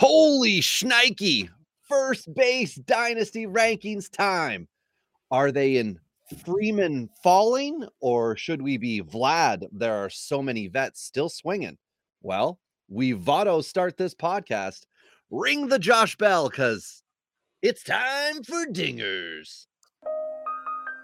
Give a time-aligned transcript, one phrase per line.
[0.00, 1.50] Holy shnikey!
[1.86, 4.66] First base dynasty rankings time.
[5.30, 5.98] Are they in
[6.42, 9.66] Freeman falling, or should we be Vlad?
[9.70, 11.76] There are so many vets still swinging.
[12.22, 12.58] Well,
[12.88, 14.86] we Votto start this podcast.
[15.30, 17.02] Ring the Josh Bell because
[17.60, 19.66] it's time for dingers.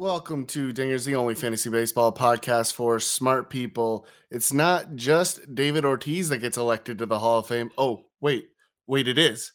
[0.00, 4.06] Welcome to Dingers, the only fantasy baseball podcast for smart people.
[4.30, 7.70] It's not just David Ortiz that gets elected to the Hall of Fame.
[7.76, 8.48] Oh, wait,
[8.86, 9.52] wait, it is.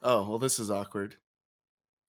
[0.00, 1.16] Oh, well, this is awkward.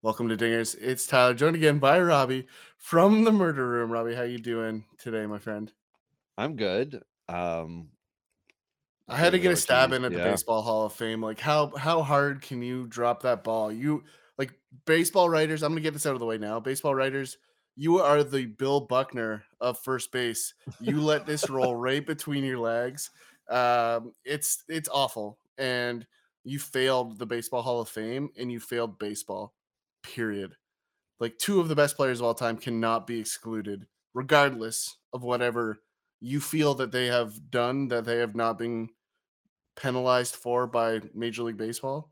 [0.03, 0.77] Welcome to Dingers.
[0.79, 2.45] It's Tyler, joined again by Robbie
[2.77, 3.89] from the Murder Room.
[3.89, 5.71] Robbie, how you doing today, my friend?
[6.37, 7.01] I'm good.
[7.27, 7.87] Um,
[9.07, 10.29] I had to get a stab in at the yeah.
[10.29, 11.23] Baseball Hall of Fame.
[11.23, 13.71] Like, how how hard can you drop that ball?
[13.71, 14.03] You
[14.37, 14.53] like
[14.85, 15.63] baseball writers.
[15.63, 16.59] I'm gonna get this out of the way now.
[16.59, 17.39] Baseball writers,
[17.75, 20.53] you are the Bill Buckner of first base.
[20.79, 23.11] You let this roll right between your legs.
[23.49, 26.05] Um, it's it's awful, and
[26.43, 29.53] you failed the Baseball Hall of Fame, and you failed baseball.
[30.03, 30.55] Period.
[31.19, 35.79] Like two of the best players of all time cannot be excluded, regardless of whatever
[36.19, 38.89] you feel that they have done that they have not been
[39.75, 42.11] penalized for by Major League Baseball.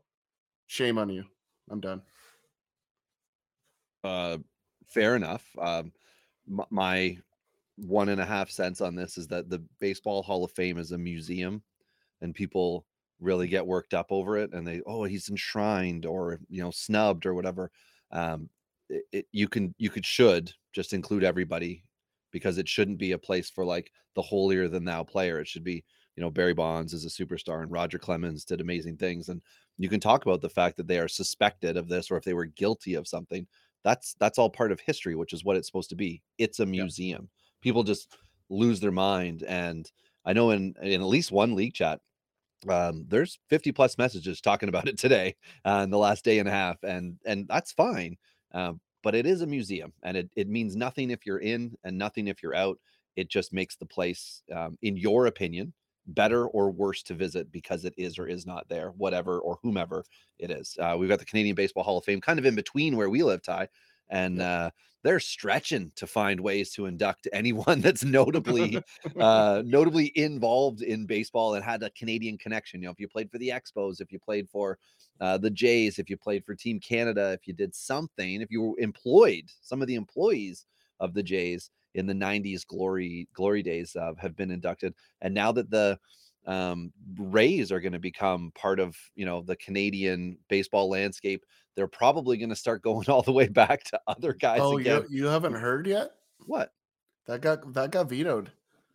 [0.66, 1.24] Shame on you.
[1.70, 2.02] I'm done.
[4.04, 4.38] uh,
[4.92, 5.44] fair enough.
[5.58, 5.92] Um,
[6.70, 7.16] my
[7.76, 10.92] one and a half cents on this is that the Baseball Hall of Fame is
[10.92, 11.62] a museum,
[12.20, 12.84] and people
[13.20, 17.26] really get worked up over it, and they oh he's enshrined or you know snubbed
[17.26, 17.70] or whatever.
[18.10, 18.48] Um,
[18.88, 21.84] it, it, you can you could should just include everybody
[22.30, 25.40] because it shouldn't be a place for like the holier than thou player.
[25.40, 25.84] It should be
[26.16, 29.40] you know Barry Bonds is a superstar and Roger Clemens did amazing things, and
[29.78, 32.34] you can talk about the fact that they are suspected of this or if they
[32.34, 33.46] were guilty of something
[33.84, 36.22] that's that's all part of history which is what it's supposed to be.
[36.38, 37.28] It's a museum.
[37.60, 38.16] People just
[38.48, 39.90] lose their mind and
[40.26, 42.00] i know in in at least one league chat
[42.68, 45.34] um, there's 50 plus messages talking about it today
[45.64, 48.16] uh, in the last day and a half and and that's fine
[48.52, 51.96] um, but it is a museum and it, it means nothing if you're in and
[51.96, 52.78] nothing if you're out.
[53.16, 55.72] It just makes the place um, in your opinion
[56.06, 60.04] better or worse to visit because it is or is not there whatever or whomever
[60.38, 62.96] it is uh, we've got the canadian baseball hall of fame kind of in between
[62.96, 63.68] where we live ty
[64.10, 64.70] and uh,
[65.02, 68.78] they're stretching to find ways to induct anyone that's notably
[69.18, 72.80] uh, notably involved in baseball and had a Canadian connection.
[72.80, 74.78] You know, if you played for the Expos, if you played for
[75.20, 78.62] uh, the Jays, if you played for Team Canada, if you did something, if you
[78.62, 80.66] were employed, some of the employees
[81.00, 85.52] of the Jays in the 90s glory glory days uh, have been inducted and now
[85.52, 85.98] that the
[86.46, 91.44] um, Rays are going to become part of you know the Canadian baseball landscape.
[91.74, 95.04] They're probably going to start going all the way back to other guys oh, again.
[95.08, 96.12] you, you haven't heard yet?
[96.46, 96.72] What?
[97.26, 98.50] That got that got vetoed.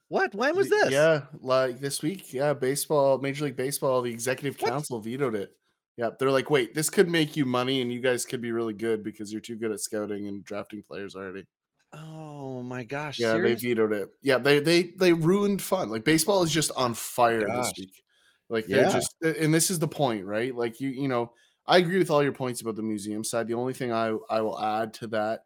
[0.09, 0.33] What?
[0.33, 0.91] When was this?
[0.91, 2.33] Yeah, like this week.
[2.33, 4.71] Yeah, baseball, Major League Baseball, the executive What?
[4.71, 5.51] council vetoed it.
[5.97, 8.73] Yeah, they're like, wait, this could make you money, and you guys could be really
[8.73, 11.45] good because you're too good at scouting and drafting players already.
[11.91, 13.17] Oh my gosh!
[13.17, 13.39] Yeah, serious?
[13.39, 14.09] they vetoed it.
[14.21, 15.89] Yeah, they they they ruined fun.
[15.89, 18.03] Like baseball is just on fire this week.
[18.49, 18.87] Like they're Yeah.
[18.87, 20.55] just, and this is the point, right?
[20.55, 21.33] Like you, you know,
[21.65, 23.47] I agree with all your points about the museum side.
[23.47, 25.41] The only thing I I will add to that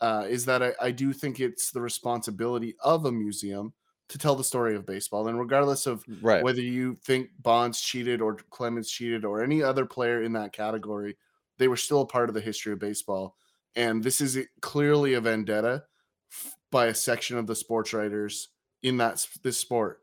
[0.00, 3.74] uh, is that I, I do think it's the responsibility of a museum
[4.08, 6.46] to tell the story of baseball, and regardless of right.
[6.46, 11.16] whether you think Bonds cheated or Clemens cheated or any other player in that category,
[11.58, 13.36] they were still a part of the history of baseball.
[13.76, 15.84] And this is clearly a vendetta
[16.32, 18.48] f- by a section of the sports writers
[18.82, 20.00] in that this sport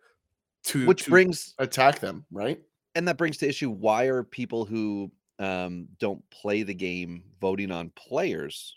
[0.66, 2.61] to Which to brings attack them, right?
[2.95, 7.72] and that brings to issue why are people who um, don't play the game voting
[7.72, 8.75] on players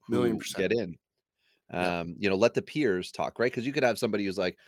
[0.00, 0.70] who Million percent.
[0.70, 0.98] get in?
[1.72, 2.00] Yeah.
[2.00, 3.50] Um, you know, let the peers talk, right?
[3.50, 4.58] Because you could have somebody who's like,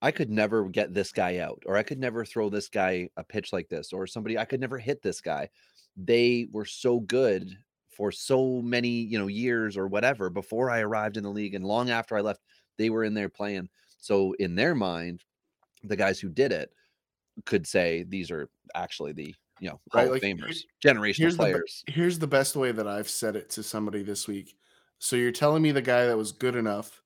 [0.00, 3.24] I could never get this guy out, or I could never throw this guy a
[3.24, 5.50] pitch like this, or somebody I could never hit this guy.
[5.96, 7.58] They were so good
[7.90, 11.64] for so many, you know, years or whatever before I arrived in the league, and
[11.64, 12.40] long after I left,
[12.78, 13.68] they were in there playing.
[13.98, 15.24] So in their mind,
[15.82, 16.70] the guys who did it
[17.44, 21.38] could say these are actually the you know Hall Right, of Famers, generational here's the
[21.38, 21.84] players.
[21.86, 24.56] Here's the best way that I've said it to somebody this week.
[24.98, 27.02] So you're telling me the guy that was good enough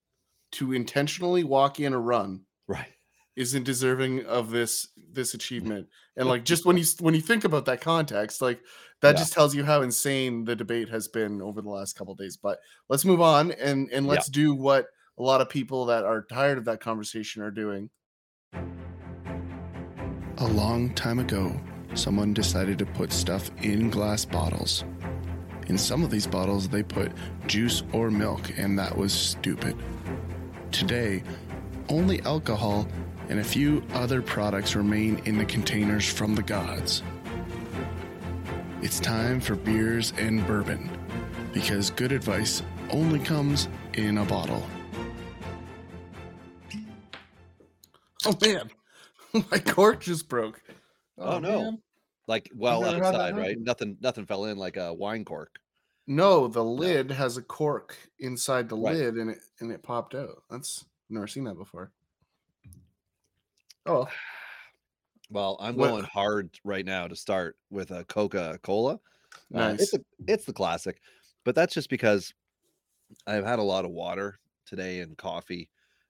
[0.53, 2.94] to intentionally walk in a run right.
[3.35, 5.35] Isn't deserving of this this mm-hmm.
[5.37, 5.87] achievement.
[6.17, 8.61] And like just when you when you think about that context, like
[9.01, 9.19] that Yeah.
[9.19, 12.37] just tells you how insane the debate has been over the last couple days.
[12.37, 12.59] But
[12.89, 14.87] let's move on and and let's do what
[15.17, 17.89] a lot of people that are tired of that conversation are doing.
[20.37, 21.59] A long time ago,
[21.93, 24.83] someone decided to put stuff in glass bottles.
[25.67, 27.11] In some of these bottles, they put
[27.47, 29.75] juice or milk, and that was stupid.
[30.71, 31.23] Today,
[31.89, 32.87] only alcohol
[33.29, 37.03] and a few other products remain in the containers from the gods.
[38.81, 40.89] It's time for beers and bourbon,
[41.53, 42.61] because good advice
[42.91, 44.63] only comes in a bottle.
[48.25, 48.69] Oh man,
[49.51, 50.61] my cork just broke.
[51.17, 51.59] Oh, oh no.
[51.63, 51.81] man.
[52.27, 53.57] Like well never had that outside, right?
[53.59, 55.59] Nothing nothing fell in like a wine cork.
[56.07, 58.95] No, the lid has a cork inside the Right.
[58.95, 60.43] lid, and it and it popped out.
[60.49, 61.91] That's never seen that before.
[63.85, 64.07] Oh,
[65.29, 68.93] Well, I'm What- going hard right now to start with a Coca-Cola.
[68.93, 68.99] Uh,
[69.49, 69.81] nice.
[69.81, 71.01] it's a, it's the classic,
[71.43, 72.33] but that's just because
[73.27, 75.69] I've had a lot of water today and coffee,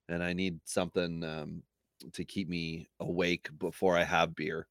[0.09, 1.63] and I need something um,
[2.11, 4.67] to keep me awake before I have beer.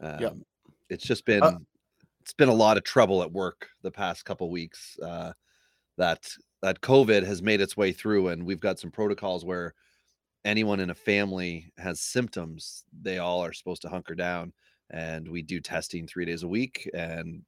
[0.00, 0.36] Um, Yep.
[0.88, 1.58] It's just been Uh
[2.22, 4.98] it's been a lot of trouble at work the past couple weeks.
[5.00, 5.32] Uh,
[5.96, 6.30] that
[6.62, 9.74] that COVID has made its way through, and we've got some protocols where
[10.44, 14.52] anyone in a family has symptoms, they all are supposed to hunker down,
[14.90, 17.42] and we do testing three days a week, and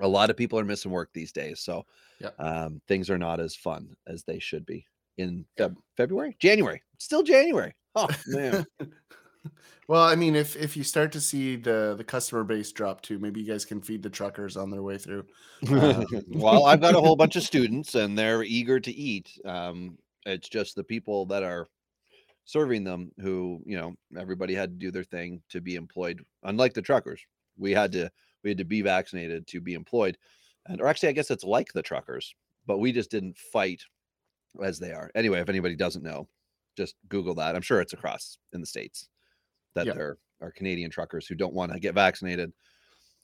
[0.00, 1.60] a lot of people are missing work these days.
[1.60, 1.84] So
[2.20, 2.34] Yep.
[2.38, 4.86] um, things are not as fun as they should be
[5.18, 7.74] in Feb- February, January, still January.
[7.94, 8.66] Oh man,
[9.88, 13.18] well, I mean, if if you start to see the the customer base drop too,
[13.18, 15.26] maybe you guys can feed the truckers on their way through.
[15.68, 19.30] Um, well, I've got a whole bunch of students, and they're eager to eat.
[19.44, 21.66] Um, it's just the people that are
[22.44, 26.22] serving them who, you know, everybody had to do their thing to be employed.
[26.42, 27.20] Unlike the truckers,
[27.56, 28.10] we had to
[28.42, 30.18] we had to be vaccinated to be employed,
[30.66, 32.34] and or actually, I guess it's like the truckers,
[32.66, 33.82] but we just didn't fight
[34.62, 35.10] as they are.
[35.14, 36.28] Anyway, if anybody doesn't know,
[36.76, 37.56] just Google that.
[37.56, 39.08] I'm sure it's across in the states
[39.74, 42.52] that there are Canadian truckers who don't want to get vaccinated.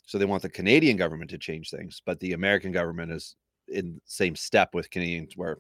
[0.07, 3.37] So they want the Canadian government to change things, but the American government is
[3.69, 5.59] in the same step with Canadians where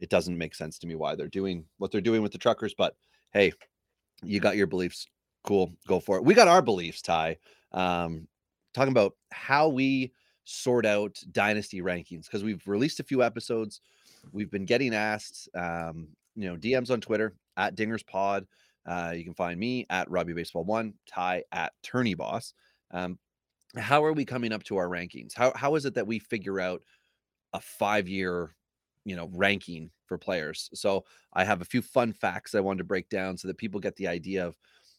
[0.00, 2.74] it doesn't make sense to me why they're doing what they're doing with the truckers.
[2.74, 2.96] But
[3.32, 3.52] hey,
[4.22, 5.06] you got your beliefs.
[5.44, 6.24] Cool, go for it.
[6.24, 7.38] We got our beliefs, Ty.
[7.72, 8.26] Um,
[8.74, 10.12] talking about how we
[10.44, 13.80] sort out dynasty rankings because we've released a few episodes.
[14.32, 18.46] We've been getting asked, um, you know, DMs on Twitter at Dingers Pod.
[18.86, 22.54] Uh, you can find me at Robbie Baseball One, Ty at Tourney Boss.
[22.92, 23.18] Um,
[23.76, 25.34] how are we coming up to our rankings?
[25.34, 26.82] How how is it that we figure out
[27.52, 28.54] a five year,
[29.06, 30.68] you know, ranking for players?
[30.74, 33.80] So I have a few fun facts I wanted to break down so that people
[33.80, 34.56] get the idea of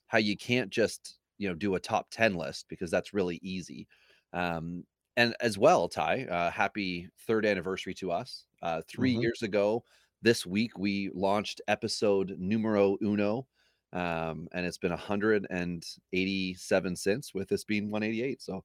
[0.07, 3.87] how you can't just you know do a top 10 list because that's really easy
[4.33, 4.83] um
[5.17, 9.13] and as well ty uh happy third anniversary to us uh 3 Mhm.
[9.13, 9.83] years ago
[10.21, 13.47] this week we launched episode numero uno
[13.93, 18.63] um and it's been 187 since with this being 188 so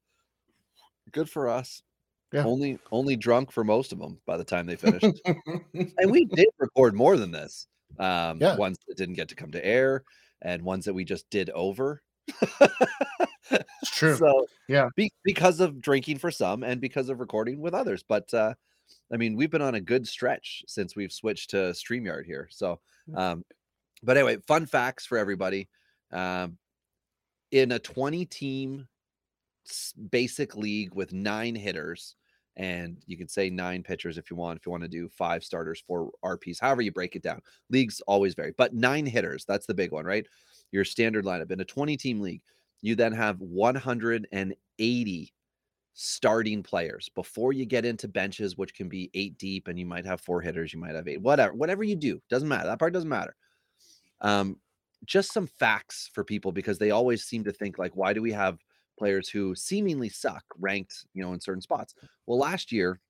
[1.11, 1.83] good for us
[2.32, 2.44] Yeah.
[2.44, 6.49] only only drunk for most of them by the time they finished and we did
[6.58, 7.67] record more than this
[7.99, 8.56] um Yeah.
[8.56, 10.05] ones that didn't get to come to air
[10.40, 12.02] and ones that we just did over
[12.40, 14.17] it's true.
[14.17, 14.88] so Yeah.
[14.96, 18.55] be, because of drinking for some and because of recording with others but uh
[19.12, 22.81] i mean we've been on a good stretch since we've switched to streamyard here so
[23.15, 23.44] um
[24.03, 25.69] but anyway fun facts for everybody
[26.12, 26.56] um
[27.51, 28.89] in a 20 team
[30.10, 32.17] basic league with nine hitters
[32.56, 35.43] and you can say nine pitchers if you want if you want to do five
[35.43, 37.41] starters four rps however you break it down.
[37.71, 40.27] Leagues always vary but nine hitters that's the big one right?
[40.71, 42.43] Your standard lineup in a 20 team league
[42.82, 45.35] you then have 180
[45.94, 50.06] starting players before you get into benches which can be eight deep and you might
[50.06, 52.93] have four hitters you might have eight whatever whatever you do doesn't matter that part
[52.93, 53.35] doesn't matter.
[54.21, 54.56] Um
[55.05, 58.32] just some facts for people because they always seem to think like why do we
[58.32, 58.59] have
[59.03, 61.93] players who seemingly suck ranked you know in certain spots
[62.27, 63.01] well last year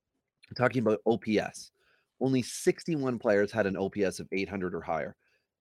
[0.57, 1.71] talking about ops
[2.19, 5.15] only 61 players had an ops of 800 or higher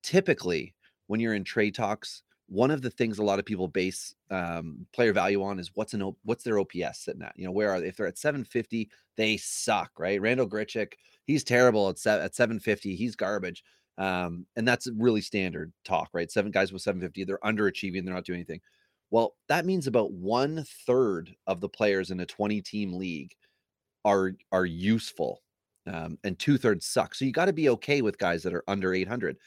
[0.04, 0.74] typically
[1.08, 4.86] when you're in trade talks one of the things a lot of people base um,
[4.94, 7.32] player value on is what's an O- what's their OPS sitting at.
[7.38, 7.88] You know, where are they?
[7.88, 10.20] If they're at 750, they suck, right?
[10.20, 10.92] Randal Grichuk,
[11.26, 12.94] he's terrible at se- at 750.
[12.94, 13.64] He's garbage,
[13.98, 16.30] um, and that's really standard talk, right?
[16.30, 18.60] Seven guys with 750, they're underachieving, they're not doing anything.
[19.12, 23.34] Well, that means about one third of the players in a 20 team league
[24.06, 25.42] are are useful,
[25.88, 27.16] um, and two thirds suck.
[27.16, 29.38] So you got to be okay with guys that are under 800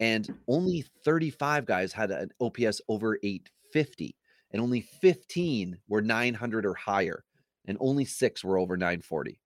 [0.00, 4.16] and only 35 guys had an OPS over 850,
[4.52, 7.24] and only 15 were 900 or higher,
[7.66, 9.38] and only six were over 940.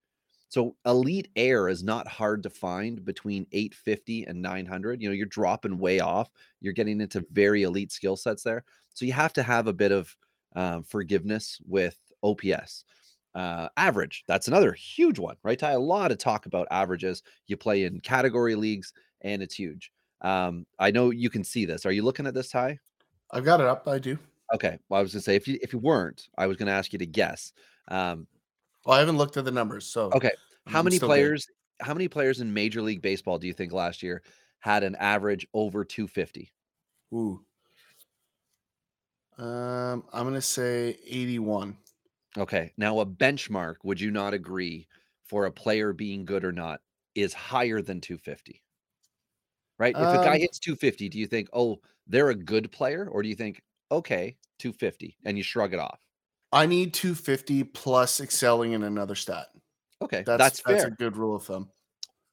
[0.55, 5.01] So elite air is not hard to find between 850 and 900.
[5.01, 6.29] You know, you're dropping way off.
[6.61, 8.63] You're getting into very elite skill sets there.
[8.93, 10.15] So you have to have a bit of
[10.55, 12.85] um, forgiveness with OPS.
[13.33, 15.59] Uh, average, that's another huge one, right?
[15.59, 17.21] Ty, a lot of talk about averages.
[17.47, 19.91] You play in category leagues, and it's huge.
[20.21, 21.85] Um, I know you can see this.
[21.85, 22.79] Are you looking at this, Ty?
[23.29, 23.89] I've got it up.
[23.89, 24.17] I do.
[24.53, 24.79] Okay.
[24.87, 26.99] Well, I was gonna say if you if you weren't, I was gonna ask you
[26.99, 27.51] to guess.
[27.89, 28.25] Um,
[28.85, 30.31] Well, I haven't looked at the numbers, so okay.
[30.67, 31.29] How I'm many still good.
[31.29, 31.47] players?
[31.81, 34.23] How many players in Major League Baseball do you think last year
[34.59, 36.51] had an average over 250?
[37.13, 37.45] Ooh.
[39.37, 41.77] Um, I'm gonna say 81.
[42.37, 42.73] Okay.
[42.77, 44.87] Now, a benchmark, would you not agree,
[45.23, 46.81] for a player being good or not,
[47.13, 48.63] is higher than 250?
[49.79, 49.97] Right?
[49.99, 53.07] If a guy Um, hits 250, do you think, oh, they're a good player?
[53.09, 55.99] Or do you think, okay, 250, and you shrug it off?
[56.51, 59.49] I need 250 plus excelling in another stat.
[60.01, 60.23] Okay.
[60.25, 61.69] That's That's, that's, a good rule of thumb.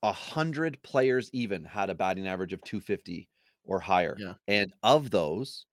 [0.02, 3.28] A hundred players even had a batting average of 250
[3.64, 4.16] or higher.
[4.18, 4.34] Yeah.
[4.48, 5.66] And of those,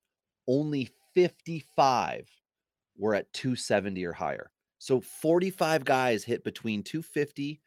[0.47, 2.29] only 55
[2.97, 4.51] were at 270 or higher.
[4.77, 7.59] So 45 guys hit between 250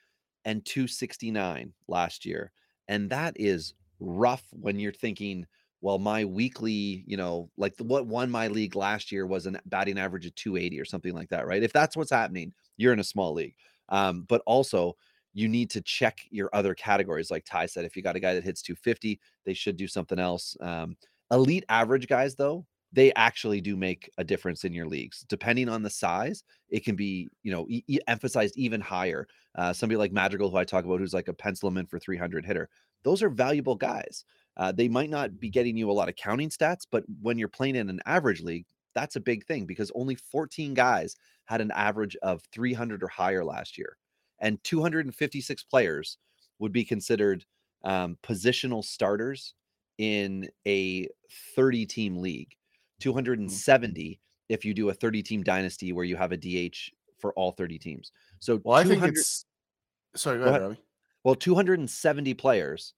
[0.45, 2.52] and 269 last year.
[2.88, 5.47] And that is rough when you're thinking,
[5.81, 9.61] well, my weekly, you know, like the, what won my league last year was a
[9.67, 11.62] batting average of 280 or something like that, right?
[11.62, 13.55] If that's what's happening, you're in a small league.
[13.89, 14.97] Um, but also,
[15.35, 17.31] you need to check your other categories.
[17.31, 20.19] Like Ty said, if you got a guy that hits 250, they should do something
[20.19, 20.57] else.
[20.61, 20.97] Um,
[21.31, 25.25] elite average guys, though, they actually do make a difference in your leagues.
[25.29, 29.27] Depending on the size, it can be, you know, e- emphasized even higher.
[29.57, 32.45] Uh, somebody like Madrigal, who I talk about, who's like a pencil in for 300
[32.45, 32.69] hitter,
[33.03, 34.25] those are valuable guys.
[34.59, 37.49] Uh, they might not be getting you a lot of counting stats, but when you're
[37.49, 41.70] playing in an average league, that's a big thing because only 14 guys had an
[41.72, 43.96] average of 300 or higher last year,
[44.40, 46.18] and 256 players
[46.58, 47.44] would be considered
[47.84, 49.54] um, positional starters
[49.99, 51.08] in a
[51.54, 52.54] 30 team league.
[53.00, 56.76] 270 if you do a 30 team dynasty where you have a DH
[57.18, 58.12] for all 30 teams.
[58.38, 59.44] So Well, I think it's
[60.14, 60.78] sorry, go, Go ahead, ahead.
[61.25, 62.94] Well, 270 players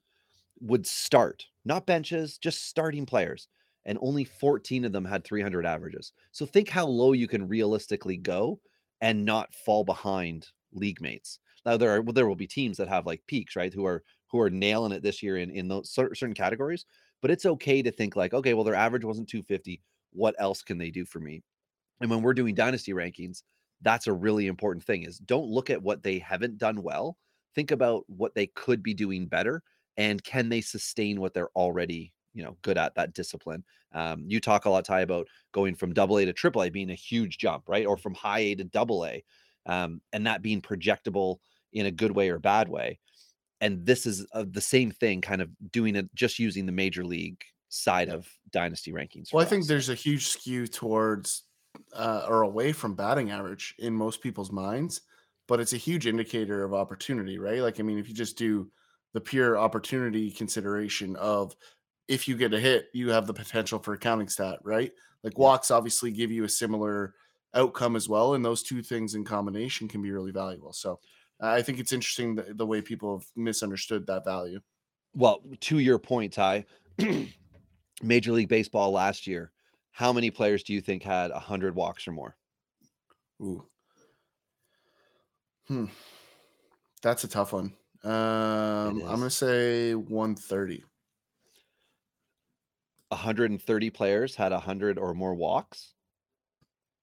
[0.61, 3.49] would start, not benches, just starting players.
[3.87, 6.13] And only 14 of them had 300 averages.
[6.33, 8.61] So think how low you can realistically go
[9.01, 11.39] and not fall behind league mates.
[11.67, 13.73] Now there are well, there will be teams that have like peaks, right?
[13.73, 16.87] Who are who are nailing it this year in in those cer- certain categories.
[17.23, 19.83] But it's okay to think like, okay, well, their average wasn't 250.
[20.13, 21.43] What else can they do for me?
[22.01, 23.43] And when we're doing dynasty rankings,
[23.83, 27.19] that's a really important thing is don't look at what they haven't done well.
[27.55, 29.63] Think about what they could be doing better
[29.97, 33.65] and can they sustain what they're already, you know, good at that discipline.
[33.93, 36.91] Um, you talk a lot, Ty, about going from double A to triple A being
[36.91, 37.87] a huge jump, right?
[37.87, 39.25] Or from high A to double A,
[39.67, 41.39] um, and that being projectable
[41.73, 42.99] in a good way or bad way.
[43.61, 47.05] And this is uh, the same thing, kind of doing it just using the major
[47.05, 48.15] league side Yeah.
[48.15, 49.33] of dynasty rankings.
[49.33, 51.45] Well, I think there's a huge skew towards
[51.93, 55.01] uh, or away from batting average in most people's minds,
[55.49, 57.61] but it's a huge indicator of opportunity, right?
[57.61, 58.71] Like, I mean, if you just do
[59.13, 61.57] the pure opportunity consideration of
[62.09, 64.93] if you get a hit, you have the potential for a counting stat, right?
[65.23, 67.15] Like walks obviously give you a similar
[67.55, 70.73] outcome as well, and those two things in combination can be really valuable.
[70.73, 71.01] So
[71.41, 74.61] I think it's interesting the, the way people have misunderstood that value.
[75.15, 76.67] Well, to your point, Ty,
[78.03, 79.53] Major League Baseball last year,
[79.93, 82.37] how many players do you think had 100 walks or more?
[83.41, 83.65] Ooh.
[85.69, 85.87] Hmm.
[87.03, 87.73] That's a tough one.
[88.03, 90.85] Um, I'm gonna say 130.
[93.15, 95.95] 130 players had 100 or more walks.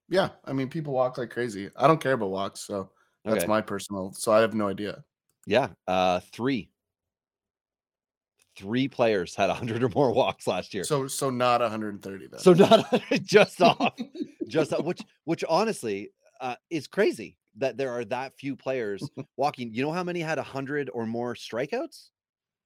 [0.07, 1.69] Yeah, I mean, people walk like crazy.
[1.75, 2.91] I don't care about walks, so
[3.27, 3.47] that's Okay.
[3.47, 4.11] my personal.
[4.13, 5.05] So I have no idea.
[5.45, 5.73] Yeah.
[5.87, 6.71] Uh, three.
[8.55, 10.89] Three players had 100 or more walks last year.
[10.89, 12.43] So so not 130 then.
[12.43, 12.85] So not
[13.23, 13.95] just off,
[14.47, 19.73] just off, which which honestly uh, is crazy that there are that few players walking.
[19.73, 22.09] You know how many had 100 or more strikeouts?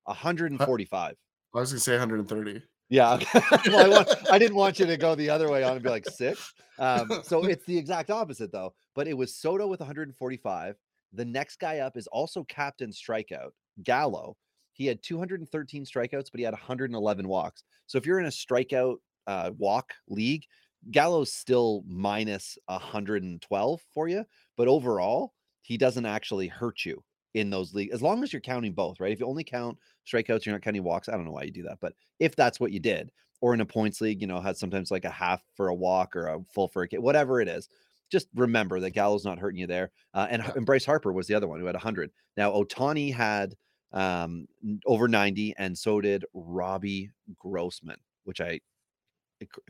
[0.04, 1.18] 145.
[1.56, 2.62] I was gonna say 130.
[2.90, 3.20] Yeah.
[3.68, 5.90] Well, I, want, I didn't want you to go the other way on and be
[5.90, 6.54] like six.
[6.78, 8.74] Um, so it's the exact opposite, though.
[8.94, 10.76] But it was Soto with 145.
[11.14, 13.52] The next guy up is also captain strikeout,
[13.84, 14.36] Gallo.
[14.74, 17.64] He had 213 strikeouts, but he had 111 walks.
[17.88, 20.44] So if you're in a strikeout uh, walk league,
[20.92, 24.26] Gallo's still minus 112 for you.
[24.58, 28.74] But overall, he doesn't actually hurt you in those leagues, as long as you're counting
[28.74, 29.12] both, right?
[29.12, 31.10] If you only count strikeouts, you're not counting walks.
[31.10, 33.62] I don't know why you do that, but if that's what you did, or in
[33.62, 36.40] a points league, you know, had sometimes like a half for a walk or a
[36.54, 37.70] full for a hit, whatever it is.
[38.12, 39.92] Just remember that Gallo's not hurting you there.
[40.14, 42.12] Uh, and, and Bryce Harper was the other one who had 100.
[42.38, 43.56] Now, Ohtani had
[43.92, 44.48] um,
[44.86, 47.10] over 90, and so did Robbie
[47.40, 48.60] Grossman, which I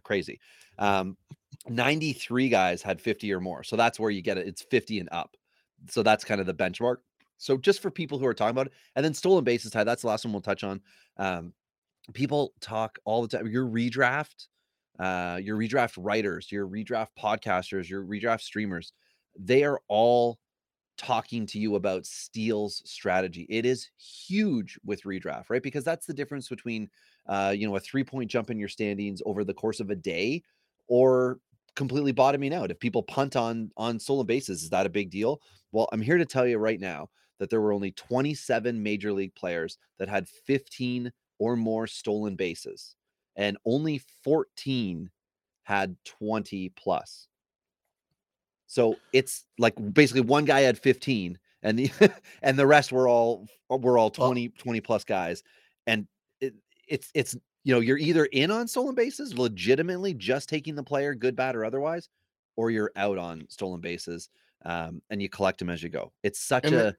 [0.03, 0.39] crazy.
[0.77, 1.17] Um,
[1.67, 3.63] 93 guys had 50 or more.
[3.63, 4.47] So that's where you get it.
[4.47, 5.35] It's 50 and up.
[5.89, 6.97] So that's kind of the benchmark.
[7.37, 10.01] So just for people who are talking about it, and then stolen bases, Ty, that's
[10.01, 10.81] the last one we'll touch on.
[11.17, 11.53] Um,
[12.13, 13.47] people talk all the time.
[13.47, 14.47] Your redraft,
[14.99, 18.93] uh, your redraft writers, your redraft podcasters, your redraft streamers,
[19.37, 20.39] they are all
[20.97, 23.45] talking to you about steals strategy.
[23.49, 25.61] It is huge with redraft, right?
[25.61, 26.89] Because that's the difference between
[27.27, 30.43] uh, you know, a three-point jump in your standings over the course of a day
[30.87, 31.39] or
[31.75, 32.71] completely bottoming out.
[32.71, 35.41] If people punt on on stolen bases, is that a big deal?
[35.71, 39.35] Well, I'm here to tell you right now that there were only 27 major league
[39.35, 42.95] players that had 15 or more stolen bases,
[43.35, 45.11] and only 14
[45.63, 47.27] had 20 plus.
[48.67, 51.91] So it's like basically one guy had 15 and the
[52.41, 55.43] and the rest were all were all Well- 20 20 plus guys.
[55.87, 56.07] And
[56.41, 56.55] it,
[56.87, 61.15] it's it's you know, you're either in on stolen bases, legitimately just taking the player,
[61.15, 62.09] good, bad, or otherwise,
[62.55, 64.29] or you're out on stolen bases
[64.65, 66.13] um, and you collect them as you go.
[66.21, 66.95] It's such And a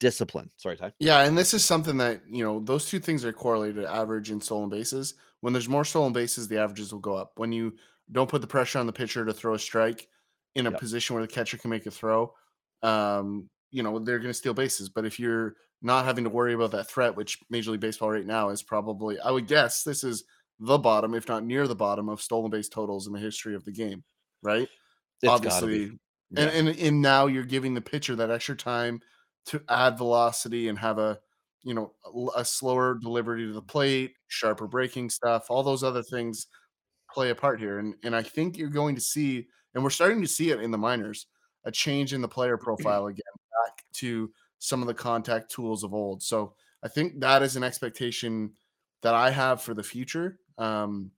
[0.00, 0.50] discipline.
[0.56, 0.92] Sorry, Ty.
[0.98, 4.42] Yeah, and this is something that you know those two things are correlated: average and
[4.42, 5.14] stolen bases.
[5.40, 7.32] When there's more stolen bases, the averages will go up.
[7.36, 7.74] When you
[8.10, 10.08] don't put the pressure on the pitcher to throw a strike
[10.56, 10.80] in a Yep.
[10.80, 12.34] position where the catcher can make a throw,
[12.82, 14.88] um, you know they're going to steal bases.
[14.88, 18.26] But if you're not having to worry about that threat, which Major League Baseball right
[18.26, 20.24] now is probably, I would guess, this is
[20.58, 23.64] the bottom, if not near the bottom, of stolen base totals in the history of
[23.64, 24.04] the game.
[24.42, 24.68] Right?
[25.22, 25.98] It's Obviously, be.
[26.36, 29.00] and, and and now you're giving the pitcher that extra time
[29.46, 31.20] to add velocity and have a
[31.62, 31.94] you know
[32.36, 36.46] a slower delivery to the plate sharper breaking stuff all those other things
[37.10, 40.22] play a part here and and i think you're going to see and we're starting
[40.22, 41.26] to see it in the minors
[41.64, 43.22] a change in the player profile again
[43.66, 47.64] back to some of the contact tools of old so i think that is an
[47.64, 48.54] expectation
[49.02, 51.10] that i have for the future um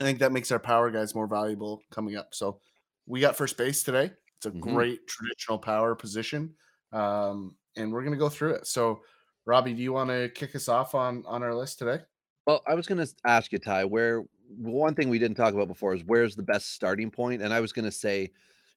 [0.00, 2.60] i think that makes our power guys more valuable coming up so
[3.06, 4.86] we got first base today it's a Mhm.
[4.90, 6.54] great traditional power position
[6.92, 8.66] um, and we're gonna go through it.
[8.66, 9.02] So,
[9.44, 12.02] Robbie, do you want to kick us off on on our list today?
[12.46, 14.24] Well, I was going to ask you, Ty, where
[14.56, 17.42] one thing we didn't talk about before is where's the best starting point?
[17.42, 18.30] And I was going to say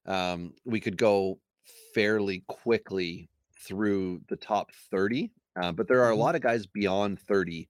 [0.05, 1.39] um, we could go
[1.93, 5.31] fairly quickly through the top 30,
[5.61, 6.19] uh, but there are a Mhm.
[6.19, 7.69] lot of guys beyond 30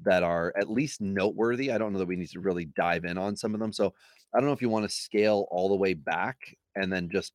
[0.00, 1.72] that are at least noteworthy.
[1.72, 3.72] I don't know that we need to really dive in on some of them.
[3.72, 3.94] So
[4.32, 7.32] I don't know if you want to scale all the way back and then just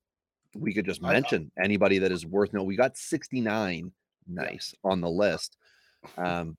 [0.55, 2.63] we could just mention anybody that is worth no.
[2.63, 3.91] We got 69
[4.27, 4.43] Yeah.
[4.43, 5.57] nice on the list.
[6.17, 6.55] Um,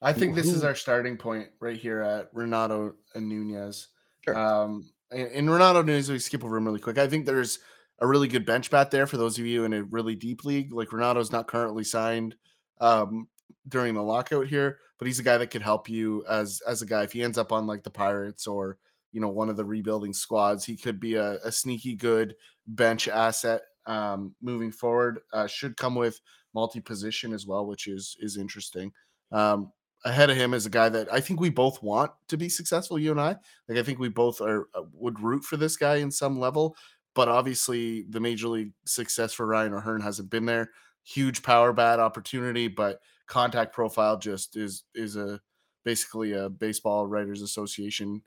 [0.00, 3.88] I think this is our starting point right here at Renato and Nunez.
[4.24, 4.38] Sure.
[4.38, 6.96] Um, and, and Renato Nunez, we skip over him really quick.
[6.96, 7.58] I think there's
[7.98, 10.72] a really good bench bat there for those of you in a really deep league.
[10.72, 12.36] Like Renato's not currently signed
[12.80, 13.28] um,
[13.68, 16.86] during the lockout here, but he's a guy that could help you as as a
[16.86, 18.78] guy if he ends up on like the Pirates or
[19.16, 20.62] you know one of the rebuilding squads.
[20.62, 22.34] He could be a, a sneaky good
[22.66, 25.20] bench asset um, moving forward.
[25.32, 26.20] Uh, should come with
[26.52, 28.92] multi position as well, which is is interesting.
[29.32, 29.72] Um,
[30.04, 32.98] ahead of him is a guy that I think we both want to be successful.
[32.98, 33.36] You and I,
[33.70, 36.76] like I think we both are uh, would root for this guy in some level.
[37.14, 40.72] But obviously, the major league success for Ryan O'Hearn hasn't been there.
[41.04, 45.40] Huge power bat opportunity, but contact profile just is is a
[45.86, 48.20] basically a baseball writers association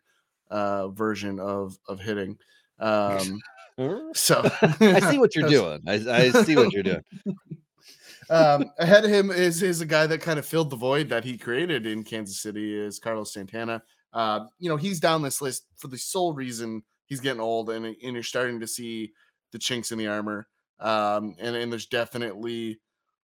[0.49, 2.37] uh, version of of hitting.
[2.79, 3.39] Um,
[4.13, 5.81] so I see what you're doing.
[5.87, 7.03] I, I see what you're doing.
[8.29, 11.23] um, ahead of him is is a guy that kind of filled the void that
[11.23, 13.81] he created in Kansas City is Carlos Santana.
[14.13, 17.85] Uh, you know, he's down this list for the sole reason he's getting old, and
[17.85, 19.11] and you're starting to see
[19.51, 20.47] the chinks in the armor.
[20.79, 22.79] Um, and and there's definitely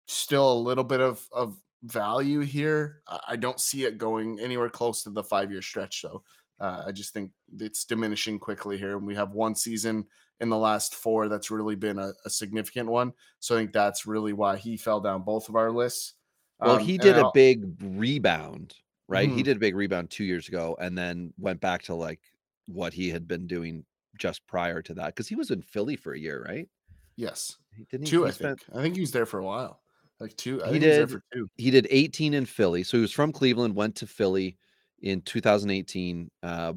[0.08, 3.02] still a little bit of of value here.
[3.08, 6.24] I, I don't see it going anywhere close to the five year stretch, though.
[6.60, 10.06] Uh, I just think it's diminishing quickly here, and we have one season
[10.40, 13.14] in the last four that's really been a, a significant one.
[13.40, 16.14] So I think that's really why he fell down both of our lists.
[16.60, 18.76] Well, Um, he did a big rebound,
[19.08, 19.30] right?
[19.30, 19.46] He Mhm.
[19.46, 22.20] did a big rebound two years ago and then went back to like
[22.68, 23.86] what he had been doing
[24.18, 26.70] just prior to that because he was in Philly for a year, right?
[27.16, 28.24] yes, He didn't two.
[28.24, 28.78] he I spent- think.
[28.78, 29.82] I think he was there for a while,
[30.20, 30.64] like two.
[30.64, 31.12] I He think he was there did.
[31.14, 31.50] for two.
[31.58, 32.84] he did 18 in Philly.
[32.84, 34.58] So he was from Cleveland, went to Philly
[35.04, 36.32] in 2018.
[36.42, 36.74] Uh,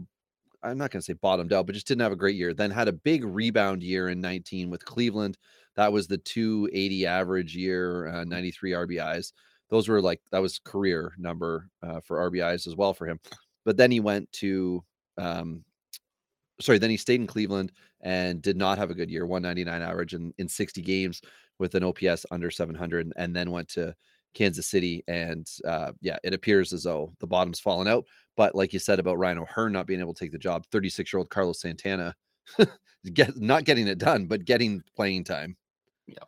[0.62, 2.52] I'm not going to say bottomed out, but just didn't have a great year.
[2.52, 5.38] Then had a big rebound year in 19 with Cleveland.
[5.76, 9.32] That was the 280 average year, uh, 93 RBIs.
[9.70, 13.20] Those were like that was career number uh, for RBIs as well for him.
[13.64, 14.82] But then he went to,
[15.18, 15.64] um,
[16.60, 20.14] sorry, then he stayed in Cleveland and did not have a good year, 199 average
[20.14, 21.20] in, in 60 games
[21.58, 23.94] with an OPS under 700, and then went to
[24.36, 25.02] Kansas City.
[25.08, 28.04] And uh, yeah, it appears as though the bottom's fallen out.
[28.36, 31.12] But like you said about Ryan O'Hearn not being able to take the job, 36
[31.12, 32.14] year old Carlos Santana,
[33.12, 35.56] get not getting it done, but getting playing time.
[36.06, 36.24] Yeah.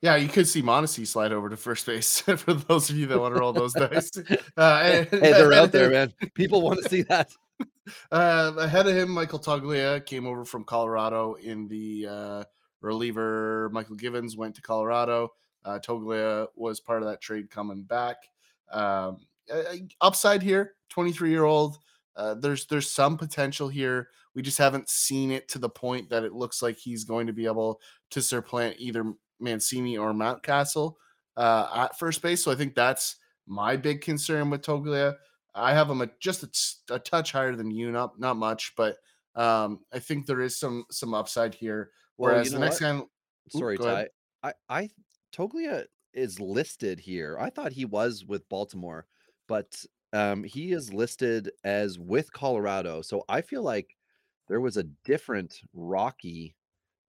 [0.00, 3.20] Yeah, you could see Mondesi slide over to first base for those of you that
[3.20, 4.10] want to roll those dice.
[4.56, 6.12] Uh, hey, they're out there, man.
[6.34, 7.30] People want to see that.
[8.10, 12.44] Uh, ahead of him, Michael Toglia came over from Colorado in the uh,
[12.80, 13.70] reliever.
[13.72, 15.30] Mychal Givens went to Colorado.
[15.64, 18.16] Uh, Toglia was part of that trade coming back.
[18.72, 19.18] Um,
[20.00, 21.78] upside here, 23 year old.
[22.16, 24.08] Uh, there's there's some potential here.
[24.34, 27.32] We just haven't seen it to the point that it looks like he's going to
[27.32, 30.94] be able to supplant either Mancini or Mountcastle
[31.36, 32.44] uh, at first base.
[32.44, 35.16] So I think that's my big concern with Toglia.
[35.54, 36.42] I have him a, just
[36.90, 38.96] a, a touch higher than you, not not much, but
[39.34, 41.90] um, I think there is some some upside here.
[42.16, 43.08] Whereas well, you know the next what?
[43.52, 44.08] guy, sorry, Ty,
[44.42, 44.90] I I
[45.32, 47.38] Toglia is listed here.
[47.40, 49.06] I thought he was with Baltimore,
[49.48, 53.02] but um, he is listed as with Colorado.
[53.02, 53.96] So I feel like
[54.48, 56.54] there was a different Rocky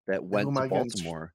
[0.08, 1.34] that went to Baltimore.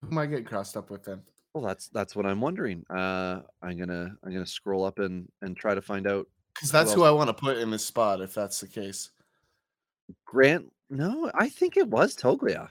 [0.00, 1.22] Who am I getting crossed up with then?
[1.52, 2.84] Well, that's that's what I'm wondering.
[2.88, 6.92] Uh, I'm gonna I'm gonna scroll up and and try to find out because that's
[6.92, 9.10] who, who I want to put in this spot if that's the case.
[10.24, 12.70] Grant, no, I think it was Toglia.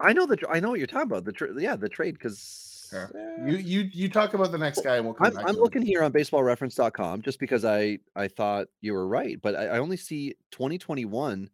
[0.00, 1.24] I know the I know what you're talking about.
[1.24, 3.06] The tra- yeah, the trade because yeah.
[3.46, 6.02] You you you talk about the next guy and we'll come I'm, I'm looking here
[6.02, 10.34] on baseballreference.com just because I I thought you were right, but I, I only see
[10.50, 11.50] 2021.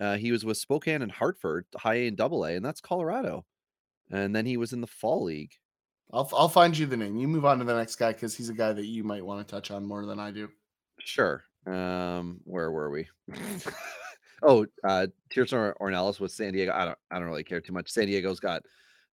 [0.00, 3.44] Uh, he was with Spokane and Hartford, high A and double A, and that's Colorado.
[4.10, 5.52] And then he was in the fall league.
[6.12, 7.16] I'll I'll find you the name.
[7.16, 9.46] You move on to the next guy because he's a guy that you might want
[9.46, 10.48] to touch on more than I do.
[10.98, 11.44] Sure.
[11.66, 13.08] Um, where were we?
[14.44, 16.72] oh, uh Tirso Ornelas with San Diego.
[16.72, 17.90] I don't I don't really care too much.
[17.90, 18.62] San Diego's got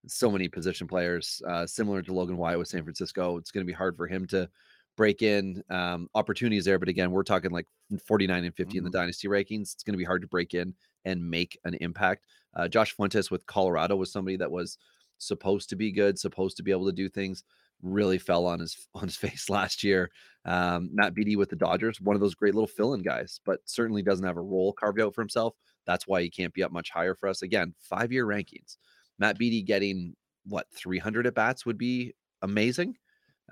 [0.07, 3.37] so many position players, uh, similar to Logan Wyatt with San Francisco.
[3.37, 4.49] It's going to be hard for him to
[4.97, 6.79] break in um, opportunities there.
[6.79, 7.67] But again, we're talking like
[8.05, 8.77] 49 and 50 mm-hmm.
[8.77, 8.97] in the mm-hmm.
[8.99, 9.73] dynasty rankings.
[9.73, 10.73] It's going to be hard to break in
[11.05, 12.25] and make an impact.
[12.55, 14.77] Uh, Josh Fuentes with Colorado was somebody that was
[15.17, 17.43] supposed to be good, supposed to be able to do things.
[17.81, 20.09] Really fell on his on his face last year.
[20.45, 24.01] Um, Matt Beaty with the Dodgers, one of those great little fill-in guys, but certainly
[24.01, 25.55] doesn't have a role carved out for himself.
[25.85, 27.43] That's why he can't be up much higher for us.
[27.43, 28.77] Again, five-year rankings.
[29.19, 30.15] Matt Beaty getting
[30.45, 32.97] what 300 at bats would be amazing.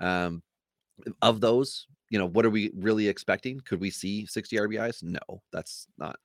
[0.00, 0.42] Um,
[1.22, 3.60] of those, you know, what are we really expecting?
[3.60, 5.02] Could we see 60 RBIs?
[5.02, 6.16] No, that's not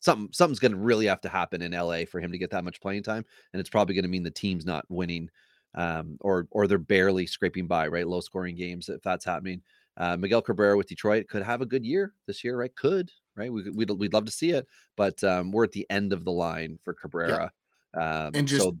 [0.00, 0.28] something.
[0.32, 2.80] Something's going to really have to happen in LA for him to get that much
[2.80, 5.30] playing time, and it's probably going to mean the team's not winning,
[5.74, 8.06] um, or or they're barely scraping by, right?
[8.06, 9.62] Low scoring games if that's happening.
[9.96, 12.74] Uh, Miguel Cabrera with Detroit could have a good year this year, right?
[12.76, 13.52] Could, right?
[13.52, 16.32] We, we'd, we'd love to see it, but um, we're at the end of the
[16.32, 17.52] line for Cabrera.
[17.94, 18.24] Yeah.
[18.24, 18.76] Um, and just so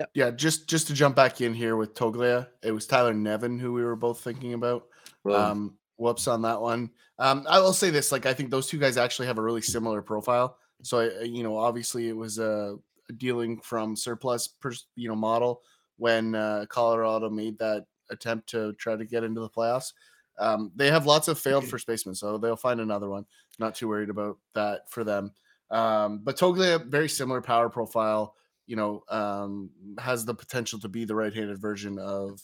[0.00, 0.10] Yep.
[0.14, 3.72] Yeah, just just to jump back in here with Toglia, it was Tyler Nevin who
[3.72, 4.86] we were both thinking about.
[5.28, 6.90] Um, whoops on that one.
[7.18, 9.60] Um, I will say this: like, I think those two guys actually have a really
[9.60, 10.56] similar profile.
[10.82, 12.76] So, I, you know, obviously, it was a,
[13.16, 15.62] dealing from surplus, per, you know, model
[15.98, 19.92] when uh, Colorado made that attempt to try to get into the playoffs.
[20.38, 23.26] Um, they have lots of failed first basemen, so they'll find another one.
[23.58, 25.32] Not too worried about that for them.
[25.70, 28.34] Um, but Toglia, a very similar power profile
[28.68, 32.40] you know, um, has the potential to be the right-handed version of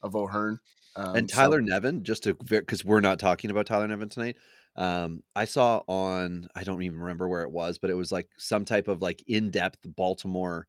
[0.00, 0.58] of O'Hearn.
[0.96, 4.36] Um, and Tyler so- Nevin, just to because we're not talking about Tyler Nevin tonight.
[4.76, 8.28] Um, I saw on I don't even remember where it was, but it was like
[8.38, 10.66] some type of like in-depth Baltimore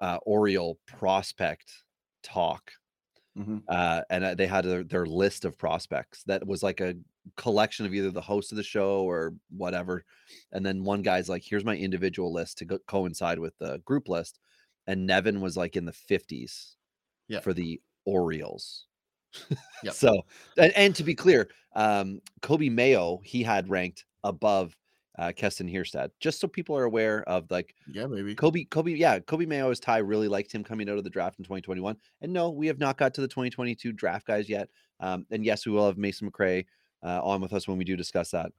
[0.00, 1.72] uh, Oriole prospect
[2.22, 2.70] talk.
[3.38, 3.58] Mm-hmm.
[3.68, 6.94] Uh, and uh, they had a, their list of prospects that was like a
[7.36, 10.04] collection of either the host of the show or whatever.
[10.52, 14.08] And then one guy's like, here's my individual list to go- coincide with the group
[14.08, 14.40] list.
[14.86, 16.74] And Nevin was like in the 50s
[17.28, 17.40] yeah.
[17.40, 18.86] for the Orioles.
[19.82, 19.94] yep.
[19.94, 20.22] So,
[20.56, 24.76] and, and to be clear, um, Coby Mayo, he had ranked above
[25.18, 25.68] uh, Keston
[26.20, 29.98] just so people are aware of like, yeah, maybe Coby Coby yeah, Coby Mayo's Ty
[29.98, 31.96] really liked him coming out of the draft in 2021.
[32.22, 34.68] And no, we have not got to the 2022 draft guys yet.
[35.00, 36.66] Um, and yes, we will have Mason McRae
[37.02, 38.52] uh, on with us when we do discuss that.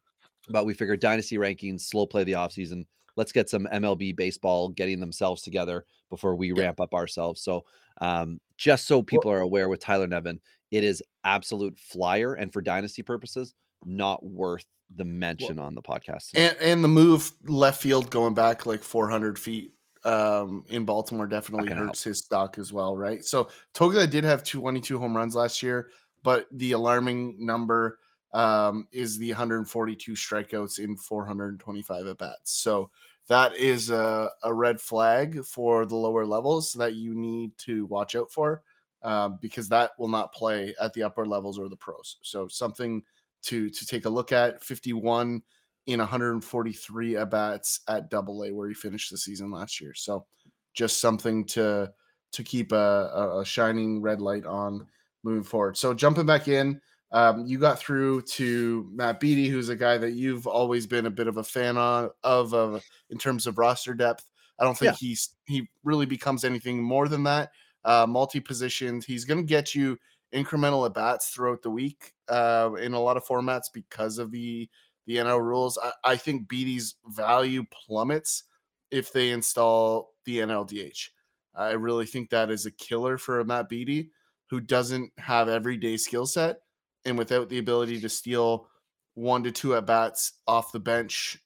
[0.50, 2.86] But we figured dynasty rankings, slow play the offseason.
[3.16, 6.64] Let's get some MLB baseball getting themselves together before we yeah.
[6.64, 7.42] ramp up ourselves.
[7.42, 7.66] So,
[8.02, 10.40] um, just so people are aware with Tyler Nevin,
[10.72, 12.34] it is absolute flyer.
[12.34, 13.54] And for dynasty purposes,
[13.86, 16.32] not worth the mention on the podcast.
[16.36, 19.74] And and the move left field going back like 400 feet
[20.04, 23.24] um, in Baltimore definitely hurts his stock as well, right?
[23.24, 25.90] So Toga did have 22 home runs last year,
[26.24, 28.00] but the alarming number
[28.34, 32.52] um, is the 142 strikeouts in 425 at bats.
[32.54, 32.90] So
[33.28, 38.16] that is a, a red flag for the lower levels that you need to watch
[38.16, 38.64] out for
[39.04, 42.18] uh, because that will not play at the upper levels or the pros.
[42.22, 43.04] So something
[43.44, 44.64] to to take a look at.
[44.64, 45.42] 51
[45.88, 49.94] in 143 at bats at Double A where he finished the season last year.
[49.94, 50.26] So
[50.74, 51.92] just something to
[52.32, 54.86] to keep a, a shining red light on
[55.24, 55.78] moving forward.
[55.78, 56.80] So jumping back in,
[57.12, 61.12] um, you got through to Matt Beaty, who's a guy that you've always been a
[61.12, 64.30] bit of a fan on, of, of in terms of roster depth.
[64.60, 65.08] I don't think yeah.
[65.08, 67.52] he's he really becomes anything more than that.
[67.86, 69.98] Uh, multi-positioned He's going to get you
[70.34, 74.70] incremental at bats throughout the week uh, in a lot of formats because of the
[75.08, 75.78] the NL rules.
[75.82, 78.44] I, I think Beaty's value plummets
[78.92, 81.10] if they install the NLDH.
[81.56, 84.12] I really think that is a killer for a Matt Beaty
[84.50, 86.60] who doesn't have everyday skill set
[87.06, 88.68] and without the ability to steal
[89.16, 91.38] one to two at bats off the bench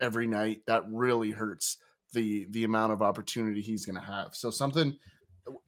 [0.00, 1.78] every night, that really hurts
[2.12, 4.34] the the amount of opportunity he's going to have.
[4.34, 4.96] So something,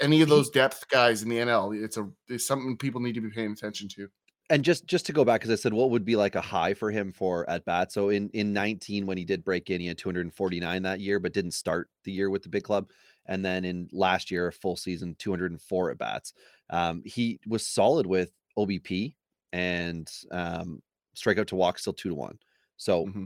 [0.01, 3.21] any of those depth guys in the NL, it's a it's something people need to
[3.21, 4.09] be paying attention to.
[4.49, 6.75] And just just to go back, because I said what would be like a high
[6.75, 7.93] for him for at bat.
[7.93, 11.33] So in in 19, when he did break in, he had 249 that year, but
[11.33, 12.89] didn't start the year with the big club.
[13.27, 16.33] And then in last year, full season, 204 at bats.
[16.71, 19.15] Um, he was solid with OBP
[19.53, 20.83] and um,
[21.17, 22.39] strikeout to walk still two to one.
[22.77, 23.25] So mm-hmm.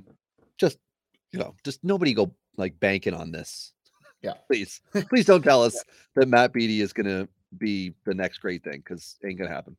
[0.58, 0.78] just
[1.32, 3.72] you know, just nobody go like banking on this.
[4.24, 5.92] Yeah, please, please don't tell us yeah.
[6.16, 9.76] that Matt Beaty is going to be the next great thing because ain't gonna happen.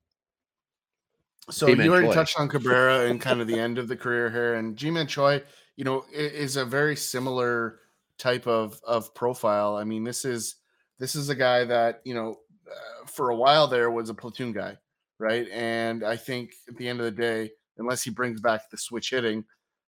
[1.49, 2.13] So Ji-Man you already Choi.
[2.13, 5.43] touched on Cabrera and kind of the end of the career here, and Ji-Man Choi,
[5.75, 7.79] you know, is a very similar
[8.17, 9.75] type of of profile.
[9.75, 10.55] I mean, this is
[10.99, 14.53] this is a guy that you know, uh, for a while there was a platoon
[14.53, 14.77] guy
[15.19, 15.47] right?
[15.51, 19.11] And I think at the end of the day, unless he brings back the switch
[19.11, 19.43] hitting,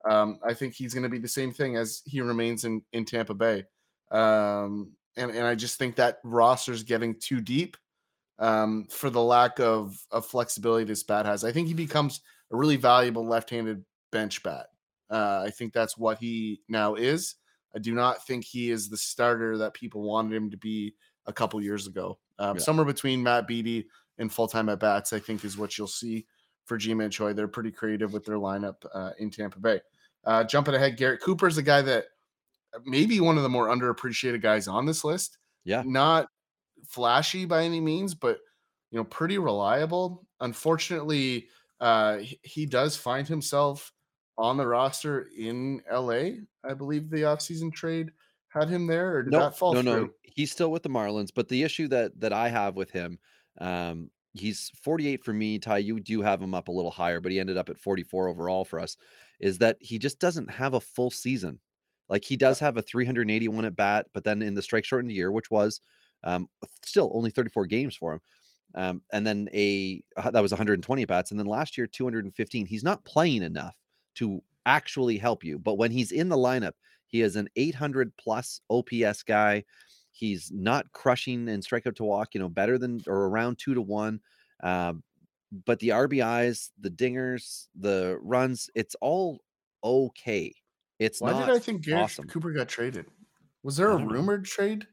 [0.08, 3.04] um, I think he's going to be the same thing as he remains in in
[3.04, 3.64] Tampa Bay.
[4.12, 7.76] Um, and and I just think that roster is getting too deep
[8.38, 11.44] um, for the lack of of flexibility this bat has.
[11.44, 12.20] I think he becomes
[12.52, 14.66] a really valuable left-handed bench bat.
[15.10, 17.34] Uh, I think that's what he now is.
[17.74, 20.94] I do not think he is the starter that people wanted him to be
[21.26, 22.18] a couple years ago.
[22.38, 22.62] Um, yeah.
[22.62, 23.86] Somewhere between Matt Beaty
[24.18, 26.26] and full time at bats, I think is what you'll see
[26.64, 27.32] for Ji-Man Choi.
[27.32, 29.80] They're pretty creative with their lineup uh, in Tampa Bay.
[30.24, 32.04] Uh, jumping ahead, Garrett Cooper is a guy that
[32.84, 35.38] maybe one of the more underappreciated guys on this list.
[35.64, 35.82] Yeah.
[35.84, 36.28] Not
[36.88, 38.38] flashy by any means, but
[38.90, 40.26] you know, pretty reliable.
[40.40, 41.48] Unfortunately,
[41.80, 43.92] uh, he, does find himself
[44.36, 46.42] on the roster in LA.
[46.64, 48.10] I believe the offseason trade
[48.48, 50.06] had him there, or did that fall no, through?
[50.06, 51.30] No, he's still with the Marlins.
[51.34, 53.18] But the issue that that I have with him
[53.58, 55.58] um, he's 48 for me.
[55.58, 58.28] Ty, you do have him up a little higher, but he ended up at 44
[58.28, 58.96] overall for us.
[59.40, 61.58] Is that he just doesn't have a full season?
[62.12, 65.32] Like he does have a 381 at bat, but then in the strike shortened year,
[65.32, 65.82] which was
[66.24, 66.48] um,
[66.84, 68.20] still only 34 games for him.
[68.74, 72.66] Um, and then a uh, that was 120 bats, and then last year 215.
[72.66, 73.76] He's not playing enough
[74.16, 76.72] to actually help you, but when he's in the lineup,
[77.06, 79.64] he is an 800 plus OPS guy.
[80.12, 83.82] He's not crushing and strikeout to walk, you know, better than or around two to
[83.82, 84.20] one.
[84.62, 85.02] Um,
[85.66, 89.40] but the RBIs, the dingers, the runs, it's all
[89.84, 90.54] okay.
[91.02, 92.26] It's why did I think Garrett awesome.
[92.26, 93.06] Cooper got traded?
[93.62, 94.46] Was there a rumored know.
[94.46, 94.86] trade?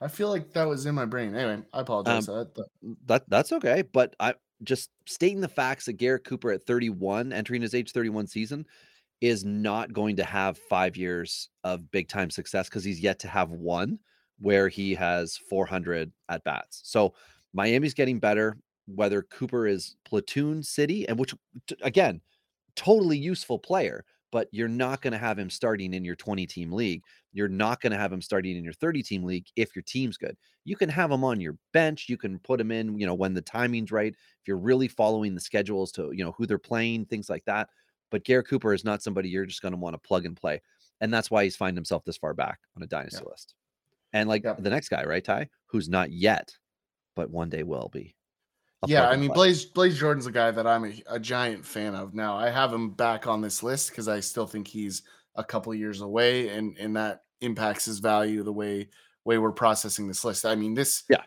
[0.00, 1.34] I feel like that was in my brain.
[1.34, 2.28] Anyway, I apologize.
[2.28, 2.66] Um, that,
[3.06, 3.82] that that's okay.
[3.82, 8.26] But I just stating the facts that Garrett Cooper at 31, entering his age 31
[8.26, 8.66] season,
[9.20, 13.28] is not going to have five years of big time success because he's yet to
[13.28, 13.98] have one
[14.40, 16.80] where he has 400 at bats.
[16.84, 17.14] So
[17.52, 18.58] Miami's getting better.
[18.86, 21.34] Whether Cooper is platoon city, and which
[21.82, 22.20] again,
[22.74, 26.72] totally useful player, but you're not going to have him starting in your 20 team
[26.72, 27.02] league.
[27.32, 30.16] You're not going to have him starting in your 30 team league if your team's
[30.16, 30.36] good.
[30.64, 32.06] You can have him on your bench.
[32.08, 34.12] You can put him in, you know, when the timing's right.
[34.12, 37.68] If you're really following the schedules to, you know, who they're playing, things like that.
[38.10, 40.62] But Garrett Cooper is not somebody you're just going to want to plug and play.
[41.00, 43.30] And that's why he's finding himself this far back on a dynasty yeah.
[43.30, 43.54] list.
[44.14, 44.62] And like yep.
[44.62, 46.56] the next guy, right, Ty, who's not yet,
[47.16, 48.14] but one day will be.
[48.86, 52.14] Yeah, I mean Blaze Blaze Jordan's a guy that I'm a, a, giant fan of.
[52.14, 55.02] Now I have him back on this list because I still think he's
[55.36, 58.88] a couple years away, and and that impacts his value the way
[59.24, 60.44] way we're processing this list.
[60.44, 61.22] I mean this, yeah,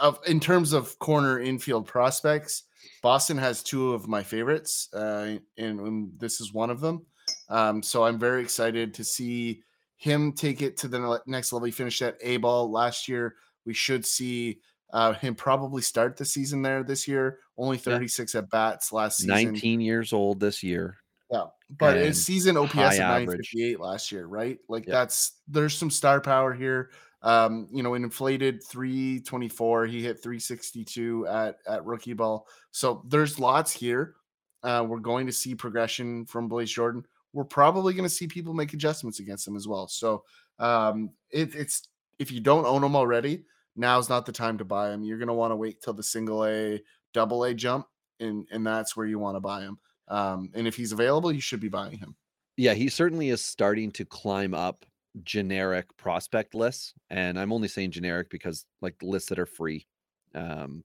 [0.00, 2.64] of in terms of corner infield prospects,
[3.02, 7.06] Boston has two of my favorites, uh, and, and this is one of them.
[7.48, 9.62] Um, so I'm very excited to see
[9.96, 11.66] him take it to the next level.
[11.66, 13.36] He finished at A ball last year.
[13.64, 14.60] We should see
[14.92, 17.40] uh, him probably start the season there this year.
[17.58, 19.34] Only 36 at bats last season.
[19.34, 20.98] 19 years old this year.
[21.30, 21.46] Yeah,
[21.78, 23.52] but and his season OPS at average.
[23.78, 24.58] last year, right?
[24.68, 24.94] Like Yeah.
[24.94, 26.90] that's there's some star power here.
[27.22, 32.46] Um, you know, an inflated 324, he hit 362 at at rookie ball.
[32.70, 34.14] So there's lots here.
[34.62, 37.04] Uh, we're going to see progression from Blaze Jordan.
[37.32, 39.88] We're probably going to see people make adjustments against him as well.
[39.88, 40.24] So
[40.58, 43.44] um, it, it's if you don't own him already,
[43.76, 45.02] now's not the time to buy him.
[45.04, 46.82] You're going to want to wait till the single A,
[47.14, 47.86] double A jump,
[48.20, 49.78] and and that's where you want to buy him.
[50.08, 52.16] Um, and if he's available, you should be buying him.
[52.56, 54.86] Yeah, he certainly is starting to climb up
[55.24, 56.94] generic prospect lists.
[57.10, 59.86] And I'm only saying generic because like lists that are free.
[60.34, 60.84] Um,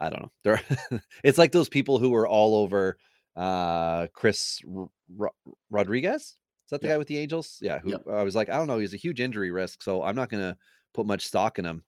[0.00, 0.32] I don't know.
[0.44, 0.60] They're
[1.24, 2.96] it's like those people who were all over
[3.36, 5.34] uh Chris R- Ro-
[5.70, 6.22] Rodriguez.
[6.22, 6.36] Is
[6.70, 6.94] that the Yeah.
[6.94, 7.58] guy with the Angels?
[7.60, 8.02] Yeah, who Yep.
[8.08, 10.56] I was like, I don't know, he's a huge injury risk, so I'm not gonna
[10.94, 11.82] put much stock in him.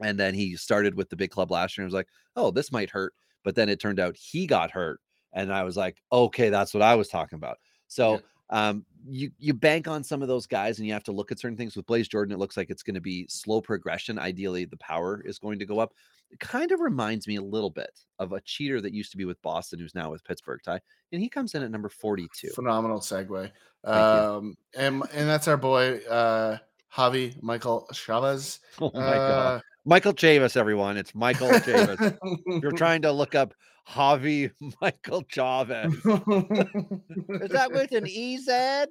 [0.00, 2.72] And then he started with the big club last year and was like, oh, this
[2.72, 3.14] might hurt.
[3.44, 5.00] But then it turned out he got hurt.
[5.32, 7.58] And I was like, okay, that's what I was talking about.
[7.88, 11.32] So um, you you bank on some of those guys and you have to look
[11.32, 11.76] at certain things.
[11.76, 14.18] With Blaze Jordan, it looks like it's going to be slow progression.
[14.18, 15.92] Ideally, the power is going to go up.
[16.30, 19.24] It kind of reminds me a little bit of a cheater that used to be
[19.24, 20.80] with Boston, who's now with Pittsburgh, Ty.
[21.12, 22.48] And he comes in at number 42.
[22.48, 23.50] Phenomenal segue.
[23.84, 26.58] Um, and and that's our boy uh,
[26.94, 28.60] Javi Michael Chavez.
[28.80, 29.00] Oh my.
[29.00, 30.96] Uh, Michael Chavis, everyone.
[30.96, 32.18] It's Michael Chavis.
[32.60, 33.54] You're trying to look up
[33.88, 35.92] Javi Michael Chavez.
[35.94, 38.88] Is that with an EZ?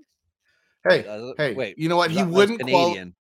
[0.88, 2.12] hey, Uh, hey, wait, you know what?
[2.12, 3.14] He wouldn't Canadian.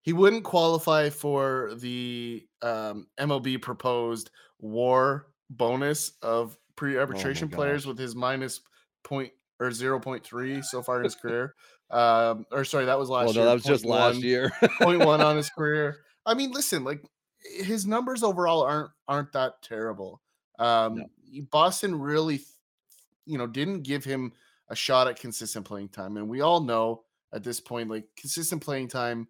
[0.00, 8.16] he wouldn't qualify for the um, MLB proposed WAR bonus of pre-arbitration players with his
[8.16, 8.60] minus
[9.04, 11.54] point or zero point three so far in his career.
[11.92, 13.42] Um, or sorry, that was last Well, year.
[13.44, 14.52] no, that was just last 0.1 year.
[15.04, 15.98] one on his career.
[16.26, 17.02] I mean, listen, like
[17.40, 20.20] his numbers overall aren't aren't that terrible.
[20.58, 21.06] Um, No.
[21.50, 22.40] Boston really,
[23.26, 24.32] you know, didn't give him
[24.68, 28.62] a shot at consistent playing time, and we all know at this point, like consistent
[28.62, 29.28] playing time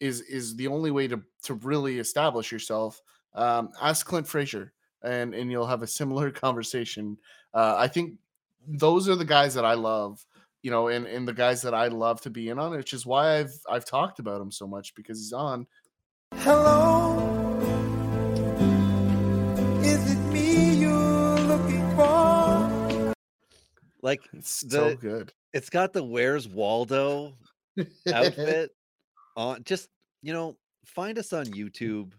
[0.00, 3.00] is is the only way to to really establish yourself.
[3.34, 4.72] Um, ask Clint Frazier,
[5.02, 7.16] and and you'll have a similar conversation.
[7.54, 8.18] Uh, I think
[8.66, 10.24] those are the guys that I love
[10.64, 13.04] you know, and and the guys that I love to be in on, which is
[13.04, 15.66] why I've I've talked about him so much because he's on.
[16.36, 17.18] Hello,
[19.82, 23.12] is it me you're looking for?
[24.00, 25.34] like It's so good.
[25.52, 27.34] it's got the Where's Waldo
[28.12, 28.70] outfit
[29.36, 29.62] on.
[29.64, 29.90] Just
[30.22, 32.12] you know, find us on YouTube.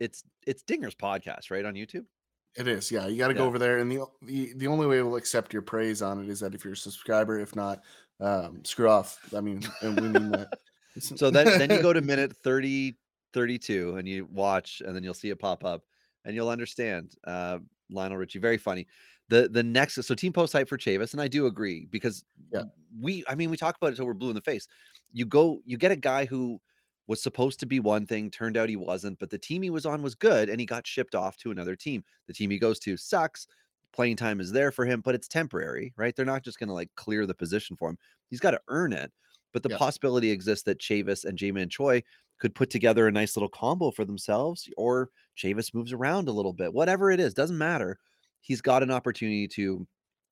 [0.00, 2.06] It's it's Dinger's podcast, right on YouTube.
[2.54, 3.06] It is, yeah.
[3.06, 5.62] You got to go over there, and the, the the only way we'll accept your
[5.62, 7.40] praise on it is that if you're a subscriber.
[7.40, 7.82] If not,
[8.20, 9.18] um, screw off.
[9.34, 10.48] I mean, and we mean that.
[11.00, 12.98] So then then you go to minute 30,
[13.32, 15.84] 32 and you watch, and then you'll see it pop up,
[16.26, 17.14] and you'll understand.
[17.24, 17.60] Uh,
[17.90, 18.86] Lionel Richie, very funny.
[19.30, 22.64] The the next so team post hype for Chavis, and I do agree because Yeah.
[23.00, 24.68] we I mean we talk about it until we're blue in the face.
[25.14, 26.60] You go you get a guy who
[27.06, 29.86] was supposed to be one thing, turned out he wasn't, but the team he was
[29.86, 32.04] on was good, and he got shipped off to another team.
[32.26, 33.46] The team he goes to sucks.
[33.92, 36.16] Playing time is there for him, but it's temporary, right?
[36.16, 37.98] They're not just going to like clear the position for him.
[38.30, 39.12] He's got to earn it.
[39.52, 42.02] But the possibility exists that Chavis and Ji-Man Choi
[42.38, 46.54] could put together a nice little combo for themselves, or Chavis moves around a little
[46.54, 46.72] bit.
[46.72, 47.98] Whatever it is, doesn't matter.
[48.40, 49.86] He's got an opportunity to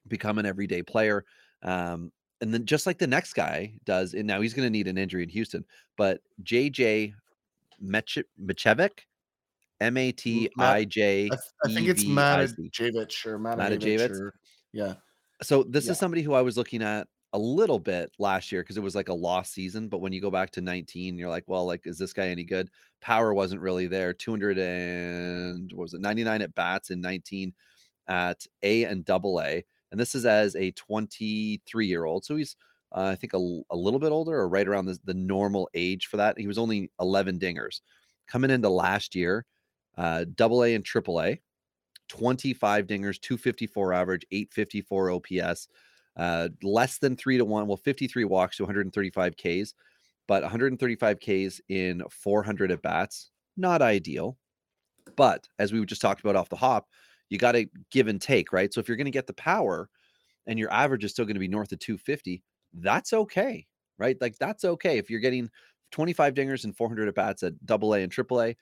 [0.08, 1.26] become an everyday player.
[1.62, 4.88] Um, and then just like the next guy does, and now he's going to need
[4.88, 5.64] an injury in Houston,
[5.96, 7.12] but JJ
[7.80, 8.90] Mech- Mechevic,
[9.80, 11.30] M A T I J.
[11.32, 12.54] I, think it's E-V-I-C.
[12.54, 13.38] Matajevich or?
[13.38, 14.30] Matajevich.
[14.72, 14.94] Yeah,
[15.42, 15.92] So this Yeah.
[15.92, 18.94] is somebody who I was looking at a little bit last year because it was
[18.94, 19.88] like a lost season.
[19.88, 22.44] But when you go back to 19, you're like, well, like, is this guy any
[22.44, 22.68] good?
[23.00, 24.12] Power wasn't really there.
[24.12, 26.00] 200 and what was it?
[26.00, 27.54] 99 at bats in 19
[28.08, 29.64] at A and double A.
[29.90, 32.24] And this is as a 23 year old.
[32.24, 32.56] So he's,
[32.92, 36.16] uh, I think, a little bit older or right around the, the normal age for
[36.18, 36.38] that.
[36.38, 37.80] He was only 11 dingers
[38.28, 39.44] coming into last year,
[39.98, 41.40] uh, double A and triple A.
[42.08, 45.68] 25 dingers, 254 average, 854 OPS,
[46.16, 47.68] uh, less than three to one.
[47.68, 49.74] Well, 53 walks to 135 Ks,
[50.26, 54.36] but 135 Ks in 400 at bats, not ideal.
[55.16, 56.88] But as we just talked about off the hop,
[57.30, 58.72] you got to give and take, right?
[58.74, 59.88] So if you're going to get the power
[60.46, 62.42] and your average is still going to be north of 250,
[62.74, 63.66] that's okay,
[63.98, 64.16] right?
[64.20, 64.98] Like that's okay.
[64.98, 65.50] If you're getting
[65.92, 68.56] 25 dingers and 400 at bats at double A and triple A,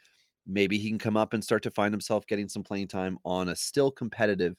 [0.46, 3.48] maybe he can come up and start to find himself getting some playing time on
[3.48, 4.56] a still competitive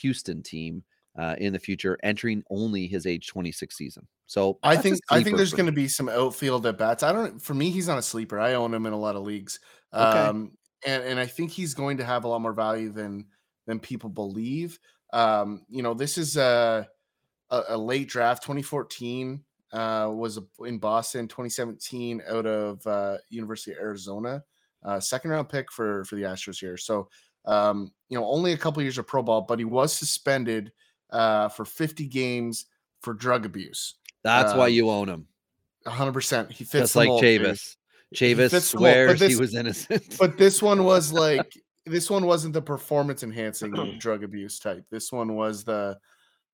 [0.00, 0.84] Houston team
[1.18, 4.08] uh, in the future, entering only his age 26 season.
[4.26, 7.02] So I think I think there's going to be some outfield at bats.
[7.02, 7.40] I don't.
[7.40, 8.38] For me, he's not a sleeper.
[8.40, 9.60] I own him in a lot of leagues,
[9.98, 10.30] Okay.
[10.30, 10.52] um,
[10.84, 13.28] and and I think he's going to have a lot more value than
[13.68, 14.80] than people believe.
[15.12, 16.88] Um, you know, this is a
[17.50, 18.42] a, a late draft.
[18.42, 21.28] 2014 uh, was in Boston.
[21.28, 24.42] 2017 out of uh, University of Arizona,
[24.82, 26.76] uh, second round pick for for the Astros here.
[26.76, 27.08] So
[27.44, 30.72] um, you know, only a couple years of pro ball, but he was suspended
[31.10, 32.66] uh, for 50 games
[33.00, 33.94] for drug abuse.
[34.24, 35.26] That's why um, you own him.
[35.86, 36.50] hundred percent.
[36.50, 37.22] He fits Just like mold.
[37.22, 37.76] Chavis.
[38.10, 40.16] He Chavis mold, swears he was innocent.
[40.18, 41.54] But this one was like
[41.88, 44.84] this one wasn't the performance enhancing drug abuse type.
[44.90, 45.98] This one was the,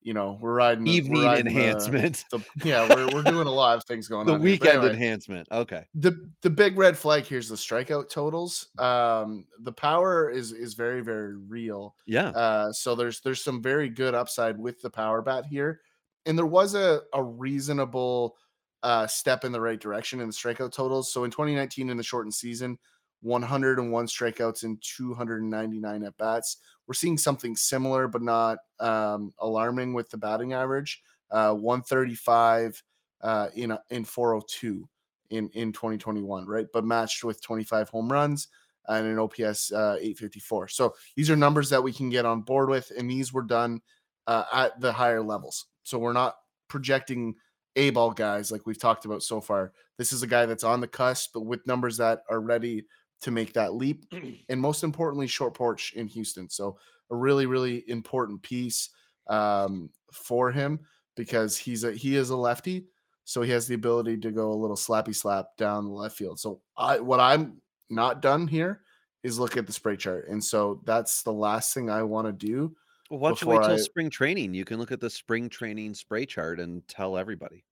[0.02, 2.24] you know, we're riding the- we're Evening riding enhancement.
[2.30, 4.40] The, yeah, we're we're doing a lot of things going the on.
[4.40, 5.48] The weekend anyway, enhancement.
[5.50, 5.84] Okay.
[5.94, 8.68] the the big red flag here's the strikeout totals.
[8.78, 11.94] Um, the power is is very very real.
[12.06, 12.28] Yeah.
[12.28, 15.80] Uh, so there's there's some very good upside with the power bat here,
[16.26, 18.36] and there was a a reasonable
[18.82, 21.10] uh, step in the right direction in the strikeout totals.
[21.10, 22.78] So in 2019, in the shortened season,
[23.24, 26.58] 101 strikeouts and 299 at bats.
[26.86, 31.02] We're seeing something similar, but not um, alarming with the batting average.
[31.30, 32.82] Uh, 135
[33.22, 34.86] uh, in in 402
[35.30, 36.66] in in 2021, right?
[36.72, 38.48] But matched with 25 home runs
[38.88, 40.68] and an OPS uh, 854.
[40.68, 43.80] So these are numbers that we can get on board with, and these were done
[44.26, 45.66] uh, at the higher levels.
[45.82, 46.36] So we're not
[46.68, 47.36] projecting
[47.76, 49.72] A ball guys like we've talked about so far.
[49.96, 52.84] This is a guy that's on the cusp, but with numbers that are ready
[53.20, 54.04] to make that leap,
[54.48, 56.48] and most importantly, short porch in Houston.
[56.48, 56.78] So
[57.10, 58.90] a really, really important piece
[59.28, 60.80] um, for him
[61.16, 62.86] because he's a he is a lefty,
[63.24, 66.38] so he has the ability to go a little slappy slap down the left field.
[66.38, 67.60] So I what I'm
[67.90, 68.82] not done here
[69.22, 72.32] is look at the spray chart, and so that's the last thing I want to
[72.32, 72.76] do.
[73.10, 74.54] Well, why don't you wait till I- spring training?
[74.54, 77.64] You can look at the spring training spray chart and tell everybody.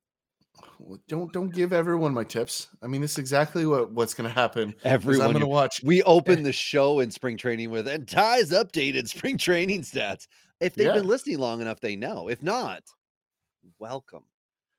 [0.79, 2.69] Well, Don't don't give everyone my tips.
[2.83, 4.75] I mean, this is exactly what what's going to happen.
[4.85, 5.27] Everyone.
[5.27, 5.83] I'm going to watch.
[5.83, 10.27] we open the show in spring training with and Ty's updated spring training stats.
[10.61, 12.29] If they've been listening long enough, they know.
[12.29, 12.83] If not,
[13.81, 14.23] welcome.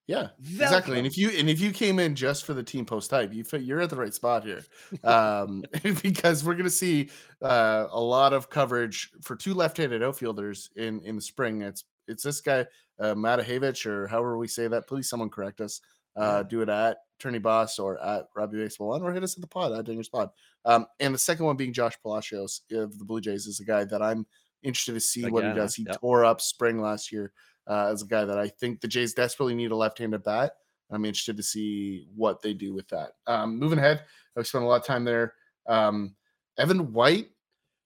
[0.07, 0.97] Yeah, exactly.
[0.97, 3.45] And if you and if you came in just for the team post type, you
[3.57, 4.61] you're at the right spot here,
[5.03, 5.63] um,
[6.01, 7.09] because we're going to see
[7.41, 11.61] uh, a lot of coverage for two left-handed outfielders in in the spring.
[11.61, 12.65] It's it's this guy
[12.99, 14.87] uh, Matahavich or however we say that.
[14.87, 15.81] Please, someone correct us.
[16.15, 19.41] Uh, do it at Attorney Boss or at Robbie Baseball One, or hit us at
[19.41, 20.29] the pod at Dinger's Pod.
[20.63, 23.83] Um, and the second one being Josh Palacios of the Blue Jays is a guy
[23.85, 24.27] that I'm
[24.61, 25.75] interested to see what he does.
[25.75, 25.99] He yep.
[25.99, 27.31] tore up spring last year
[27.67, 30.53] uh, as a guy that I think the Jays desperately need a left-handed bat.
[30.91, 33.13] I'm interested to see what they do with that.
[33.25, 34.03] Um, moving ahead,
[34.37, 35.33] I've spent a lot of time there.
[35.67, 36.15] Um,
[36.59, 37.29] Evan White,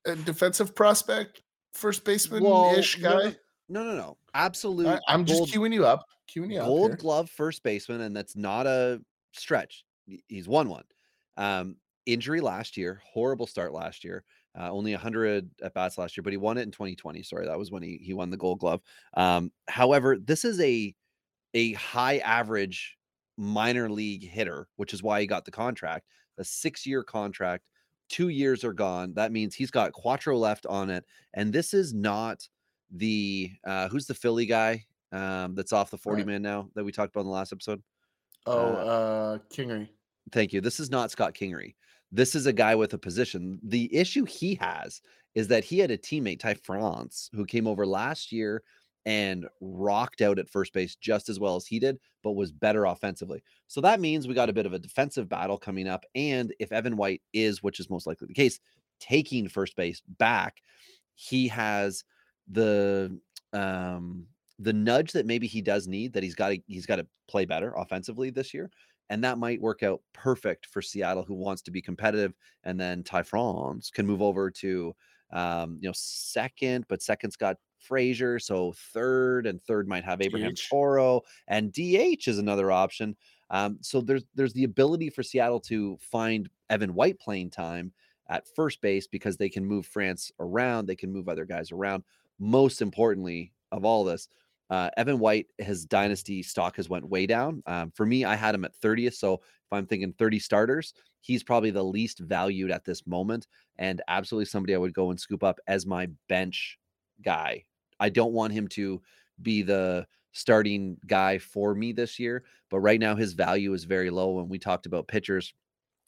[0.06, 1.42] a defensive prospect,
[1.74, 2.44] first baseman
[2.78, 3.36] ish no, guy.
[3.70, 4.18] No, no, no.
[4.34, 5.00] Absolute.
[5.08, 6.06] I, am just queuing you up.
[6.34, 6.68] Queuing you up.
[6.68, 9.02] gold glove first baseman, and that's not a
[9.34, 9.84] stretch.
[10.28, 10.84] He's won one.
[11.36, 14.24] Um, injury last year, horrible start last year.
[14.58, 17.22] Uh, only 100 at bats last year, but he won it in 2020.
[17.22, 18.82] Sorry, that was when he he won the Gold Glove.
[19.16, 20.96] Um, however, this is a
[21.54, 22.98] a high average
[23.38, 26.08] minor league hitter, which is why he got the contract.
[26.40, 27.66] A six year contract,
[28.10, 29.14] two years are gone.
[29.14, 31.06] That means he's got Quattro left on it,
[31.36, 32.48] and this is not
[32.92, 36.28] the uh, who's the Philly guy um, that's off the 40 Right.
[36.28, 37.82] man now that we talked about in the last episode.
[38.46, 39.90] Oh, uh, Kingery.
[40.32, 40.62] Thank you.
[40.62, 41.76] This is not Scott Kingery.
[42.12, 43.60] This is a guy with a position.
[43.64, 45.02] The issue he has
[45.36, 48.64] is that he had a teammate, Ty France, who came over last year
[49.06, 52.86] and rocked out at first base just as well as he did, but was better
[52.86, 53.42] offensively.
[53.68, 56.06] So that means we got a bit of a defensive battle coming up.
[56.16, 58.60] And if Evan White is, which is most likely the case,
[59.00, 60.62] taking first base back,
[61.16, 62.04] he has
[62.52, 63.20] the
[63.54, 64.26] um
[64.60, 67.46] the nudge that maybe he does need that he's got to he's got to play
[67.46, 68.70] better offensively this year
[69.10, 72.34] and that might work out perfect for Seattle, who wants to be competitive.
[72.64, 74.96] And then Ty France can move over to,
[75.32, 80.54] um, you know, second, but second's got Frazier, so third, and third might have Abraham
[80.54, 80.70] DH.
[80.70, 83.16] Toro, and DH is another option.
[83.50, 87.94] Um, so there's there's the ability for Seattle to find Evan White playing time
[88.30, 92.04] at first base because they can move France around, they can move other guys around.
[92.40, 94.28] Most importantly of all this,
[94.70, 97.64] uh, Evan White, his dynasty stock has went way down.
[97.66, 99.16] Um, for me, I had him at 30th.
[99.16, 104.02] So if I'm thinking 30 starters, he's probably the least valued at this moment, and
[104.08, 106.78] absolutely somebody I would go and scoop up as my bench
[107.24, 107.64] guy.
[108.00, 109.02] I don't want him to
[109.42, 114.10] be the starting guy for me this year, but right now his value is very
[114.10, 114.32] low.
[114.32, 115.54] When we talked about pitchers,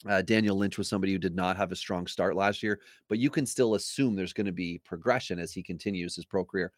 [0.08, 3.18] Uh, Daniel Lynch was somebody who did not have a strong start last year, but
[3.18, 6.72] you can still assume there's going to be progression as he continues his pro career.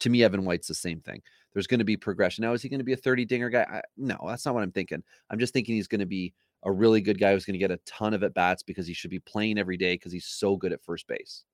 [0.00, 1.22] To me, Evan White's the same thing.
[1.52, 2.42] There's going to be progression.
[2.42, 3.66] Now, is he going to be a 30 dinger guy?
[3.70, 5.02] I, no, that's not what I'm thinking.
[5.30, 7.70] I'm just thinking he's going to be a really good guy who's going to get
[7.70, 10.56] a ton of at bats because he should be playing every day because he's so
[10.56, 11.44] good at first base.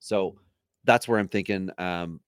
[0.00, 0.38] So
[0.84, 1.70] that's where I'm thinking.
[1.78, 2.20] Um,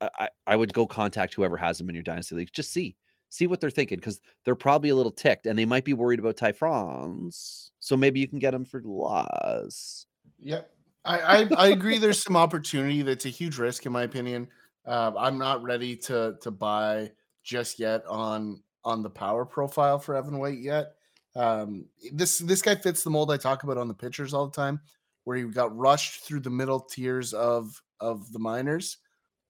[0.00, 2.52] I, I would go contact whoever has him in your dynasty league.
[2.52, 2.96] Just see,
[3.32, 6.18] see what they're thinking because they're probably a little ticked and they might be worried
[6.18, 7.70] about Ty France.
[7.80, 10.04] So maybe you can get him for less.
[10.40, 10.70] Yep.
[11.06, 11.96] I, I, I agree.
[11.96, 13.00] There's some opportunity.
[13.00, 14.48] That's a huge risk, in my opinion.
[14.86, 17.10] Uh, I'm not ready to to buy
[17.42, 20.92] just yet on on the power profile for Evan White yet.
[21.34, 24.54] Um, this this guy fits the mold I talk about on the pitchers all the
[24.54, 24.80] time,
[25.24, 28.98] where he got rushed through the middle tiers of of the minors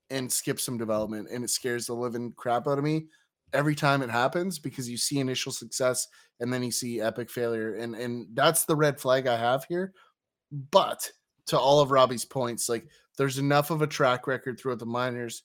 [0.09, 3.07] and skipped some development, and it scares the living crap out of me
[3.53, 6.07] every time it happens because you see initial success
[6.39, 9.93] and then you see epic failure, and and that's the red flag I have here.
[10.71, 11.09] But
[11.47, 12.87] to all of Robbie's points, like
[13.17, 15.43] there's enough of a track record throughout the minors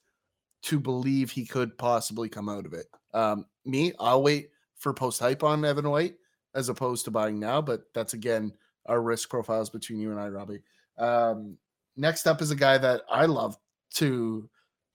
[0.62, 2.86] to believe he could possibly come out of it.
[3.14, 6.14] Um, me, I'll wait for post hype on Evan White
[6.54, 8.52] as opposed to buying now, but that's again
[8.86, 10.62] our risk profiles between you and I, Robbie.
[10.98, 11.58] Um,
[11.96, 13.56] next up is a guy that I love
[13.94, 14.48] to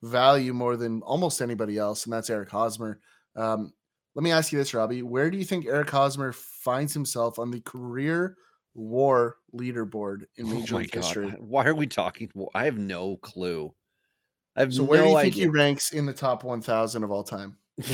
[0.04, 3.00] value more than almost anybody else, and that's Eric Hosmer.
[3.36, 3.74] Um,
[4.16, 5.02] let me ask you this, Robbie.
[5.02, 8.38] Where do you think Eric Hosmer finds himself on the career
[8.76, 11.04] war leaderboard in Oh Major my League God.
[11.04, 11.30] history?
[11.40, 12.30] Why are we talking?
[12.54, 13.74] I have no clue.
[14.56, 15.46] I have So no where do you think idea.
[15.46, 17.58] he ranks in the top 1,000 of all time?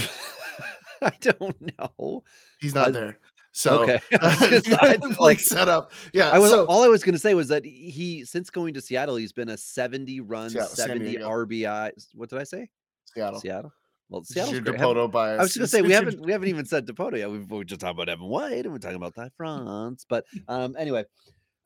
[1.01, 2.23] I don't know.
[2.59, 3.19] He's not Uh, there.
[3.51, 3.99] So okay.
[4.21, 5.91] I was I- like set up.
[6.13, 6.29] Yeah.
[6.29, 8.81] I was so, all I was going to say was that he since going to
[8.81, 11.91] Seattle, he's been a 70 run, Seattle- 70 RBI.
[12.13, 12.69] What did I say?
[13.05, 13.39] Seattle.
[13.39, 13.73] Seattle.
[14.09, 15.11] Well, Seattle's great.
[15.11, 15.39] Bias.
[15.39, 17.29] I was going to say we haven't we haven't even said Dipoto yet.
[17.29, 20.05] We've we just talked about Evan White and we're talking about Ty France.
[20.09, 21.05] But um, anyway,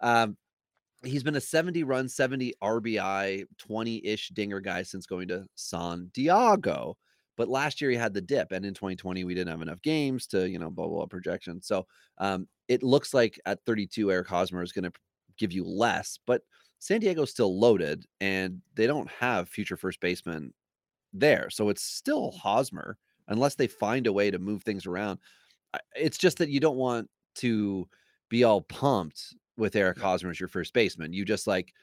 [0.01, 0.35] um,
[1.03, 6.11] he's been a 70 run, 70 RBI, 20 ish dinger guy since going to San
[6.13, 6.97] Diego.
[7.35, 10.27] But last year he had the dip, and in 2020 we didn't have enough games
[10.27, 11.61] to you know blah blah, blah projection.
[11.61, 11.85] So
[12.17, 14.93] um, it looks like at 32 Eric Hosmer is going to
[15.37, 16.41] give you less, but
[16.79, 20.53] San Diego's still loaded, and they don't have future first baseman
[21.13, 22.97] there, so it's still Hosmer
[23.29, 25.19] unless they find a way to move things around.
[25.95, 27.87] It's just that you don't want to
[28.29, 31.13] be all pumped with Eric Hosmer as your first baseman.
[31.13, 31.73] You just like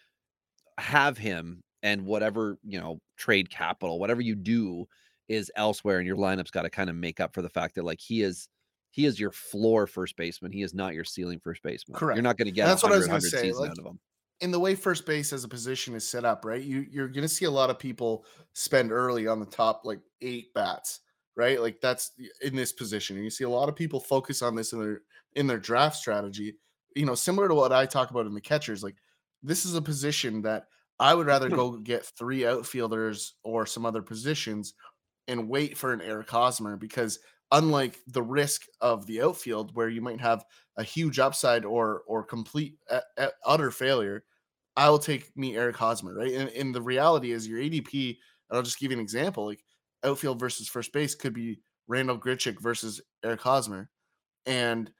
[0.78, 4.86] have him and whatever, you know, trade capital, whatever you do
[5.30, 7.84] is elsewhere and your lineup's got to kind of make up for the fact that
[7.84, 8.48] like he is
[8.90, 10.50] he is your floor first baseman.
[10.50, 11.96] He is not your ceiling first baseman.
[11.96, 12.16] Correct.
[12.16, 13.86] You're not going to get That's what I was 100, gonna say, like, out of
[13.86, 14.00] him.
[14.40, 16.60] in the way first base as a position is set up, right?
[16.60, 20.52] You you're gonna see a lot of people spend early on the top like eight
[20.52, 21.00] bats,
[21.36, 21.60] right?
[21.60, 22.10] Like that's
[22.42, 23.14] in this position.
[23.14, 25.02] And you see a lot of people focus on this in their
[25.34, 26.56] in their draft strategy.
[26.96, 28.82] You know, similar to what I talk about in the catchers.
[28.82, 28.96] Like
[29.44, 30.64] this is a position that
[30.98, 31.54] I would rather hmm.
[31.54, 34.74] go get three outfielders or some other positions
[35.30, 37.18] and wait for an Eric Hosmer because
[37.52, 40.44] unlike the risk of the outfield where you might have
[40.76, 44.24] a huge upside or or complete uh, uh, utter failure,
[44.76, 46.32] I will take me Eric Hosmer, right?
[46.32, 48.16] And, and the reality is your ADP,
[48.48, 49.64] and I'll just give you an example, like
[50.04, 53.88] outfield versus first base could be Randal Grichuk versus Eric Hosmer.
[54.46, 54.90] And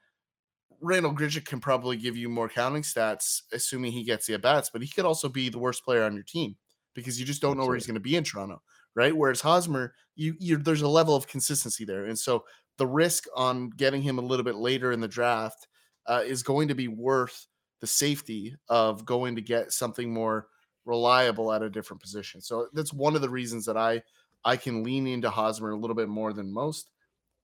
[0.81, 4.69] Randal Grichuk can probably give you more counting stats, assuming he gets the at bats,
[4.71, 6.55] but he could also be the worst player on your team
[6.95, 8.61] because you just don't know where he's going to be in Toronto,
[8.95, 9.15] right?
[9.15, 12.43] Whereas Hosmer, you, you there's a level of consistency there, and so
[12.77, 15.67] the risk on getting him a little bit later in the draft
[16.07, 17.47] uh, is going to be worth
[17.79, 20.47] the safety of going to get something more
[20.85, 22.41] reliable at a different position.
[22.41, 24.01] So that's one of the reasons that I
[24.43, 26.89] I can lean into Hosmer a little bit more than most.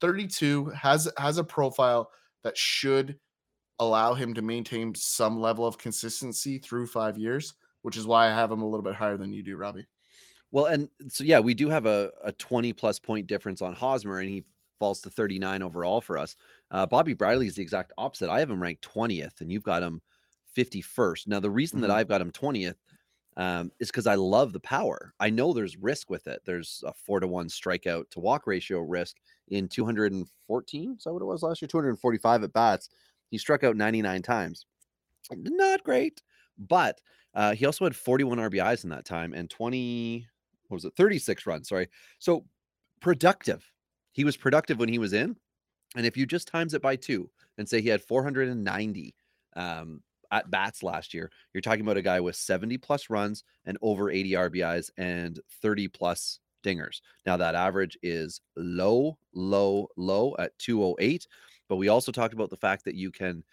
[0.01, 2.09] 32 has has a profile
[2.43, 3.19] that should
[3.79, 8.33] allow him to maintain some level of consistency through 5 years, which is why I
[8.33, 9.85] have him a little bit higher than you do, Robbie.
[10.51, 14.19] Well, and so yeah, we do have a, a 20 plus point difference on Hosmer,
[14.19, 14.45] and he
[14.79, 16.35] falls to 39 overall for us.
[16.71, 18.29] Uh, Bobby Bradley is the exact opposite.
[18.29, 20.01] I have him ranked 20th, and you've got him
[20.45, 21.27] 51st.
[21.27, 21.91] Now, the reason that Mhm.
[21.91, 22.77] I've got him 20th
[23.35, 25.13] um, is because I love the power.
[25.19, 26.41] I know there's risk with it.
[26.45, 29.17] There's a four to one strikeout to walk ratio risk
[29.49, 30.95] in 214.
[30.97, 31.67] Is that what it was last year?
[31.67, 32.89] 245 at bats.
[33.29, 34.65] He struck out 99 times.
[35.31, 36.21] Not great,
[36.57, 37.01] but
[37.33, 40.27] uh, he also had 41 RBIs in that time and 20,
[40.67, 41.69] what was it, 36 runs.
[41.69, 41.87] Sorry.
[42.19, 42.45] So
[43.01, 43.63] productive.
[44.11, 45.35] He was productive when he was in.
[45.95, 49.15] And if you just times it by two and say he had 490
[49.55, 50.01] um,
[50.31, 54.11] at bats last year, you're talking about a guy with 70 plus runs and over
[54.11, 57.01] 80 RBIs and 30 plus dingers.
[57.25, 61.27] Now, that average is low, low, low at 208.
[61.69, 63.43] But we also talked about the fact that you can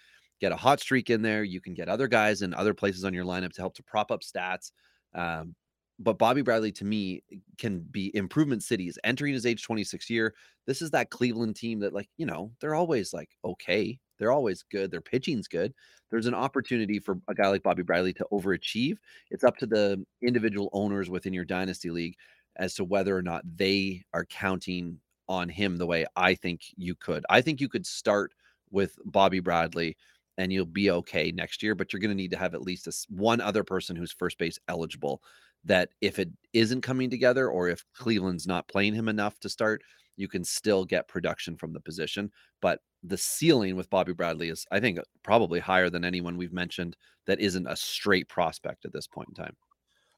[0.40, 1.44] get a hot streak in there.
[1.44, 4.10] You can get other guys in other places on your lineup to help to prop
[4.10, 4.72] up stats.
[5.14, 5.54] Um,
[5.98, 7.22] but Bobby Bradley to me
[7.58, 10.34] can be improvement cities entering his age 26 year.
[10.66, 14.62] This is that Cleveland team that, like, you know, they're always like okay, they're always
[14.62, 14.90] good.
[14.90, 15.72] Their pitching's good.
[16.10, 18.96] There's an opportunity for a guy like Bobby Bradley to overachieve.
[19.30, 22.16] It's up to the individual owners within your dynasty league
[22.56, 26.94] as to whether or not they are counting on him the way I think you
[26.94, 27.24] could.
[27.30, 28.32] I think you could start
[28.70, 29.96] with Bobby Bradley
[30.36, 32.86] and you'll be okay next year, but you're going to need to have at least
[32.86, 35.22] a, one other person who's first base eligible
[35.64, 39.82] that if it isn't coming together or if Cleveland's not playing him enough to start,
[40.16, 42.30] you can still get production from the position.
[42.60, 46.96] But the ceiling with Bobby Bradley is, I think, probably higher than anyone we've mentioned
[47.26, 49.56] that isn't a straight prospect at this point in time.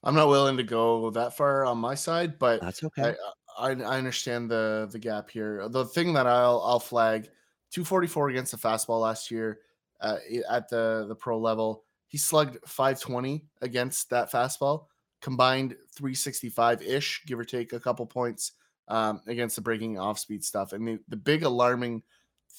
[0.04, 3.14] I'm not willing to go that far on my side, but That's okay.
[3.58, 5.68] I, I, I understand the the gap here.
[5.68, 7.28] The thing that I'll I'll flag
[7.72, 9.60] 244 against the fastball last year
[10.00, 10.18] uh,
[10.48, 11.84] at the the pro level.
[12.08, 14.86] He slugged 520 against that fastball,
[15.26, 18.52] combined 365 ish, give or take a couple points
[18.86, 20.72] um, against the breaking off speed stuff.
[20.72, 22.04] And the, the big alarming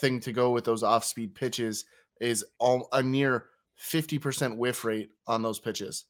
[0.02, 1.86] thing to go with those off speed pitches
[2.20, 3.46] is all, a near
[3.82, 6.04] 50% whiff rate on those pitches.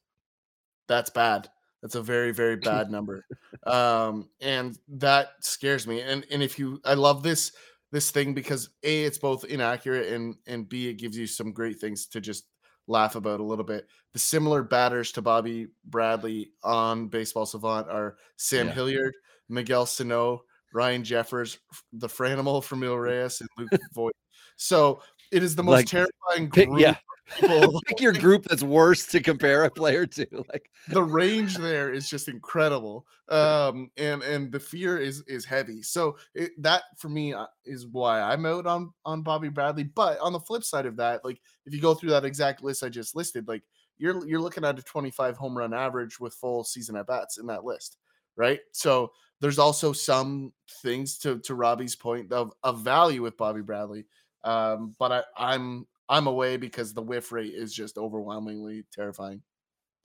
[0.87, 1.47] That's bad.
[1.83, 3.23] That's a very, very bad number.
[3.67, 6.01] Um, and that scares me.
[6.01, 7.51] And and if you I love this
[7.91, 11.77] this thing because A, it's both inaccurate and and B, it gives you some great
[11.77, 12.45] things to just
[12.87, 13.87] laugh about a little bit.
[14.13, 18.73] The similar batters to Bobby Bradley on Baseball Savant are Sam Yeah.
[18.73, 19.13] Hilliard,
[19.49, 21.59] Miguel Sano, Ryan Jeffers,
[21.93, 24.15] the Franimal from Mil Reyes, and Luke Voit.
[24.55, 26.97] So it is the most Like, terrifying Pick, group yeah, of
[27.39, 27.81] people.
[27.87, 30.27] pick your group that's worse to compare a player to.
[30.51, 35.81] Like, the range there is just incredible um and and the fear is is heavy
[35.81, 40.17] so it, that for me uh, is why i'm out on on bobby bradley but
[40.19, 42.89] on the flip side of that like if you go through that exact list i
[42.89, 43.63] just listed like
[43.97, 47.45] you're you're looking at a 25 home run average with full season at bats in
[47.45, 47.97] that list
[48.37, 49.11] right so
[49.41, 54.05] there's also some things to to robbie's point of of value with bobby bradley
[54.45, 59.41] um but i i'm i'm away because the whiff rate is just overwhelmingly terrifying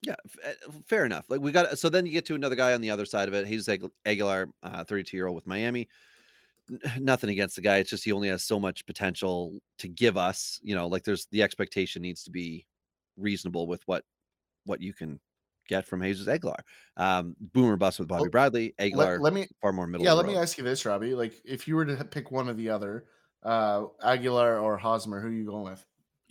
[0.02, 1.26] yeah, f- uh, fair enough.
[1.28, 3.34] Like, we got so then you get to another guy on the other side of
[3.34, 3.46] it.
[3.46, 5.88] He's Agu- Aguilar, uh, 32 year old with Miami.
[6.70, 7.78] N- Nothing against the guy.
[7.78, 10.58] It's just he only has so much potential to give us.
[10.62, 12.66] You know, like there's the expectation needs to be
[13.16, 14.04] reasonable with what
[14.64, 15.20] what you can
[15.68, 16.64] get from Jesus Aguilar.
[16.96, 18.74] Um, boomer bust with Bobby Bradley.
[18.80, 20.04] Aguilar, let, let me far more middle.
[20.04, 21.14] Yeah, let me ask you this, Robbie.
[21.14, 23.06] Like, if you were to pick one or the other,
[23.44, 25.84] uh, Aguilar or Hosmer, who are you going with?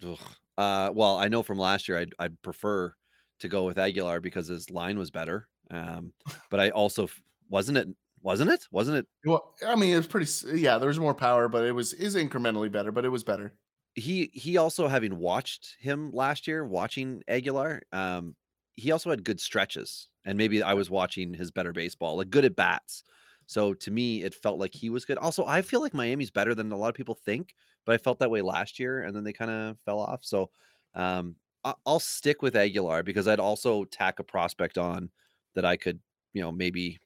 [0.05, 0.19] Ugh.
[0.57, 2.93] Uh, well, I know from last year, I'd, I'd prefer
[3.39, 5.47] to go with Aguilar because his line was better.
[5.69, 6.13] Um,
[6.49, 7.09] but I also
[7.49, 7.87] wasn't it,
[8.21, 9.07] wasn't it, wasn't it?
[9.25, 10.59] Well, I mean, it was pretty.
[10.59, 13.53] Yeah, there was more power, but it was is incrementally better, but it was better.
[13.95, 18.35] He he also having watched him last year, watching Aguilar, um,
[18.75, 22.45] he also had good stretches, and maybe I was watching his better baseball, like good
[22.45, 23.03] at bats.
[23.47, 25.17] So to me, it felt like he was good.
[25.17, 27.53] Also, I feel like Miami's better than a lot of people think,
[27.85, 30.23] but I felt that way last year, and then they kind of fell off.
[30.23, 30.51] So
[30.93, 35.11] um, I- I'll stick with Aguilar because I'd also tack a prospect on
[35.55, 35.99] that I could,
[36.33, 36.99] you know, maybe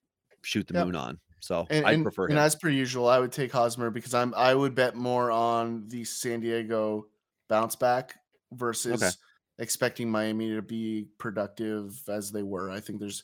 [0.43, 0.85] shoot the Yep.
[0.85, 1.19] moon on.
[1.39, 2.39] So And, and, prefer and him.
[2.39, 6.03] as per usual, I would take Hosmer because I'm I would bet more on the
[6.05, 7.07] San Diego
[7.49, 8.17] bounce back
[8.51, 9.17] versus
[9.59, 12.69] expecting Miami to be productive as they were.
[12.69, 13.23] I think there's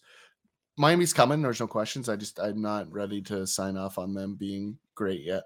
[0.78, 1.42] Miami's coming.
[1.42, 2.10] There's no questions.
[2.10, 5.44] I just I'm not ready to sign off on them being great yet.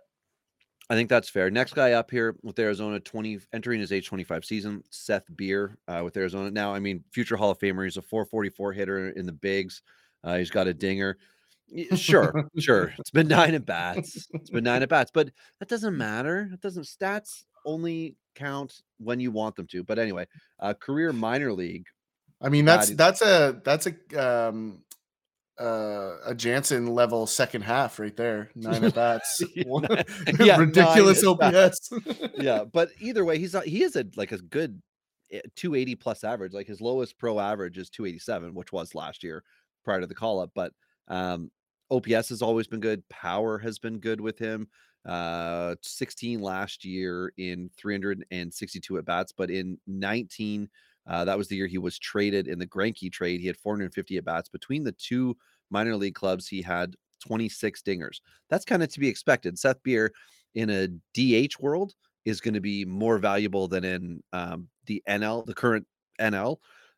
[0.90, 1.50] I think that's fair.
[1.50, 6.02] Next guy up here with Arizona, 20 entering his age 25 season, Seth Beer uh,
[6.04, 6.52] with Arizona.
[6.52, 7.84] Now, I mean, future Hall of Famer.
[7.84, 9.82] He's a 444 hitter in the bigs.
[10.24, 11.18] Uh, he's got a dinger.
[11.96, 12.94] Sure, sure.
[13.00, 14.28] It's been nine at bats.
[14.36, 16.48] It's been nine at bats, but that doesn't matter.
[16.54, 16.84] It doesn't.
[16.84, 19.84] Stats only count when you want them to.
[19.84, 20.28] But anyway,
[20.60, 21.88] uh, career minor league.
[22.40, 24.84] I mean, that's that's a that's a um
[25.60, 28.50] uh a Jansen level second half right there.
[28.56, 29.42] Nine at bats.
[29.56, 30.04] Yeah, One- nine-
[30.40, 31.90] yeah, ridiculous OPS.
[32.38, 34.82] yeah, but either way, he's not, he is a like a good
[35.32, 36.54] eh, 280 plus average.
[36.54, 39.44] Like his lowest pro average is 287, which was last year
[39.84, 40.52] prior to the call up.
[40.54, 40.74] But
[41.08, 41.52] um,
[41.90, 43.08] OPS has always been good.
[43.10, 44.68] Power has been good with him.
[45.06, 50.68] Uh, 16 last year in 362 at bats, but in 19,
[51.08, 53.40] uh, that was the year he was traded in the Greinke trade.
[53.40, 55.38] He had 450 at bats between the two
[55.70, 56.48] minor league clubs.
[56.48, 56.96] He had
[57.26, 58.22] 26 dingers.
[58.50, 59.58] That's kind of to be expected.
[59.58, 60.12] Seth Beer
[60.56, 61.94] in a DH world
[62.26, 65.86] is going to be more valuable than in um, the NL, the current
[66.20, 66.58] NL,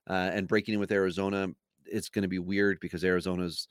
[0.10, 1.50] uh, and breaking in with Arizona.
[1.86, 3.68] It's going to be weird because Arizona's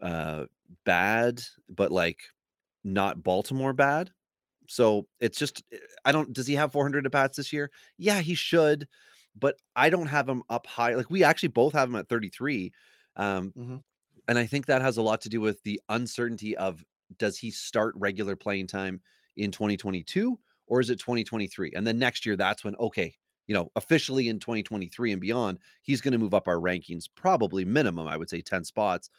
[0.00, 0.44] uh,
[0.84, 2.20] bad, but like
[2.84, 4.10] not Baltimore bad.
[4.66, 7.70] So it's just eh, I don't does he have 400 at bats this year?
[7.98, 8.88] Yeah, he should,
[9.34, 10.94] but I don't have him up high.
[10.94, 12.72] Like we actually both have him at 33.
[13.16, 13.84] Um Mhm.
[14.28, 16.84] and I think that has a lot to do with the uncertainty of
[17.18, 19.02] does he start regular playing time
[19.36, 21.72] in 2022 or is it 2023?
[21.74, 23.14] And then next year that's when okay,
[23.46, 27.64] you know, officially in 2023 and beyond, he's going to move up our rankings probably
[27.64, 29.10] minimum I would say 10 spots.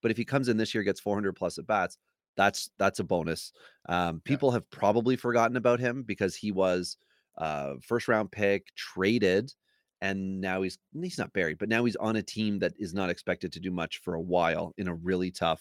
[0.00, 1.98] But if he comes in this year gets 400 plus at bats,
[2.36, 3.52] that's that's a bonus.
[3.88, 6.96] Um, people have probably forgotten about him because he was
[7.38, 9.52] uh, first round pick, traded,
[10.00, 13.10] and now he's he's not buried, but now he's on a team that is not
[13.10, 15.60] expected to do much for a while in a really tough,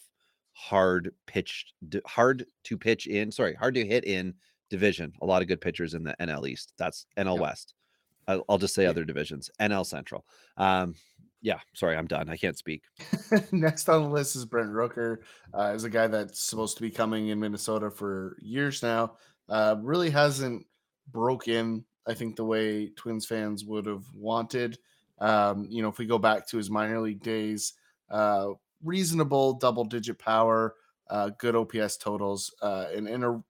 [0.53, 1.73] hard pitched,
[2.05, 3.31] hard to pitch in.
[3.31, 4.33] Sorry, hard to hit in
[4.69, 5.13] division.
[5.21, 6.73] A lot of good pitchers in the NL East.
[6.77, 7.41] That's NL Yep.
[7.41, 7.73] West.
[8.27, 9.49] I'll, I'll just say other divisions.
[9.59, 10.25] NL Central.
[10.57, 10.95] Um,
[11.41, 12.29] yeah, sorry, I'm done.
[12.29, 12.83] I can't speak.
[13.51, 15.17] Next on the list is Brent Rooker.
[15.53, 19.17] Uh, is a guy that's supposed to be coming in Minnesota for years now.
[19.49, 20.65] Uh, really hasn't
[21.11, 24.77] broke in, I think, the way Twins fans would have wanted.
[25.19, 27.73] Um, you know, if we go back to his minor league days,
[28.09, 28.49] uh,
[28.83, 30.75] reasonable double digit power,
[31.09, 33.43] uh, good OPS totals, uh, and, and a,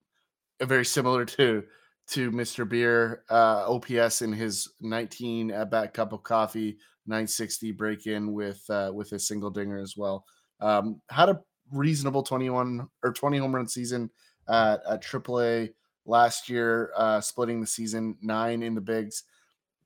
[0.60, 1.64] a very similar to
[2.08, 2.68] to Mr.
[2.68, 6.78] Beer uh, OPS in his 19 at bat cup of coffee
[7.08, 10.26] 960 break in with uh, with a single dinger as well.
[10.60, 11.40] Um, had a
[11.72, 14.10] reasonable 21 or 20 home run season
[14.50, 15.72] at, at AAA
[16.12, 19.24] last year, uh, splitting the season nine in the bigs.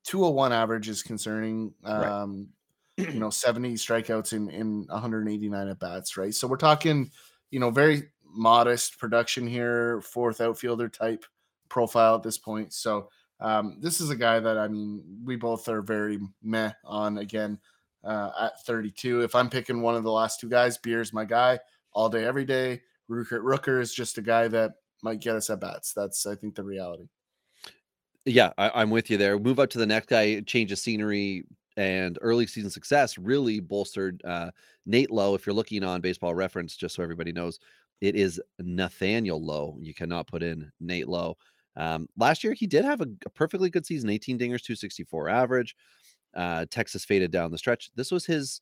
[0.04, 1.74] 201 average is concerning.
[1.84, 2.06] Right.
[2.06, 2.50] Um,
[2.98, 6.34] you know, 70 strikeouts in in 189 at bats, right?
[6.34, 7.12] So we're talking,
[7.52, 11.24] you know, very modest production here, fourth outfielder type
[11.70, 12.74] profile at this point.
[12.74, 13.10] So
[13.40, 17.60] um, this is a guy that I mean, we both are very meh on again
[18.04, 19.22] uh, at 32.
[19.22, 21.60] If I'm picking one of the last two guys, Beer's my guy
[21.94, 22.82] all day, every day.
[23.10, 24.74] Rooker, Rooker is just a guy that
[25.06, 25.94] might get us at bats.
[25.94, 27.08] That's I think the reality.
[28.26, 29.38] Yeah, I, I'm with you there.
[29.38, 31.46] Move up to the next guy, change of scenery
[31.78, 34.50] and early season success really bolstered uh,
[34.86, 35.36] Nate Lowe.
[35.36, 37.60] If you're looking on baseball reference, just so everybody knows,
[38.02, 39.78] it is Nathaniel Lowe.
[39.80, 41.38] You cannot put in Nate Lowe.
[41.76, 45.76] Um, last year, he did have a, a perfectly good season 18 dingers, 264 average.
[46.34, 47.92] Uh, Texas faded down the stretch.
[47.96, 48.60] This was his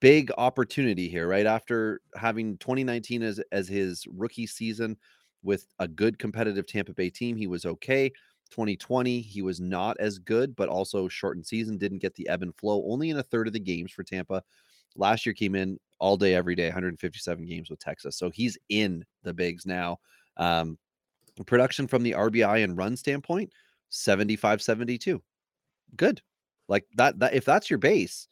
[0.00, 1.46] big opportunity here, right?
[1.46, 4.96] After having 2019 as, as his rookie season
[5.44, 8.10] with a good competitive Tampa Bay team, he was okay.
[8.50, 12.54] 2020, he was not as good, but also shortened season, didn't get the ebb and
[12.56, 14.42] flow, only in a third of the games for Tampa.
[14.96, 18.16] Last year came in all day, every day, 157 games with Texas.
[18.16, 19.98] So he's in the bigs now.
[20.36, 20.78] Um,
[21.46, 23.52] production from the RBI and run standpoint,
[23.90, 25.22] 75 72.
[25.96, 26.22] Good.
[26.68, 28.28] Like that, that if that's your base,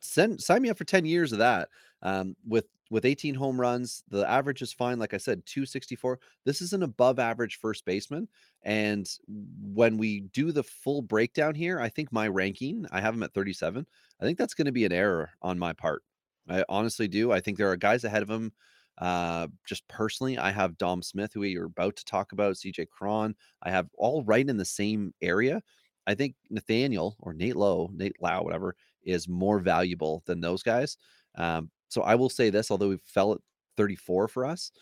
[0.00, 1.68] send sign me up for 10 years of that.
[2.02, 4.98] Um, with with 18 home runs, the average is fine.
[4.98, 6.18] Like I said, 264.
[6.44, 8.28] This is an above average first baseman.
[8.62, 13.22] And when we do the full breakdown here, I think my ranking, I have him
[13.22, 13.86] at 37.
[14.20, 16.02] I think that's going to be an error on my part.
[16.48, 17.32] I honestly do.
[17.32, 18.52] I think there are guys ahead of him.
[18.98, 22.88] Uh, just personally, I have Dom Smith, who we are about to talk about, CJ
[22.88, 23.34] Cron.
[23.62, 25.60] I have all right in the same area.
[26.06, 30.96] I think Nathaniel or Nate Lowe, Nate Lau, whatever, is more valuable than those guys.
[31.34, 33.40] Um, so I will say this, although we fell at
[33.76, 34.72] 34 for us,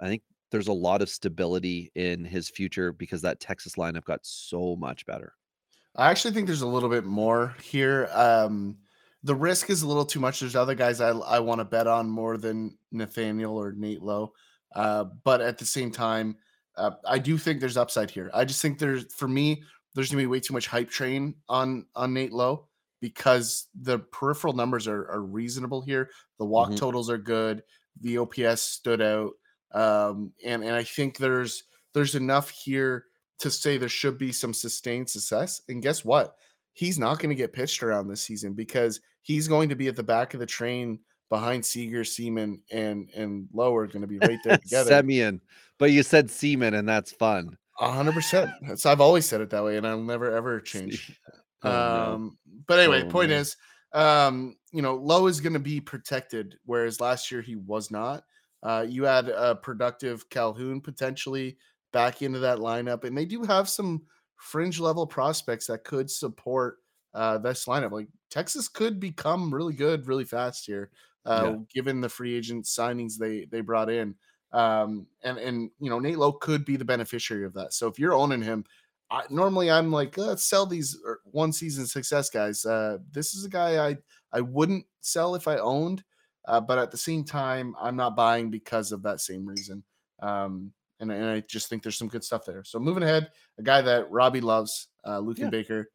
[0.00, 4.20] I think there's a lot of stability in his future because that Texas lineup got
[4.22, 5.34] so much better.
[5.96, 8.08] I actually think there's a little bit more here.
[8.12, 8.78] Um,
[9.22, 10.40] the risk is a little too much.
[10.40, 14.32] There's other guys I, I want to bet on more than Nathaniel or Nate Lowe.
[14.74, 16.36] Uh, but at the same time,
[16.76, 18.30] uh, I do think there's upside here.
[18.34, 19.62] I just think there's, for me,
[19.94, 22.68] there's to be way too much hype train on on Nate Lowe
[23.00, 26.10] because the peripheral numbers are, are reasonable here.
[26.38, 26.76] The walk Mhm.
[26.76, 27.62] totals are good.
[28.00, 29.32] The OPS stood out,
[29.72, 33.06] um, and and I think there's there's enough here
[33.38, 35.60] to say there should be some sustained success.
[35.68, 36.36] And guess what?
[36.72, 39.96] He's not going to get pitched around this season because he's going to be at
[39.96, 44.38] the back of the train behind Seager, Seaman, and and Lower going to be right
[44.42, 44.90] there together.
[44.90, 45.40] Semien,
[45.78, 47.56] but you said Seaman, and that's fun.
[47.80, 48.50] A hundred percent.
[48.78, 51.20] So I've always said it that way, and I'll never ever change.
[51.62, 53.32] Oh, um, but anyway, Oh, point no.
[53.32, 53.56] is,
[53.92, 58.24] um, you know, Lowe is going to be protected, whereas last year he was not.
[58.62, 61.58] Uh, you had a productive Calhoun potentially
[61.92, 64.06] back into that lineup, and they do have some
[64.36, 66.78] fringe level prospects that could support
[67.14, 67.92] uh, this lineup.
[67.92, 70.90] Like Texas could become really good really fast here,
[71.24, 71.58] uh, Yeah.
[71.72, 74.16] given the free agent signings they they brought in.
[74.52, 77.72] Um, and and you know Nate Lowe could be the beneficiary of that.
[77.72, 78.64] So if you're owning him,
[79.10, 82.64] I, normally I'm like, let's sell these er, one season success guys.
[82.64, 83.96] Uh, this is a guy I
[84.32, 86.02] I wouldn't sell if I owned,
[86.46, 89.84] uh, but at the same time, I'm not buying because of that same reason.
[90.20, 92.64] Um, and, and I just think there's some good stuff there.
[92.64, 95.50] So moving ahead, a guy that Robbie loves, uh, Luken Yeah.
[95.50, 95.90] Baker,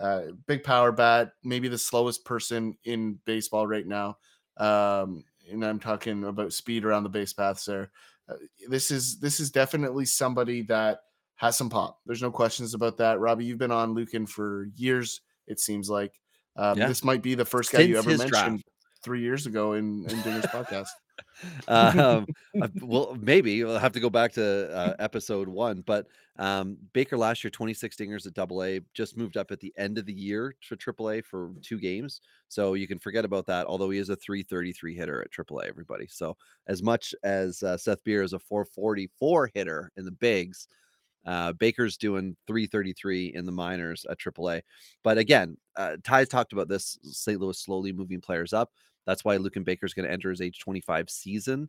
[0.00, 4.16] uh, big power bat, maybe the slowest person in baseball right now.
[4.56, 7.90] Um, and I'm talking about speed around the base paths there.
[8.28, 8.36] Uh,
[8.68, 11.00] this is this is definitely somebody that
[11.36, 11.98] has some pop.
[12.06, 13.20] There's no questions about that.
[13.20, 15.20] Robbie, you've been on Luken for years.
[15.46, 16.12] It seems like
[16.56, 16.88] um, Yeah.
[16.88, 18.64] this might be the first guy you ever mentioned draft.
[19.02, 20.88] three years ago in in Dinger's podcast.
[21.68, 22.26] um,
[22.82, 25.82] well, maybe we'll have to go back to uh, episode one.
[25.86, 26.08] But
[26.38, 29.98] um, Baker last year, 26 dingers at Double A, just moved up at the end
[29.98, 32.20] of the year to Triple A for two games.
[32.48, 33.66] So you can forget about that.
[33.66, 36.06] Although he is a 333 hitter at Triple A, everybody.
[36.08, 40.66] So as much as uh, Seth Beer is a 444 hitter in the bigs,
[41.26, 44.62] uh, Baker's doing 333 in the minors at AAA.
[45.02, 47.40] But again, uh, Ty's talked about this St.
[47.40, 48.70] Louis slowly moving players up.
[49.06, 51.68] That's why Luken Baker's going to enter his age 25 season,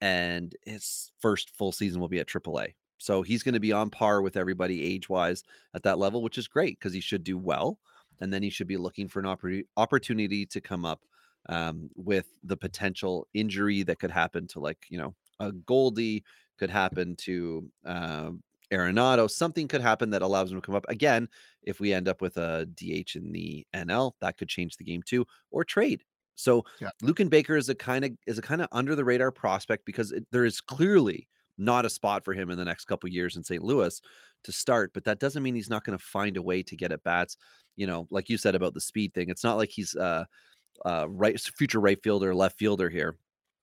[0.00, 2.74] and his first full season will be at AAA.
[2.98, 5.42] So he's going to be on par with everybody age wise
[5.74, 7.78] at that level, which is great because he should do well.
[8.20, 11.00] And then he should be looking for an oppor- opportunity to come up
[11.48, 16.22] um, with the potential injury that could happen to, like, you know, a Goldie,
[16.58, 18.40] could happen to um,
[18.72, 19.30] Arenado.
[19.30, 21.28] Something could happen that allows him to come up again.
[21.62, 25.02] If we end up with a DH in the NL, that could change the game
[25.02, 26.02] too, or trade.
[26.34, 26.90] So Yeah.
[27.02, 30.12] Luken Baker is a kind of is a kind of under the radar prospect because
[30.12, 33.44] it, there is clearly not a spot for him in the next couple years in
[33.44, 33.62] St.
[33.62, 34.00] Louis
[34.44, 34.92] to start.
[34.94, 37.36] But that doesn't mean he's not going to find a way to get at bats.
[37.76, 40.24] You know, like you said about the speed thing, it's not like he's uh,
[40.84, 43.16] uh, right future right fielder, left fielder here.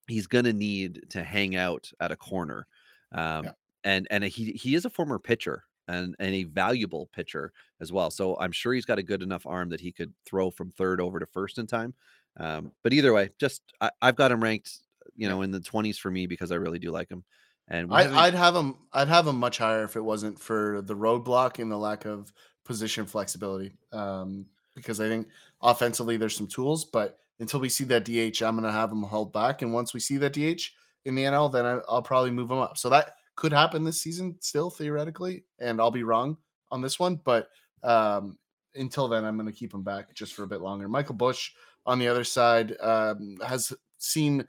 [0.07, 2.67] He's going to need to hang out at a corner.
[3.11, 3.51] Um, Yeah.
[3.83, 7.51] And and he he is a former pitcher and and a valuable pitcher
[7.81, 8.11] as well.
[8.11, 11.01] So I'm sure he's got a good enough arm that he could throw from third
[11.01, 11.93] over to first in time.
[12.37, 14.77] Um, but either way, just I, I've got him ranked,
[15.15, 17.23] you know, in the 20s for me because I really do like him.
[17.67, 18.75] And I, I'd have him.
[18.93, 22.31] I'd have him much higher if it wasn't for the roadblock and the lack of
[22.65, 23.73] position flexibility.
[23.91, 25.27] Um, because I think
[25.61, 29.03] offensively there's some tools, but until we see that DH, I'm going to have him
[29.03, 29.61] held back.
[29.61, 30.71] And once we see that DH
[31.05, 32.77] in the NL, then I, I'll probably move him up.
[32.77, 36.35] So that could happen this season, still theoretically, and I'll be wrong
[36.71, 37.21] on this one.
[37.23, 37.47] But
[37.83, 38.37] um,
[38.75, 40.89] until then, I'm going to keep him back just for a bit longer.
[40.89, 41.51] Michael Busch
[41.85, 44.45] on the other side um, has seen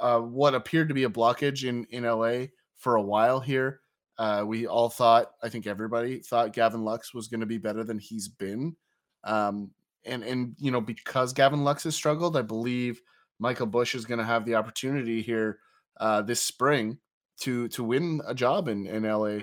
[0.00, 3.80] uh, what appeared to be a blockage in in LA for a while here.
[4.16, 7.82] Uh, we all thought, I think everybody thought Gavin Lux was going to be better
[7.82, 8.76] than he's been.
[9.24, 9.72] Um,
[10.04, 13.02] and and you know because Gavin Lux has struggled, I believe
[13.40, 15.58] Michael Busch is going to have the opportunity here
[15.98, 16.98] uh, this spring
[17.40, 19.40] to to win a job in in LA.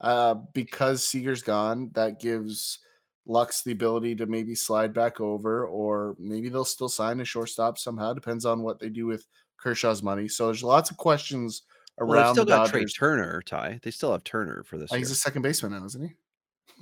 [0.00, 2.78] Uh, because Seager's gone, that gives
[3.26, 7.76] Lux the ability to maybe slide back over, or maybe they'll still sign a shortstop
[7.78, 8.14] somehow.
[8.14, 9.26] Depends on what they do with
[9.58, 10.26] Kershaw's money.
[10.26, 11.62] So there's lots of questions
[12.06, 13.78] well, they've around still the got Trea Turner, Ty.
[13.82, 15.00] They still have Turner for this Uh, year.
[15.00, 16.14] he's a second baseman now, isn't he?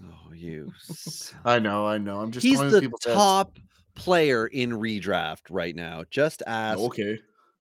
[0.05, 0.73] oh, you.
[1.45, 2.21] I know, I know.
[2.21, 3.16] I'm just he's the with people's heads.
[3.16, 3.59] top
[3.97, 6.05] player in redraft right now.
[6.11, 7.19] Just ask Okay.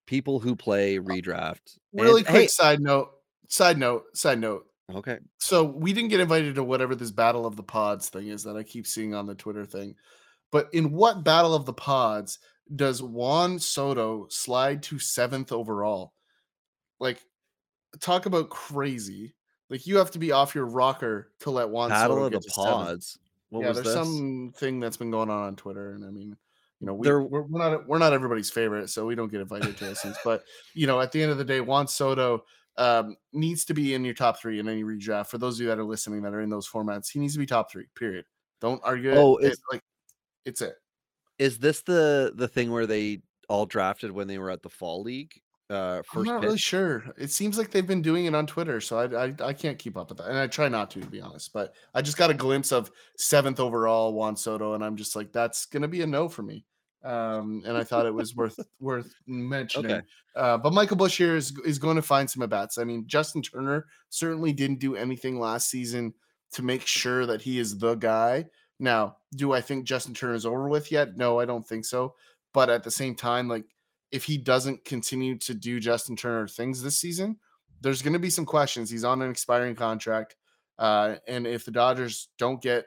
[0.07, 1.77] People who play oh, redraft.
[1.93, 3.11] And, Really quick hey, side note.
[3.47, 4.05] Side note.
[4.15, 4.65] Side note.
[4.95, 5.19] okay.
[5.37, 8.57] So we didn't get invited to whatever this battle of the pods thing is that
[8.57, 9.95] I keep seeing on the Twitter thing.
[10.51, 12.39] But in what battle of the pods
[12.75, 16.13] does Juan Soto slide to seventh overall?
[16.99, 17.21] Like,
[17.99, 19.35] talk about crazy.
[19.69, 22.39] Like you have to be off your rocker to let Juan Battle Soto of the
[22.39, 22.73] to seventh.
[22.73, 23.19] Pods.
[23.49, 23.93] What yeah, there's this?
[23.93, 26.35] something that's been going on on Twitter, and I mean,
[26.79, 29.41] you know, we, There- we're, we're not we're not everybody's favorite, so we don't get
[29.41, 30.17] invited to things.
[30.23, 32.43] But you know, at the end of the day, Juan Soto
[32.77, 35.27] um, needs to be in your top three in any redraft.
[35.27, 37.39] For those of you that are listening that are in those formats, he needs to
[37.39, 37.87] be top three.
[37.95, 38.25] Period.
[38.61, 39.13] Don't argue.
[39.15, 39.81] Oh, It- it's- like
[40.45, 40.75] it's it.
[41.39, 45.01] Is this the the thing where they all drafted when they were at the fall
[45.03, 45.33] league?
[45.69, 46.47] Uh, I'm not pitch?
[46.47, 47.03] really sure.
[47.17, 49.97] It seems like they've been doing it on Twitter, so I, I I can't keep
[49.97, 51.51] up with that, and I try not to, to be honest.
[51.51, 55.33] But I just got a glimpse of seventh overall Juan Soto, and I'm just like,
[55.33, 56.65] that's gonna be a no for me.
[57.03, 59.91] Um, and I thought it was worth worth mentioning.
[59.91, 60.05] Okay.
[60.35, 62.77] Uh, but Michael Busch here is is going to find some at bats.
[62.77, 66.13] I mean, Justin Turner certainly didn't do anything last season
[66.53, 68.45] to make sure that he is the guy.
[68.79, 71.17] Now, do I think Justin Turner is over with yet?
[71.17, 72.15] No, I don't think so.
[72.53, 73.65] But at the same time, like
[74.11, 77.37] if he doesn't continue to do Justin Turner things this season,
[77.81, 78.89] there's going to be some questions.
[78.89, 80.35] He's on an expiring contract.
[80.79, 82.85] Uh, and if the Dodgers don't get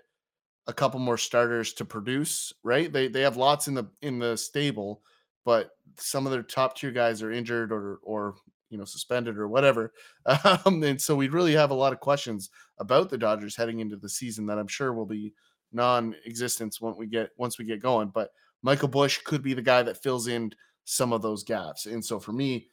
[0.66, 2.93] a couple more starters to produce, right?
[2.93, 5.03] They they have lots in the in the stable,
[5.45, 8.37] but some of their top tier guys are injured or or
[8.71, 9.93] you know suspended or whatever.
[10.45, 13.97] Um, and so we really have a lot of questions about the Dodgers heading into
[13.97, 15.35] the season that I'm sure will be
[15.73, 18.09] non-existence when we get once we get going.
[18.09, 18.31] But
[18.62, 20.53] Michael Busch could be the guy that fills in
[20.85, 21.87] some of those gaps.
[21.87, 22.68] And so for me,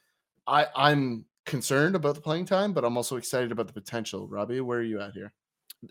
[0.46, 4.28] I I'm concerned about the playing time, but I'm also excited about the potential.
[4.28, 5.32] Robbie, where are you at here?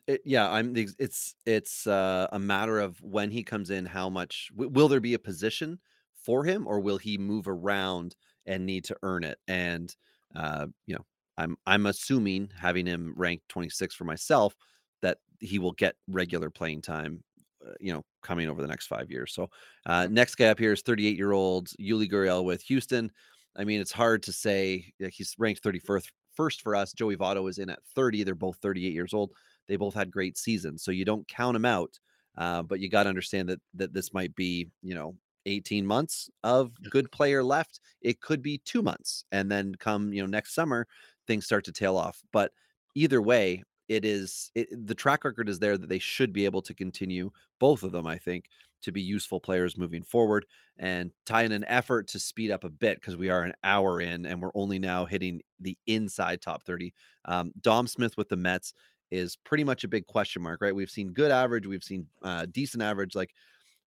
[0.06, 0.76] It, yeah, I'm.
[0.76, 5.00] It's it's uh, a matter of when he comes in, how much w- will there
[5.00, 5.80] be a position
[6.24, 8.16] for him, or will he move around
[8.46, 9.38] and need to earn it?
[9.48, 9.96] And
[10.36, 11.06] uh, you know,
[11.38, 14.56] I'm I'm assuming having him ranked 26 for myself
[15.02, 17.24] that he will get regular playing time.
[17.66, 19.34] Uh, you know, coming over the next five years.
[19.34, 19.50] So,
[19.86, 23.12] uh, next guy up here is 38 year old Yuli Gurriel with Houston.
[23.56, 24.94] I mean, it's hard to say.
[25.00, 26.94] like, He's ranked 31st first for us.
[26.94, 28.24] Joey Votto is in at 30.
[28.24, 29.32] They're both 38 years old.
[29.68, 32.00] They both had great seasons, so you don't count them out.
[32.38, 35.16] Uh, but you got to understand that that this might be, you know,
[35.48, 37.80] 18 months of good player left.
[38.02, 40.88] It could be two months, and then come, you know, next summer,
[41.26, 42.22] things start to tail off.
[42.32, 42.52] But
[42.96, 46.62] either way, it is it, the track record is there that they should be able
[46.64, 48.06] to continue both of them.
[48.06, 48.50] I think
[48.82, 50.46] to be useful players moving forward
[50.78, 54.00] and tie in an effort to speed up a bit because we are an hour
[54.02, 56.94] in and we're only now hitting the inside top 30.
[57.26, 58.74] Um, Dom Smith with the Mets
[59.10, 60.76] is pretty much a big question mark, right?
[60.76, 63.34] We've seen good average, we've seen uh, decent average, like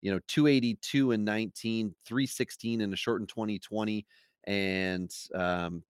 [0.00, 4.06] you know 282 and 19, 316 in a shortened 2020,
[4.44, 5.82] and um,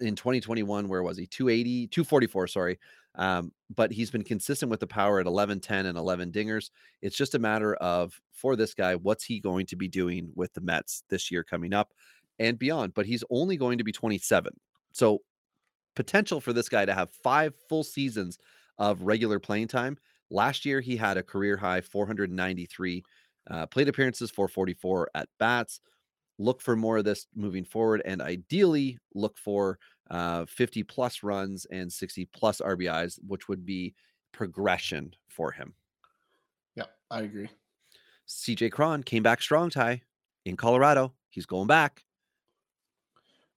[0.00, 2.78] in 2021 where was he 280 244 sorry
[3.16, 6.70] um, but he's been consistent with the power at 11 10 and 11 dingers.
[7.02, 10.52] It's just a matter of for this guy what's he going to be doing with
[10.54, 11.92] the mets this year coming up
[12.40, 14.52] and beyond but he's only going to be 27
[14.92, 15.20] so
[15.94, 18.38] potential for this guy to have five full seasons
[18.78, 19.96] of regular playing time.
[20.30, 23.04] Last year he had a career high 493
[23.50, 25.80] uh, plate appearances 444 at bats.
[26.38, 29.78] Look for more of this moving forward and ideally look for
[30.10, 33.94] uh, 50 plus runs and 60 plus RBIs, which would be
[34.32, 35.74] progression for him.
[36.74, 37.48] Yeah, I agree.
[38.28, 40.02] CJ Cron came back strong, Ty,
[40.44, 41.12] in Colorado.
[41.30, 42.02] He's going back.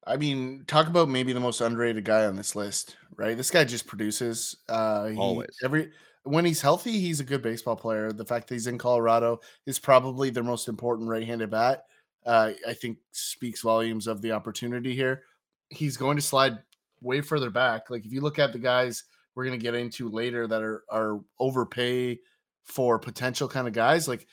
[0.06, 3.36] I mean, talk about maybe the most underrated guy on this list, right?
[3.36, 4.56] This guy just produces.
[4.70, 5.50] Uh, he, Always.
[5.64, 5.92] every
[6.24, 8.12] when he's healthy, he's a good baseball player.
[8.12, 11.86] The fact that he's in Colorado is probably their most important right-handed bat.
[12.26, 15.24] Uh, I think speaks volumes of the opportunity here.
[15.70, 16.58] He's going to slide
[17.02, 17.90] way further back.
[17.90, 19.04] Like if you look at the guys
[19.38, 22.20] we're going to get into later that are are overpay
[22.64, 24.26] for potential kind of guys, like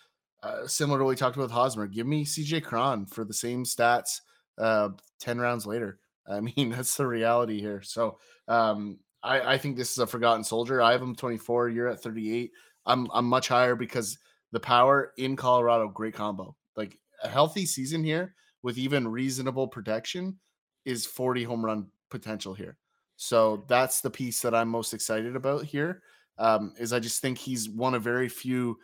[0.42, 1.86] uh, similar to what we talked about with Hosmer.
[1.86, 4.20] Give me CJ Cron for the same stats
[4.58, 4.88] uh,
[5.20, 5.98] 10 rounds later.
[6.26, 7.82] I mean, that's the reality here.
[7.82, 8.18] So
[8.48, 10.80] um, I, I think this is a forgotten soldier.
[10.80, 12.50] I have him 24, you're at 38.
[12.86, 14.18] I'm I'm much higher because
[14.52, 16.56] the power in Colorado, great combo.
[16.76, 20.38] Like a healthy season here with even reasonable protection
[20.84, 22.76] is 40 home run potential here.
[23.16, 26.02] So that's the piece that I'm most excited about here.
[26.36, 28.78] Um, is I just think he's one of very few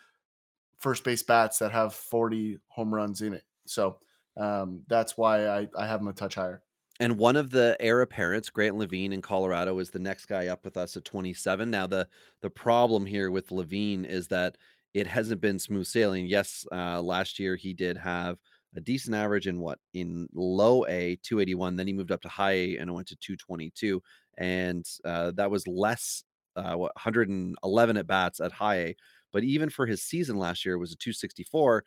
[0.78, 3.44] first base bats that have 40 home runs in it.
[3.66, 3.98] So
[4.36, 6.62] um, that's why I, I have him a touch higher.
[7.00, 10.64] And one of the heir apparents, Grant Lavigne in Colorado, is the next guy up
[10.64, 11.70] with us at 27.
[11.70, 12.06] Now, the
[12.42, 14.56] the problem here with Lavigne is that
[14.92, 16.26] it hasn't been smooth sailing.
[16.26, 18.38] Yes, uh, last year he did have
[18.76, 21.76] a decent average in what in low A 281.
[21.76, 24.02] Then he moved up to high A and went to 222,
[24.38, 26.24] and uh, that was less
[26.56, 28.96] uh, what 111 at bats at high A.
[29.32, 31.84] But even for his season last year, was a 264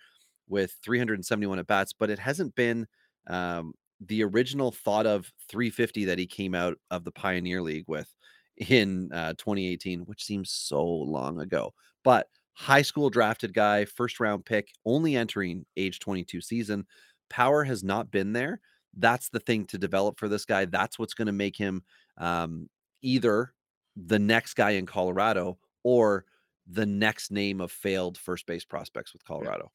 [0.47, 1.93] with 371 at bats.
[1.93, 2.88] But it hasn't been
[3.27, 8.09] um, the original thought of 350 that he came out of the Pioneer League with
[8.57, 11.73] in uh, 2018, which seems so long ago.
[12.03, 16.86] But high school drafted guy, first round pick, only entering age 22 season.
[17.30, 18.60] Power has not been there.
[18.95, 20.66] That's the thing to develop for this guy.
[20.66, 21.84] That's what's going to make him
[22.18, 22.70] um,
[23.01, 23.54] either
[23.95, 26.26] the next guy in Colorado or
[26.68, 29.72] the next name of failed first base prospects with Colorado.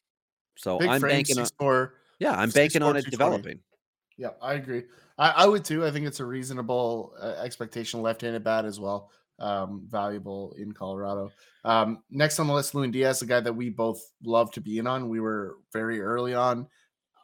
[0.57, 1.95] So Big I'm frame, banking on, four.
[2.19, 3.59] yeah, I'm banking on it developing.
[4.17, 4.83] Yeah, I agree.
[5.17, 5.85] I, I would too.
[5.85, 8.01] I think it's a reasonable uh, expectation.
[8.01, 11.31] Left-handed bat as well, um, valuable in Colorado.
[11.63, 14.79] Um, next on the list, Lewin Diaz, a guy that we both love to be
[14.79, 15.09] in on.
[15.09, 16.67] We were very early on.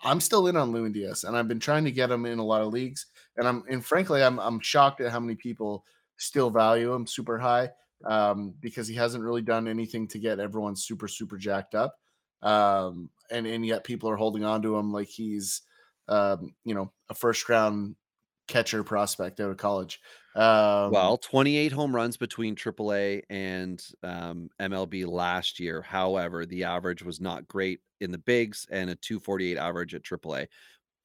[0.03, 2.43] I'm still in on Lewin Diaz, and I've been trying to get him in a
[2.43, 3.07] lot of leagues.
[3.37, 5.85] And I'm and frankly, I'm I'm shocked at how many people
[6.17, 7.69] still value him super high
[8.05, 11.95] um, because he hasn't really done anything to get everyone super super jacked up.
[12.41, 15.61] Um, and and yet people are holding on to him like he's
[16.07, 17.95] um, you know, a first round
[18.47, 19.99] catcher prospect out of college.
[20.35, 25.81] Um, Well, 28 home runs between AAA and um, MLB last year.
[25.81, 30.47] However, the average was not great in the bigs and a 248 average at AAA.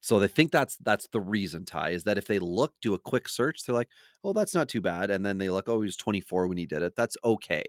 [0.01, 2.99] So they think that's that's the reason, Ty, is that if they look, do a
[2.99, 3.89] quick search, they're like,
[4.23, 5.11] oh, that's not too bad.
[5.11, 6.95] And then they look, oh, he was 24 when he did it.
[6.97, 7.63] That's okay.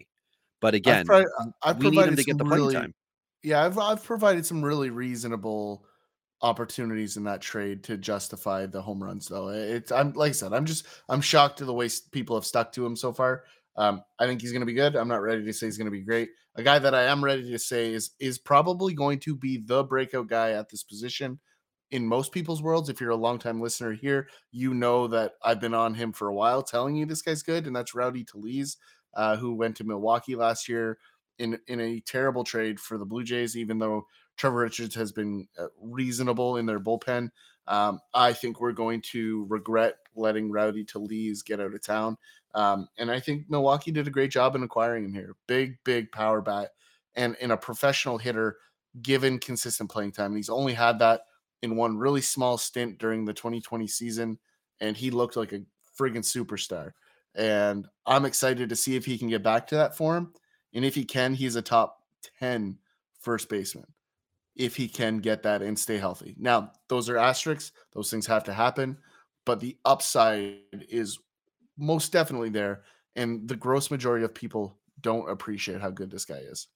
[0.61, 1.25] But again, pro-
[1.63, 2.95] I've we need him provided to get the playing really- time.
[3.43, 5.85] yeah, I've I've provided some really reasonable
[6.43, 9.49] opportunities in that trade to justify the home runs though.
[9.49, 12.73] It's I'm like I said, I'm just I'm shocked to the way people have stuck
[12.73, 13.45] to him so far.
[13.77, 14.97] Um, I think he's going to be good.
[14.97, 16.31] I'm not ready to say he's going to be great.
[16.57, 19.85] A guy that I am ready to say is is probably going to be the
[19.85, 21.39] breakout guy at this position
[21.91, 22.89] in most people's worlds.
[22.89, 26.35] If you're a longtime listener here, you know that I've been on him for a
[26.35, 28.77] while, telling you this guy's good, and that's Rowdy Tellez,
[29.15, 30.99] uh, who went to Milwaukee last year
[31.39, 33.57] in in a terrible trade for the Blue Jays.
[33.57, 34.07] Even though
[34.43, 37.31] Trevor Richards has been uh, reasonable in their bullpen,
[37.69, 42.17] um, I think we're going to regret letting Rowdy Tellez get out of town.
[42.53, 45.37] Um, and I think Milwaukee did a great job in acquiring him here.
[45.47, 46.71] Big, big power bat
[47.15, 48.57] and in a professional hitter
[49.01, 50.33] given consistent playing time.
[50.33, 51.21] And he's only had that
[51.63, 54.41] in one really small stint during the 2020 season,
[54.81, 55.61] and he looked like a
[55.97, 56.91] friggin' superstar.
[57.37, 60.33] And I'm excited to see if he can get back to that form.
[60.75, 62.03] And if he can, he's a top
[62.41, 62.79] 10
[63.21, 63.87] first baseman
[64.55, 66.35] if he can get that and stay healthy.
[66.39, 68.99] Now, those are asterisks, those things have to happen,
[69.47, 71.19] but the upside is
[71.79, 72.83] most definitely there.
[73.17, 76.69] And the gross majority of people don't appreciate how good this guy is.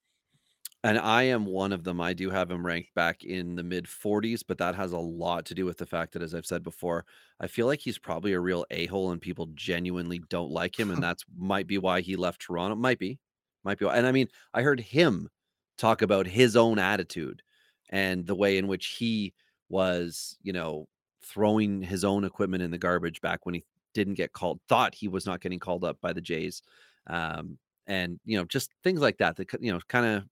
[0.85, 2.01] And I am one of them.
[2.01, 5.45] I do have him ranked back in the mid 40s, but that has a lot
[5.47, 7.05] to do with the fact that, as I've said before,
[7.41, 10.91] I feel like he's probably a real a hole and people genuinely don't like him.
[10.91, 12.77] And that's might be why he left Toronto.
[12.77, 13.19] Might be,
[13.65, 13.87] might be.
[13.87, 15.29] And I mean, I heard him
[15.77, 17.43] talk about his own attitude
[17.91, 19.35] and the way in which he
[19.69, 20.89] was, you know,
[21.25, 23.65] throwing his own equipment in the garbage back when he
[23.95, 26.63] didn't get called, thought he was not getting called up by the Jays.
[27.07, 30.25] Um, and, you know, just things like that, that, you know, kind of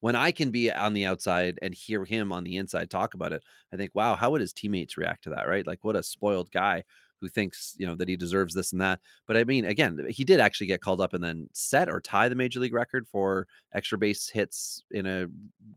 [0.00, 3.32] when I can be on the outside and hear him on the inside talk about
[3.32, 3.42] it,
[3.72, 5.48] I think, wow, how would his teammates react to that?
[5.48, 5.66] Right.
[5.66, 6.84] Like, what a spoiled guy
[7.22, 9.00] who thinks, you know, that he deserves this and that.
[9.26, 12.28] But I mean, again, he did actually get called up and then set or tie
[12.28, 15.28] the major league record for extra base hits in a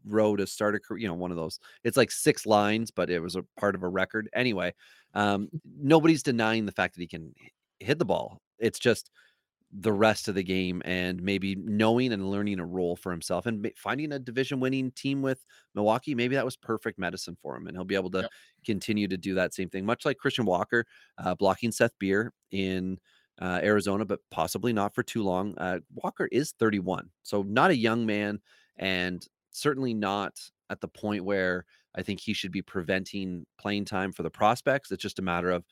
[0.06, 1.60] row to start a career, you know, one of those.
[1.84, 4.28] It's like six lines, but it was a part of a record.
[4.34, 4.74] Anyway,
[5.14, 5.48] um,
[5.80, 7.34] nobody's denying the fact that he can
[7.80, 8.41] hit the ball.
[8.60, 9.12] It's just
[9.72, 13.70] the rest of the game and maybe knowing and learning a role for himself and
[13.76, 16.16] finding a division winning team with Milwaukee.
[16.16, 18.32] Maybe that was perfect medicine for him, and he'll be able to yep.
[18.66, 20.86] continue to do that same thing, much like Christian Walker
[21.18, 22.97] uh, blocking Seth Beer in
[23.41, 25.57] uh, Arizona, but possibly not for too long.
[25.57, 28.39] Uh, Walker is 31, so not a young man,
[28.78, 30.34] and certainly not
[30.70, 34.91] at the point where I think he should be preventing playing time for the prospects.
[34.91, 35.63] It's just a matter of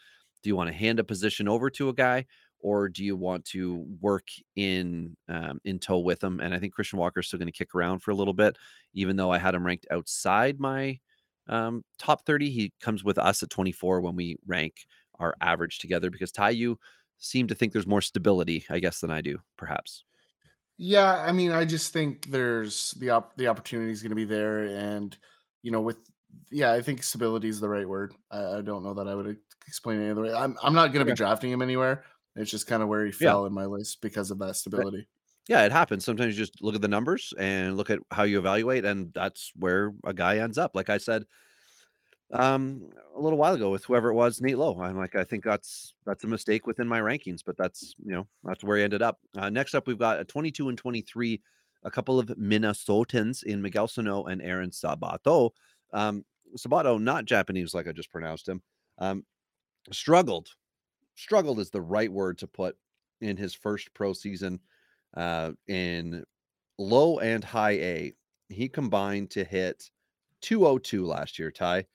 [0.41, 2.25] do you want to hand a position over to a guy
[2.63, 6.39] or do you want to work in um, in tow with them?
[6.39, 8.57] And I think Christian Walker is still going to kick around for a little bit,
[8.93, 10.99] even though I had him ranked outside my
[11.47, 12.49] um, top 30.
[12.49, 14.85] He comes with us at 24 when we rank
[15.19, 16.79] our average together because Ty, you
[17.17, 20.05] seem to think there's more stability, I guess, than I do, perhaps.
[20.77, 24.25] Yeah, I mean, I just think there's the op- the opportunity is going to be
[24.25, 25.15] there, and
[25.61, 25.97] you know, with
[26.49, 28.13] yeah, I think stability is the right word.
[28.31, 29.37] I, I don't know that I would
[29.67, 30.33] explain it any other way.
[30.33, 32.03] I'm I'm not going to be drafting him anywhere.
[32.35, 33.47] It's just kind of where he fell yeah.
[33.47, 35.07] in my list because of that stability.
[35.47, 36.05] Yeah, it happens.
[36.05, 39.51] Sometimes you just look at the numbers and look at how you evaluate, and that's
[39.55, 40.71] where a guy ends up.
[40.73, 41.25] Like I said,
[42.31, 44.79] um, a little while ago with whoever it was, Nate Lowe.
[44.79, 48.27] I'm like, I think that's that's a mistake within my rankings, but that's you know
[48.43, 49.19] that's where he ended up.
[49.37, 51.41] Uh, next up, we've got a 22 and 23,
[51.83, 55.51] a couple of Minnesotans in Miguel Sano and Aaron Sabato.
[55.91, 56.23] Um,
[56.57, 58.61] Sabato, not Japanese like I just pronounced him,
[58.97, 59.25] um,
[59.91, 60.49] struggled
[61.15, 62.75] struggled is the right word to put
[63.21, 64.59] in his first pro season
[65.15, 66.23] uh, in
[66.77, 68.13] low and high A.
[68.49, 69.89] He combined to hit
[70.41, 71.85] 202 last year, Ty.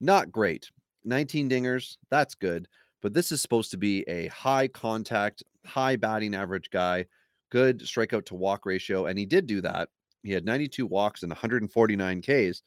[0.00, 0.70] Not great.
[1.04, 2.68] 19 dingers, that's good.
[3.00, 7.06] But this is supposed to be a high contact, high batting average guy,
[7.50, 9.06] good strikeout to walk ratio.
[9.06, 9.88] And he did do that.
[10.22, 12.62] He had 92 walks and 149 Ks,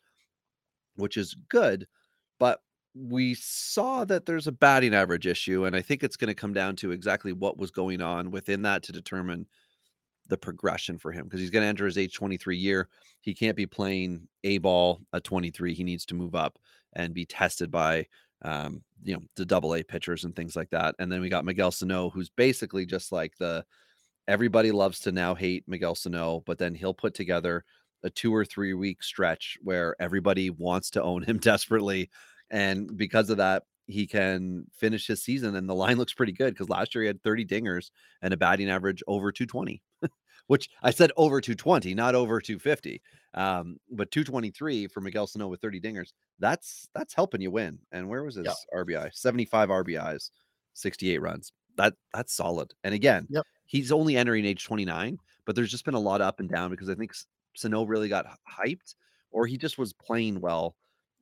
[0.95, 1.87] which is good.
[2.39, 2.61] But
[2.93, 6.53] we saw that there's a batting average issue, and I think it's going to come
[6.53, 9.47] down to exactly what was going on within that to determine
[10.27, 12.87] the progression for him because he's going to enter his age 23 year.
[13.21, 15.73] He can't be playing a ball at 23.
[15.73, 16.57] He needs to move up
[16.93, 18.07] and be tested by
[18.43, 20.95] um, you know, the double A pitchers and things like that.
[20.99, 23.63] And then we got Miguel Sano, who's basically just like the
[24.27, 27.63] everybody loves to now hate Miguel Sano, but then he'll put together
[28.03, 32.09] a two or three week stretch where everybody wants to own him desperately
[32.51, 35.55] and because of that, he can finish his season.
[35.55, 37.89] And the line looks pretty good because last year he had 30 dingers
[38.21, 39.81] and a batting average over 220,
[40.47, 43.01] which I said over 220, not over 250.
[43.33, 46.11] Um, but 223 for Miguel Sano with 30 dingers.
[46.39, 47.79] That's that's helping you win.
[47.91, 48.55] And where was his yep.
[48.75, 49.13] RBI?
[49.13, 50.31] 75 RBIs,
[50.73, 51.53] 68 runs.
[51.77, 52.73] That that's solid.
[52.83, 53.45] And again, yep.
[53.65, 56.89] he's only entering age 29, but there's just been a lot up and down because
[56.89, 57.13] I think
[57.55, 58.25] Sano really got
[58.59, 58.95] hyped
[59.31, 60.75] or he just was playing well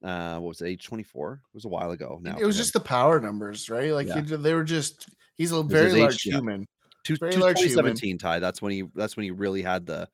[0.03, 0.67] Uh, what was it?
[0.67, 1.34] Age 24.
[1.34, 2.19] It was a while ago.
[2.21, 2.61] Now it was him.
[2.61, 3.91] just the power numbers, right?
[3.91, 4.21] Like Yeah.
[4.21, 6.34] he- they were just he's a very his age, large yeah.
[6.35, 6.67] human.
[7.03, 7.69] Two, very two- large human.
[7.95, 8.39] 2017 Ty.
[8.39, 10.07] That's when he that's when he really had the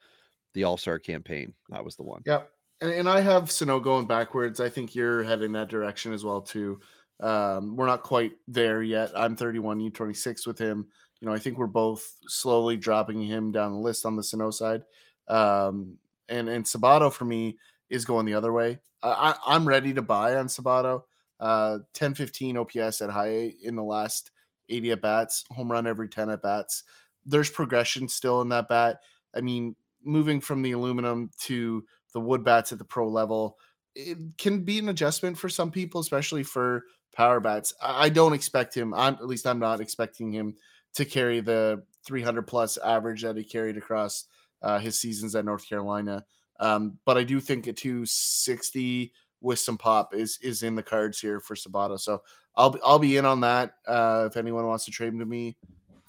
[0.54, 1.54] the All Star campaign.
[1.70, 2.24] That was the one.
[2.26, 2.50] Yep.
[2.82, 4.60] And, and I have Sano going backwards.
[4.60, 6.80] I think you're heading that direction as well too.
[7.22, 9.12] Um, we're not quite there yet.
[9.16, 10.88] I'm 31, you 26 with him.
[11.22, 14.50] You know, I think we're both slowly dropping him down the list on the Sano
[14.52, 14.84] side.
[15.28, 15.98] Um,
[16.28, 17.58] and and Sabato for me
[17.90, 18.80] is going the other way.
[19.04, 21.04] I, I'm ready to buy on Sabato.
[21.40, 24.32] Uh, 10 15 OPS at high eight in the last
[24.70, 26.84] 80 at bats, home run every 10 at bats.
[27.26, 29.00] There's progression still in that bat.
[29.36, 31.84] I mean, moving from the aluminum to
[32.14, 33.58] the wood bats at the pro level,
[33.96, 36.84] it can be an adjustment for some people, especially for
[37.14, 37.74] power bats.
[37.82, 38.94] I, I don't expect him.
[38.94, 40.56] I'm at least I'm not expecting him
[40.96, 44.26] to carry the 300 plus average that he carried across
[44.62, 46.26] uh, his seasons at North Carolina.
[46.60, 51.20] Um, but I do think a 260 with some pop is is in the cards
[51.20, 52.00] here for Sabato.
[52.00, 52.22] So
[52.56, 53.76] I'll be I'll be in on that.
[53.88, 55.58] Uh, if anyone wants to trade him to me,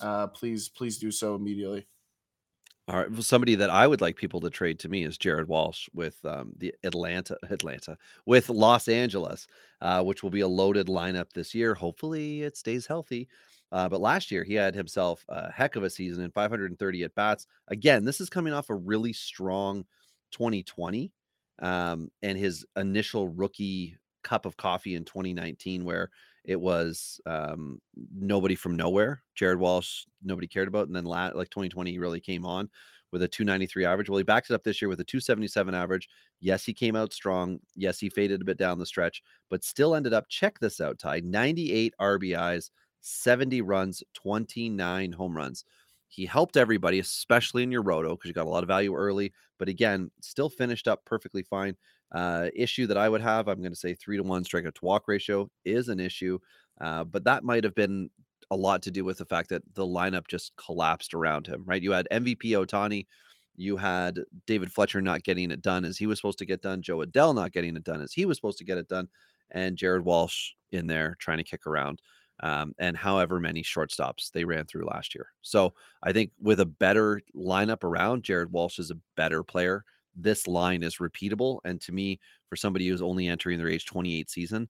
[0.01, 1.86] uh, please please do so immediately.
[2.89, 3.10] All right.
[3.10, 6.24] Well, somebody that I would like people to trade to me is Jared Walsh with
[6.24, 9.48] um, the Atlanta, Atlanta, with Los Angeles,
[9.81, 11.74] uh, which will be a loaded lineup this year.
[11.74, 13.28] Hopefully, it stays healthy.
[13.73, 17.14] Uh, but last year, he had himself a heck of a season in 530 at
[17.16, 17.48] bats.
[17.66, 19.85] Again, this is coming off a really strong
[20.36, 21.10] 2020
[21.60, 26.10] um, and his initial rookie cup of coffee in 2019, where
[26.44, 27.80] it was um,
[28.14, 29.22] nobody from nowhere.
[29.34, 32.68] Jared Walsh, nobody cared about, and then la- like 2020, he really came on
[33.12, 34.10] with a 293 average.
[34.10, 36.08] Well, he backed it up this year with a 277 average.
[36.40, 37.58] Yes, he came out strong.
[37.74, 40.28] Yes, he faded a bit down the stretch, but still ended up.
[40.28, 41.20] Check this out, Ty.
[41.20, 45.64] 98 RBIs, 70 runs, 29 home runs.
[46.08, 49.32] He helped everybody, especially in your roto, because you got a lot of value early.
[49.58, 51.76] But again, still finished up perfectly fine.
[52.12, 54.84] Uh, issue that I would have, I'm going to say three to one strikeout to
[54.84, 56.38] walk ratio is an issue,
[56.80, 58.10] uh, but that might have been
[58.50, 61.82] a lot to do with the fact that the lineup just collapsed around him, right?
[61.82, 63.06] You had MVP Ohtani,
[63.56, 66.82] you had David Fletcher not getting it done as he was supposed to get done,
[66.82, 69.08] Jo Adell not getting it done as he was supposed to get it done,
[69.50, 72.00] and Jared Walsh in there trying to kick around.
[72.40, 75.28] Um, and however many shortstops they ran through last year.
[75.40, 75.72] So
[76.02, 79.84] I think with a better lineup around, Jared Walsh is a better player
[80.16, 81.60] this line is repeatable.
[81.64, 82.18] And to me,
[82.48, 84.68] for somebody who's only entering their age 28 season,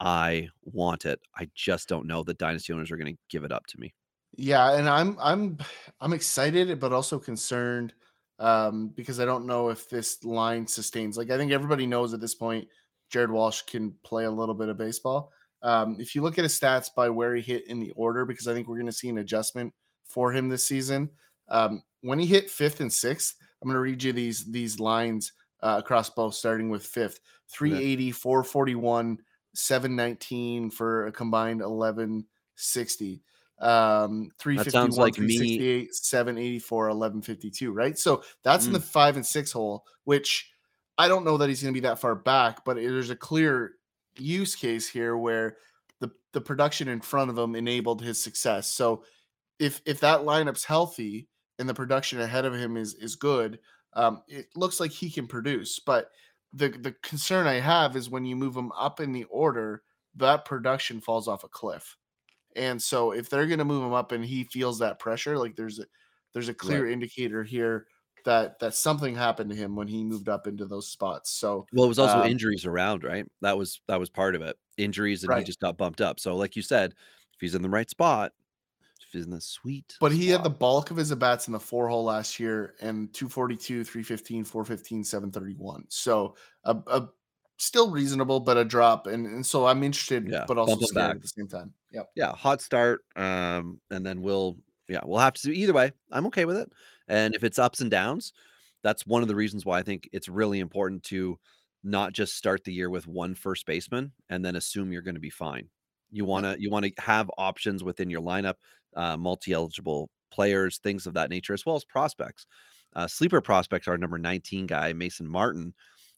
[0.00, 1.20] I want it.
[1.36, 3.94] I just don't know that dynasty owners are going to give it up to me.
[4.36, 5.58] Yeah, and I'm I'm
[6.00, 7.94] I'm excited, but also concerned
[8.38, 11.16] um, because I don't know if this line sustains.
[11.16, 12.68] Like I think everybody knows at this point,
[13.10, 15.32] Jared Walsh can play a little bit of baseball.
[15.62, 18.46] Um, if you look at his stats by where he hit in the order, because
[18.46, 19.74] I think we're going to see an adjustment
[20.04, 21.10] for him this season.
[21.48, 25.32] Um, when he hit fifth and sixth, I'm going to read you these these lines
[25.62, 27.20] uh, across both, starting with fifth
[27.50, 29.18] 380, 441,
[29.54, 33.22] 719 for a combined 1160.
[33.60, 35.58] Um, 351, like me.
[35.58, 37.98] 368, 784, 1152, right?
[37.98, 38.76] So that's in Mm.
[38.76, 40.52] the five and six hole, which
[40.96, 43.74] I don't know that he's going to be that far back, but there's a clear
[44.20, 45.56] use case here where
[46.00, 48.72] the the production in front of him enabled his success.
[48.72, 49.04] So
[49.58, 51.28] if if that lineup's healthy
[51.58, 53.58] and the production ahead of him is is good,
[53.94, 55.78] um, it looks like he can produce.
[55.78, 56.10] But
[56.52, 59.82] the the concern I have is when you move him up in the order,
[60.16, 61.96] that production falls off a cliff.
[62.56, 65.56] And so if they're going to move him up and he feels that pressure, like
[65.56, 65.84] there's a
[66.32, 67.86] there's a clear indicator here
[68.24, 71.30] that that something happened to him when he moved up into those spots.
[71.30, 73.26] So Well, it was also Um, injuries around, right?
[73.40, 74.56] That was that was part of it.
[74.76, 76.20] Injuries and he just got bumped up.
[76.20, 76.92] So, like you said,
[77.34, 78.32] if he's in the right spot,
[79.00, 81.52] if he's in the sweet, But he had the bulk of his at bats in
[81.52, 85.84] the four hole last year and 242, 315, 415, 731.
[85.88, 87.08] So a, a
[87.56, 89.06] still reasonable, but a drop.
[89.06, 91.16] And, and so I'm interested, Yeah, but also scared back.
[91.16, 91.72] at the same time.
[91.92, 92.10] Yep.
[92.16, 93.00] yeah, hot start.
[93.16, 94.58] Um, and then we'll
[94.88, 95.92] yeah, we'll have to see either way.
[96.12, 96.70] I'm okay with it.
[97.08, 98.32] And if it's ups and downs,
[98.82, 101.38] that's one of the reasons why I think it's really important to
[101.84, 105.20] not just start the year with one first baseman and then assume you're going to
[105.20, 105.68] be fine.
[106.10, 108.54] You want to you want to have options within your lineup,
[108.96, 112.46] uh, multi-eligible players, things of that nature, as well as prospects.
[112.96, 115.74] Uh, sleeper prospects are number 19 guy Mason Martin,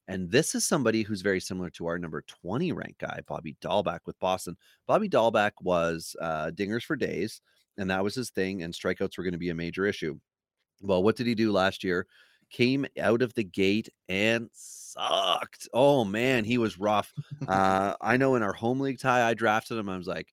[0.07, 4.01] and this is somebody who's very similar to our number 20 ranked guy Bobby Dalbec
[4.07, 4.57] with Boston.
[4.87, 7.41] Bobby Dalbec was uh, dingers for days,
[7.77, 10.19] and that was his thing, and strikeouts were going to be a major issue.
[10.81, 12.07] Well, what did he do last year?
[12.51, 15.69] Came out of the gate and sucked.
[15.73, 17.13] Oh man, he was rough.
[17.49, 19.89] uh, I know in our home league tie, I drafted him.
[19.89, 20.29] I was like,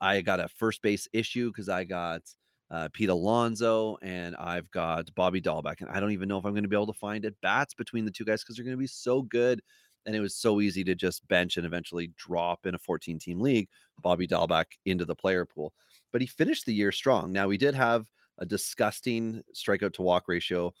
[0.00, 2.22] I got a first base issue because I got
[2.70, 6.52] uh, Pete Alonso and I've got Bobby Dalbec, and I don't even know if I'm
[6.52, 8.76] going to be able to find at bats between the two guys because they're going
[8.76, 9.60] to be so good
[10.06, 13.40] and it was so easy to just bench and eventually drop in a 14 team
[13.40, 13.68] league
[14.00, 15.72] Bobby Dalbec into the player pool.
[16.12, 17.32] But he finished the year strong.
[17.32, 18.06] Now we did have
[18.38, 20.72] a disgusting strikeout to walk ratio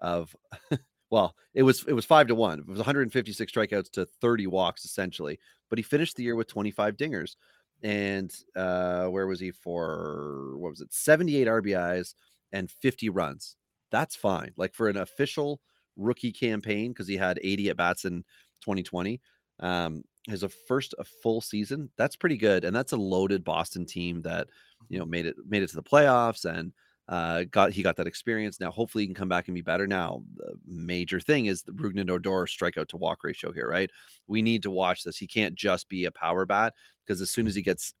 [0.00, 0.34] of
[1.10, 2.60] well, it was it was five to one.
[2.60, 5.38] It was 156 strikeouts to 30 walks essentially.
[5.70, 7.36] But he finished the year with 25 dingers.
[7.82, 10.92] And uh where was he for what was it?
[10.92, 12.14] 78 RBIs
[12.52, 13.56] and 50 runs.
[13.90, 14.52] That's fine.
[14.56, 15.60] Like for an official
[15.96, 18.24] rookie campaign, because he had 80 at bats in
[18.62, 19.20] 2020.
[19.60, 21.90] Um, his a first a full season.
[21.96, 22.64] That's pretty good.
[22.64, 24.48] And that's a loaded Boston team that
[24.88, 26.72] you know made it made it to the playoffs and
[27.08, 28.60] uh, got he got that experience.
[28.60, 29.86] Now, hopefully, he can come back and be better.
[29.86, 33.90] Now, the major thing is the Rougned Odor strikeout to walk ratio here, right?
[34.26, 35.18] We need to watch this.
[35.18, 36.74] He can't just be a power bat
[37.04, 37.92] because as soon as he gets,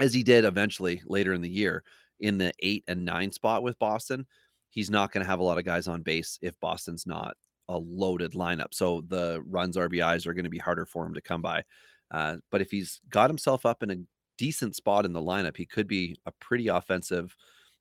[0.00, 1.84] as he did eventually later in the year,
[2.18, 4.26] in the eight and nine spot with Boston,
[4.70, 7.36] he's not going to have a lot of guys on base if Boston's not
[7.68, 8.72] a loaded lineup.
[8.72, 11.62] So the runs RBIs are going to be harder for him to come by.
[12.10, 13.96] Uh, but if he's got himself up in a
[14.36, 17.36] decent spot in the lineup, he could be a pretty offensive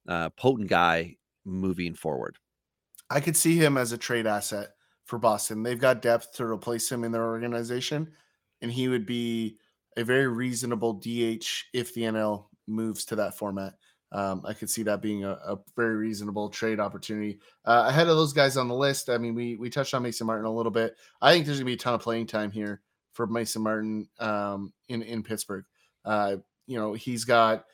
[0.07, 2.37] uh, potent guy moving forward.
[3.09, 4.69] I could see him as a trade asset
[5.05, 5.63] for Boston.
[5.63, 8.11] They've got depth to replace him in their organization,
[8.61, 9.57] and he would be
[9.97, 13.73] a very reasonable DH if the NL moves to that format.
[14.13, 17.39] Um, I could see that being a, a very reasonable trade opportunity.
[17.65, 20.27] Uh, ahead of those guys on the list, I mean, we we touched on Mason
[20.27, 20.95] Martin a little bit.
[21.21, 22.81] I think there's gonna be a ton of playing time here
[23.13, 25.65] for Mason Martin um, in in Pittsburgh.
[26.03, 26.37] Uh,
[26.67, 27.65] you know, he's got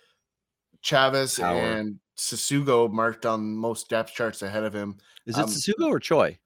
[0.83, 4.97] Chavis and Tsutsugo marked on most depth charts ahead of him.
[5.25, 6.37] Is it Um, Tsutsugo or Choi?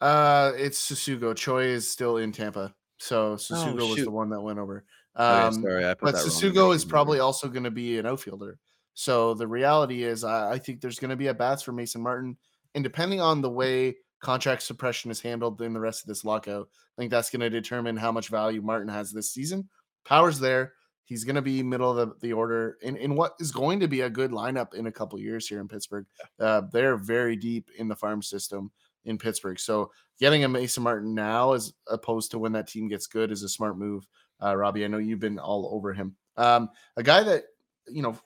[0.00, 1.34] Uh, it's Tsutsugo.
[1.36, 4.04] Choi is still in Tampa, so Tsutsugo was Oh, shoot.
[4.04, 4.84] the one that went over.
[5.16, 6.28] Okay, Um, sorry, I put but that wrong.
[6.28, 8.58] Tsutsugo is probably also going to be an outfielder.
[8.94, 12.02] So the reality is, I, I think there's going to be a bats for Mason
[12.02, 12.36] Martin,
[12.74, 16.68] and depending on the way contract suppression is handled in the rest of this lockout,
[16.96, 19.68] I think that's going to determine how much value Martin has this season.
[20.04, 20.74] Power's there.
[21.10, 23.88] He's going to be middle of the, the order in, in what is going to
[23.88, 26.06] be a good lineup in a couple years here in Pittsburgh.
[26.38, 28.70] Uh, they're very deep in the farm system
[29.06, 29.58] in Pittsburgh.
[29.58, 33.42] So getting a Mason Martin now as opposed to when that team gets good is
[33.42, 34.06] a smart move.
[34.40, 36.14] Uh, Robbie, I know you've been all over him.
[36.36, 37.42] Um, a guy that,
[37.88, 38.16] you know,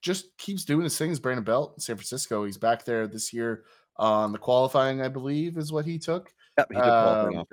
[0.00, 2.46] just keeps doing his things, Brandon Belt in San Francisco.
[2.46, 3.64] He's back there this year
[3.98, 6.32] on the qualifying, I believe, is what he took.
[6.56, 7.44] Yep, he um.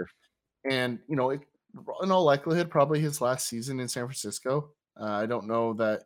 [0.70, 1.42] And, you know, it,
[2.04, 4.72] in all likelihood, probably his last season in San Francisco.
[5.00, 6.04] Uh, I don't know that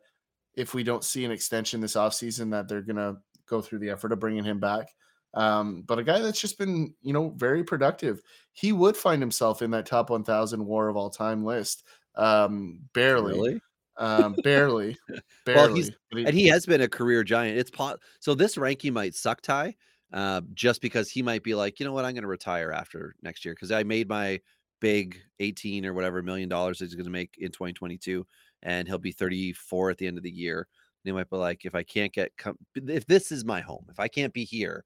[0.54, 3.16] if we don't see an extension this offseason that they're going to
[3.48, 4.88] go through the effort of bringing him back.
[5.34, 8.22] Um, but a guy that's just been, you know, very productive.
[8.54, 11.84] He would find himself in that top 1,000 war of all time list.
[12.14, 13.60] Um, barely, Really?
[13.98, 14.96] um, barely,
[15.44, 15.60] barely.
[15.68, 17.58] Well, he's- he- and he has been a career giant.
[17.58, 19.76] It's po- so this ranking might suck Ty,
[20.14, 23.14] uh, just because he might be like, you know what, I'm going to retire after
[23.22, 24.40] next year because I made my
[24.80, 28.26] big 18 or whatever million dollars he's going to make in 2022,
[28.62, 30.60] and he'll be 34 at the end of the year.
[31.04, 33.86] And he might be like, if I can't get, com- if this is my home,
[33.90, 34.84] if I can't be here,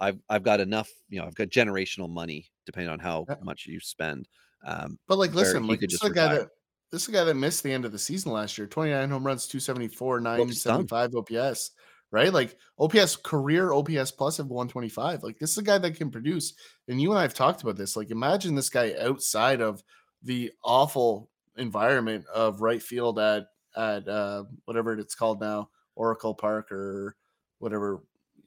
[0.00, 3.36] I've I've got enough, you know, I've got generational money depending on how Yeah.
[3.42, 4.28] much you spend.
[4.64, 6.50] Um, But like, listen, like this is a guy that
[6.90, 8.66] this is a guy that missed the end of the season last year.
[8.66, 11.72] 29 home runs, 274 975 OPS,
[12.10, 12.32] right?
[12.32, 15.22] Like OPS career OPS plus of 125.
[15.22, 16.54] Like this is a guy that can produce.
[16.88, 17.96] And you and I have talked about this.
[17.96, 19.82] Like, imagine this guy outside of
[20.22, 26.72] the awful environment of right field at at uh whatever it's called now, Oracle Park
[26.72, 27.16] or
[27.58, 28.02] whatever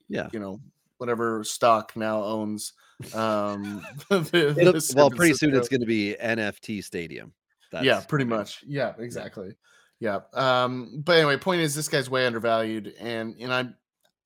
[0.09, 0.29] Yeah.
[0.33, 0.59] you know,
[0.97, 2.73] whatever stock now owns
[3.13, 7.33] um the- well, pretty soon it's going to be NFT Stadium.
[7.81, 8.63] yeah, pretty much.
[8.67, 9.47] Yeah, exactly.
[9.47, 9.53] Yeah.
[10.33, 13.75] Um, but anyway, point is this guy's way undervalued, and and I'm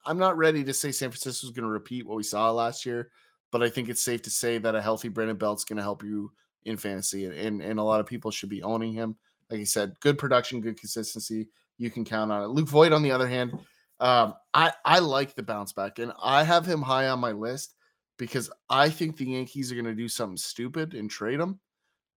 [0.06, 3.12] I'm not ready to say San Francisco's going to repeat what we saw last year,
[3.52, 6.02] but I think it's safe to say that a healthy Brandon Belt's going to help
[6.02, 6.32] you
[6.64, 9.18] in fantasy, and, and a lot of people should be owning him.
[9.52, 11.50] Like I said, good production, good consistency.
[11.78, 12.48] You can count on it.
[12.48, 13.52] Luke Voit, on the other hand,
[14.00, 17.76] um, I I like the bounce back, and I have him high on my list
[18.18, 21.60] because I think the Yankees are going to do something stupid and trade him,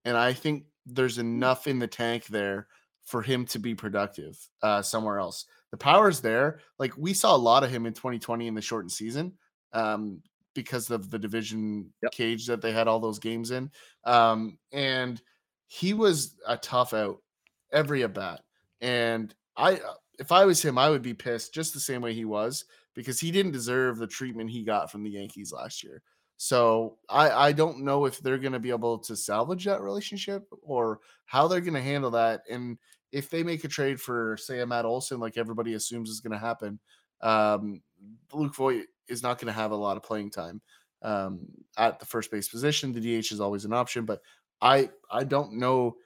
[0.05, 2.69] and I think there's enough in the tank there
[3.09, 5.47] for him to be productive uh, somewhere else.
[5.71, 6.61] The power's there.
[6.79, 9.33] Like we saw a lot of him in 2020 in the shortened season
[9.73, 10.23] um,
[10.55, 12.13] because of the division Yep.
[12.13, 13.71] cage that they had all those games in.
[14.05, 15.23] Um, and
[15.69, 17.23] he was a tough out
[17.73, 18.43] every at bat.
[18.83, 22.13] And I, uh, if I was him, I would be pissed just the same way
[22.13, 26.03] he was because he didn't deserve the treatment he got from the Yankees last year.
[26.39, 30.47] So I, I don't know if they're going to be able to salvage that relationship
[30.63, 32.43] or how they're going to handle that.
[32.49, 32.79] And
[33.13, 36.33] if they make a trade for, say, a Matt Olson, like everybody assumes is going
[36.33, 36.79] to happen,
[37.21, 37.83] um,
[38.33, 40.61] Luke Voit is not going to have a lot of playing time
[41.03, 41.41] um,
[41.77, 42.93] at the first base position.
[42.93, 44.21] The DH is always an option, but
[44.61, 45.97] I I don't know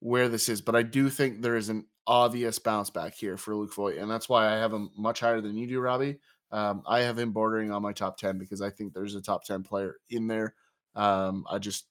[0.00, 3.56] where this is, but I do think there is an obvious bounce back here for
[3.56, 6.18] Luke Voit, and that's why I have him much higher than you do, Robbie.
[6.52, 9.44] Um, I have him bordering on my top ten because I think there's a top
[9.44, 10.54] ten player in there.
[10.94, 11.86] Um, I just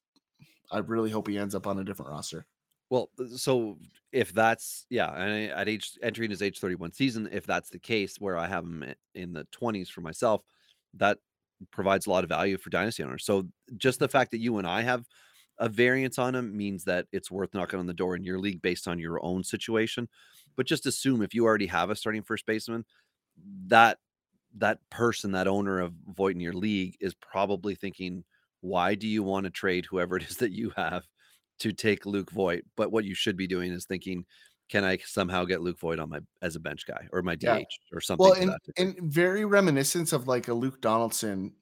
[0.72, 2.45] I really hope he ends up on a different roster.
[2.90, 3.78] Well, so
[4.12, 8.18] if that's yeah, and at age entering his age 31 season, if that's the case
[8.20, 8.86] where I have him
[9.16, 10.41] in the 20s for myself,
[10.95, 11.18] that
[11.72, 13.26] provides a lot of value for dynasty owners.
[13.26, 13.48] So
[13.78, 15.06] just the fact that you and I have
[15.57, 18.62] a variance on him means that it's worth knocking on the door in your league
[18.62, 20.07] based on your own situation.
[20.56, 22.86] But just assume if you already have a starting first baseman,
[23.68, 23.98] that
[24.57, 28.24] that person, that owner of Voit in your league is probably thinking,
[28.62, 31.06] why do you want to trade whoever it is that you have
[31.60, 32.64] to take Luke Voit?
[32.76, 34.26] But what you should be doing is thinking,
[34.69, 37.44] can I somehow get Luke Voit on my as a bench guy or my DH
[37.44, 37.64] Yeah.
[37.94, 38.23] or something?
[38.26, 41.53] Well, and, and very reminiscent of like a Luke Donaldson,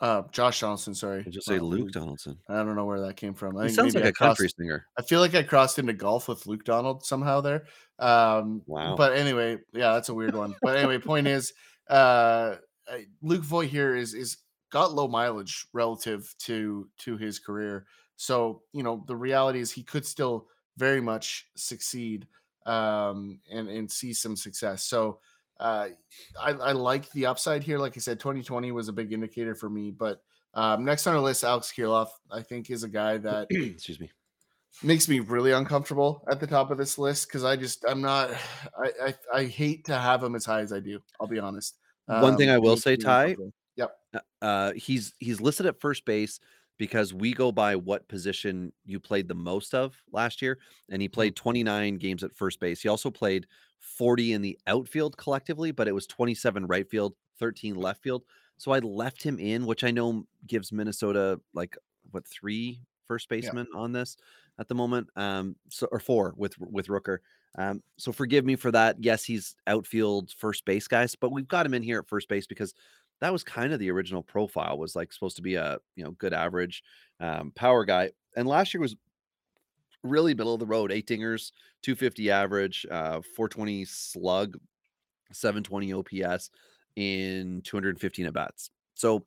[0.00, 0.94] uh, Josh Donaldson.
[0.94, 2.38] Sorry, I'll just say not Luke Donaldson.
[2.48, 3.56] I don't know where that came from.
[3.56, 4.86] I He sounds like I a country singer.
[4.98, 7.64] I feel like I crossed into golf with Luke Donald somehow there.
[7.98, 8.96] Um, Wow.
[8.96, 10.54] But anyway, yeah, that's a weird one.
[10.62, 11.52] But anyway, point is,
[11.88, 12.56] uh,
[13.22, 14.38] Luke Voit here is is
[14.70, 17.86] got low mileage relative to to his career.
[18.20, 22.26] So you know the reality is he could still very much succeed
[22.66, 24.84] um, and and see some success.
[24.84, 25.20] So
[25.58, 25.88] uh,
[26.38, 27.78] I, I like the upside here.
[27.78, 29.90] Like I said, 2020 was a big indicator for me.
[29.90, 30.20] But
[30.52, 34.10] um, next on our list, Alex Kirilloff, I think is a guy that Excuse me.
[34.82, 38.32] makes me really uncomfortable at the top of this list because I just I'm not
[38.78, 41.00] I, I I hate to have him as high as I do.
[41.18, 41.78] I'll be honest.
[42.04, 43.36] One thing Um, I will say, Ty.
[43.76, 43.96] Yep.
[44.42, 46.38] uh he's he's listed at first base
[46.80, 50.58] because we go by what position you played the most of last year
[50.90, 51.20] and he Hmm.
[51.20, 52.82] played 29 games at first base.
[52.82, 53.46] He also played
[53.78, 58.24] 40 in the outfield collectively but it was 27 right field 13 left field.
[58.58, 61.76] So i left him in which i know gives minnesota like
[62.10, 64.16] what three first basemen on this
[64.58, 67.18] at the moment um so or four with with rooker.
[67.58, 68.96] Um so forgive me for that.
[69.02, 72.46] Yes he's outfield first base guys but we've got him in here at first base
[72.46, 72.74] because
[73.20, 76.12] that was kind of the original profile was like supposed to be a you know
[76.12, 76.82] good average
[77.20, 78.96] um, power guy and last year was
[80.02, 81.52] really middle of the road eight dingers
[81.82, 84.58] 250 average uh 420 slug
[85.32, 86.50] 720 ops
[86.96, 88.70] in 215 at bats.
[88.94, 89.24] So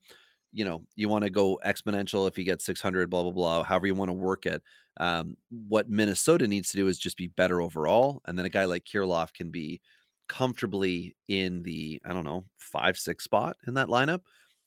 [0.51, 3.87] you know you want to go exponential if you get 600 blah blah blah however
[3.87, 4.61] you want to work it.
[4.97, 8.65] Um, what minnesota needs to do is just be better overall and then a guy
[8.65, 9.81] like Kirilloff can be
[10.27, 14.21] comfortably in the I don't know five six spot in that lineup,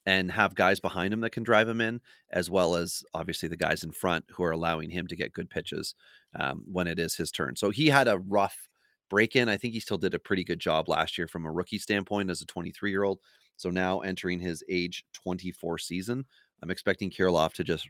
[0.07, 2.01] and have guys behind him that can drive him in,
[2.31, 5.51] as well as obviously the guys in front who are allowing him to get good
[5.51, 5.95] pitches
[6.39, 7.57] um, when it is his turn.
[7.57, 8.69] So he had a rough
[9.11, 9.49] break in.
[9.49, 12.31] I think he still did a pretty good job last year from a rookie standpoint
[12.31, 13.21] as a 23 year old.
[13.57, 16.25] So now entering his age 24 season,
[16.63, 17.89] I'm expecting Kirilloff to just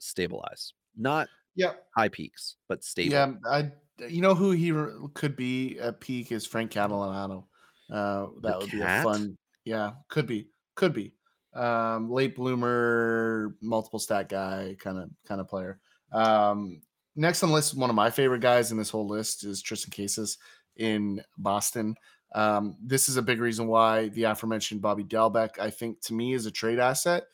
[0.00, 1.74] stabilize, not Yeah.
[1.96, 3.12] high peaks, but stable.
[3.12, 3.32] Yeah.
[3.50, 3.70] I
[4.08, 7.44] you know who he r- could be at peak is Frank Catalano.
[7.90, 9.36] Uh, that would be a fun.
[9.64, 11.14] Yeah, could be, could be.
[11.54, 15.80] Um, late bloomer, multiple stat guy, kind of kind of player.
[16.12, 16.80] Um,
[17.16, 19.94] next on the list, one of my favorite guys in this whole list is Triston
[19.94, 20.38] Casas
[20.76, 21.96] in Boston.
[22.34, 26.34] Um, this is a big reason why the aforementioned Bobby Dalbec, I think, to me,
[26.34, 27.24] is a trade asset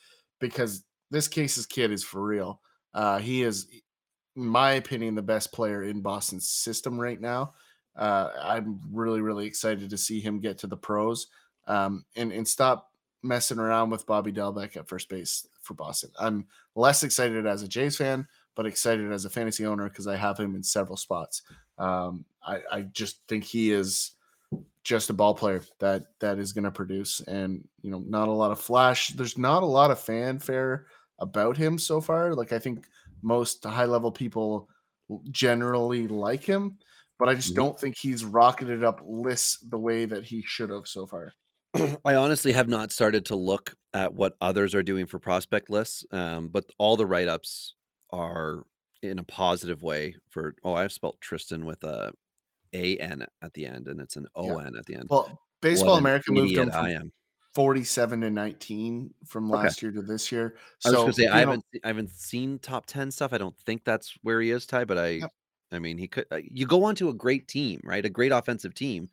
[0.41, 2.61] because this Casas kid is for real.
[2.95, 3.67] Uh, he is,
[4.35, 7.53] my opinion, the best player in Boston's system right now.
[7.97, 11.29] Uh, I'm really, really excited to see him get to the pros
[11.67, 12.91] um, and and stop
[13.23, 16.11] messing around with Bobby Dalbec at first base for Boston.
[16.19, 20.17] I'm less excited as a Jays fan, but excited as a fantasy owner because I
[20.17, 21.43] have him in several spots.
[21.79, 24.13] Um, I, I just think he is
[24.83, 28.33] just a ball player that that is going to produce, and you know, not a
[28.33, 29.09] lot of flash.
[29.09, 30.87] There's not a lot of fanfare
[31.21, 32.35] about him so far.
[32.35, 32.87] Like I think
[33.25, 34.69] most high level people
[35.31, 36.79] generally like him,
[37.19, 37.57] but I just Mhm.
[37.57, 41.33] don't think he's rocketed up lists the way that he should have so far.
[42.05, 46.05] I honestly have not started to look at what others are doing for prospect lists,
[46.11, 47.75] um, but all the write ups
[48.11, 48.65] are
[49.03, 50.55] in a positive way for.
[50.63, 52.13] Oh, I've spelled Tristan with a
[52.75, 55.11] A N at the end, and it's an O N at the end.
[55.11, 57.13] Well, Baseball America moved him from I am.
[57.55, 59.63] 47 to 19 from Okay.
[59.63, 60.57] last year to this year.
[60.85, 63.33] I was So going to say I haven't I haven't seen top ten stuff.
[63.33, 64.85] I don't think that's where he is, Ty.
[64.85, 65.31] But I, Yep.
[65.73, 66.27] I mean, he could.
[66.31, 68.05] uh, You go onto a great team, right?
[68.05, 69.09] A great offensive team,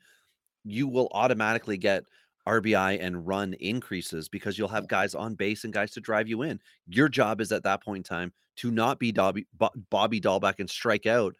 [0.64, 2.04] you will automatically get
[2.48, 6.42] RBI and run increases because you'll have guys on base and guys to drive you
[6.42, 6.60] in.
[6.88, 10.56] Your job is at that point in time to not be Dobby, Bo- Bobby Dalbec
[10.60, 11.36] and strike out,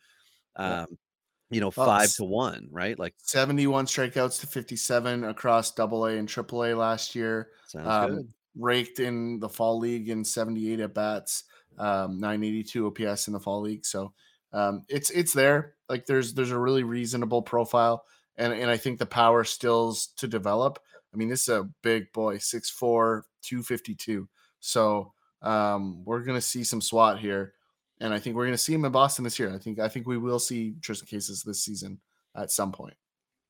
[0.56, 0.86] um,
[1.52, 2.98] you know, five to one, right?
[2.98, 7.50] Like 71 strikeouts to 57 across double A and triple A last year.
[7.84, 11.44] Um, raked in the fall league in 78 at bats.
[11.78, 13.86] um, 982 OPS in the fall league.
[13.86, 14.14] So
[14.54, 15.76] um, it's it's there.
[15.90, 18.06] Like there's there's a really reasonable profile,
[18.38, 20.80] and and I think the power stills to develop.
[21.14, 24.30] I mean, this is a big boy, 6'4", 252.
[24.62, 27.54] So um, we're gonna see some SWAT here,
[28.02, 29.54] and I think we're gonna see him in Boston this year.
[29.54, 32.00] I think I think we will see Triston Casas this season
[32.36, 32.96] at some point.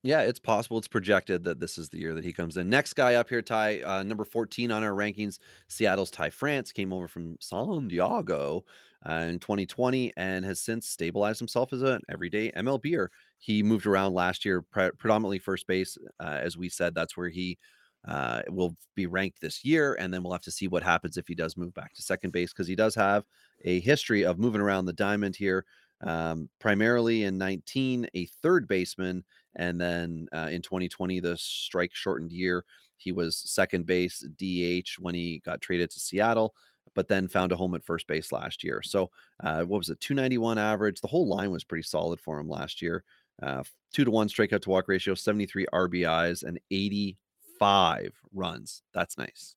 [0.04, 0.80] Yeah, it's possible.
[0.80, 2.70] It's projected that this is the year that he comes in.
[2.70, 5.38] Next guy up here, Ty, uh, number 14 on our rankings,
[5.68, 8.66] Seattle's Ty France came over from San Diego
[9.08, 13.10] uh, in 2020 and has since stabilized himself as an everyday MLBer.
[13.38, 16.00] He moved around last year, pre- predominantly first base.
[16.20, 17.60] Uh, as we said, that's where he
[18.08, 19.96] uh, will be ranked this year.
[20.00, 22.32] And then we'll have to see what happens if he does move back to second
[22.32, 23.26] base because he does have
[23.64, 25.66] a history of moving around the diamond here.
[26.04, 29.24] Um, primarily in 19, a third baseman
[29.56, 32.66] and then uh, in 2020, the strike shortened year,
[32.98, 36.56] he was second base DH when he got traded to Seattle,
[36.96, 38.82] but then found a home at first base last year.
[38.82, 39.10] So,
[39.44, 41.02] uh, what was it, 291 average?
[41.02, 43.04] The whole line was pretty solid for him last year.
[43.42, 46.60] Uh, two to one strikeout to walk ratio, 73 RBIs, and
[47.62, 48.84] 85 runs.
[48.94, 49.56] That's nice.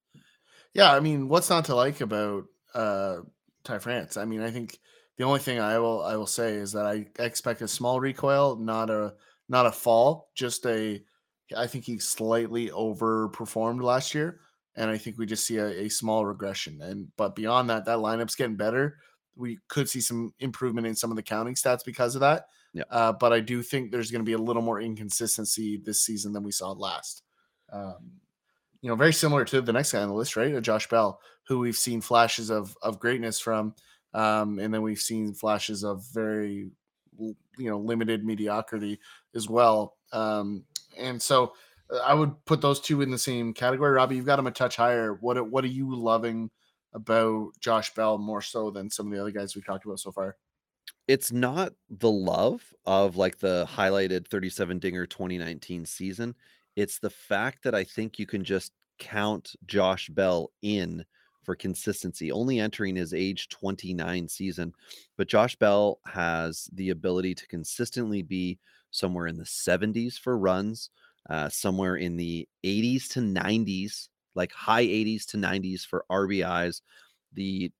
[0.72, 2.44] Yeah, I mean, what's not to like about
[2.74, 3.18] uh
[3.64, 4.16] Ty France?
[4.16, 4.78] I mean, I think
[5.16, 8.56] the only thing I will I will say is that I expect a small recoil,
[8.56, 9.14] not a
[9.48, 11.02] not a fall, just a.
[11.56, 14.40] I think he slightly overperformed last year,
[14.76, 16.80] and I think we just see a, a small regression.
[16.82, 18.98] And but beyond that, that lineup's getting better.
[19.36, 22.46] We could see some improvement in some of the counting stats because of that.
[22.72, 22.84] Yeah.
[22.90, 26.32] Uh, but I do think there's going to be a little more inconsistency this season
[26.32, 27.22] than we saw last.
[27.72, 28.20] Um,
[28.80, 30.54] you know, very similar to the next guy on the list, right?
[30.54, 31.18] Uh, Josh Bell,
[31.48, 33.74] who we've seen flashes of of greatness from,
[34.12, 36.70] um, and then we've seen flashes of very
[37.18, 39.00] you know limited mediocrity
[39.34, 39.96] as well.
[40.12, 40.64] Um,
[40.98, 41.54] and so
[41.90, 43.92] uh, I would put those two in the same category.
[43.92, 45.14] Robbie, you've got them a touch higher.
[45.14, 46.50] What what are you loving
[46.92, 50.12] about Josh Bell more so than some of the other guys we've talked about so
[50.12, 50.36] far?
[51.06, 56.34] It's not the love of like the highlighted 37 dinger 2019 season.
[56.76, 61.04] It's the fact that I think you can just count Josh Bell in
[61.44, 64.72] for consistency, only entering his age 29 season.
[65.16, 68.58] But Josh Bell has the ability to consistently be
[68.90, 70.90] somewhere in the 70s for runs,
[71.28, 76.80] uh, somewhere in the 80s to 90s, like high 80s to 90s for RBIs,
[77.32, 77.70] the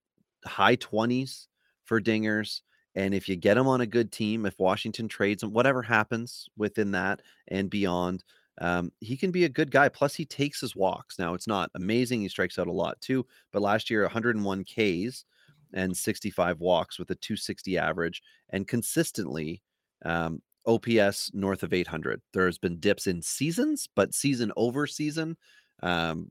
[0.45, 1.49] high 20s
[1.85, 2.61] for dingers.
[2.95, 6.49] And if you get him on a good team, if Washington trades him, whatever happens
[6.57, 8.23] within that and beyond,
[8.60, 9.89] um, he can be a good guy.
[9.89, 11.18] Plus, he takes his walks.
[11.18, 12.20] Now, it's not amazing.
[12.20, 13.26] He strikes out a lot too.
[13.52, 15.24] But last year, 101 Ks
[15.72, 19.60] and 65 walks with a 260 average and consistently
[20.05, 22.20] um, OPS north of 800.
[22.32, 25.36] There's been dips in seasons, but season over season,
[25.82, 26.31] um,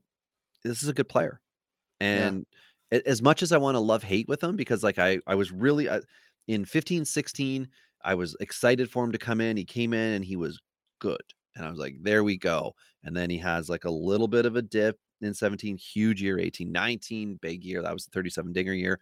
[0.64, 1.40] this is a good player.
[2.00, 2.46] And
[2.90, 3.00] yeah.
[3.06, 5.52] as much as I want to love hate with him, because like I, I was
[5.52, 6.00] really uh,
[6.48, 7.68] in 15, 16,
[8.02, 9.56] I was excited for him to come in.
[9.56, 10.60] He came in and he was
[11.00, 11.22] good.
[11.56, 12.74] And I was like, there we go.
[13.04, 16.38] And then he has like a little bit of a dip in 17, huge year,
[16.38, 17.82] 18, 19, big year.
[17.82, 19.00] That was the 37 dinger year.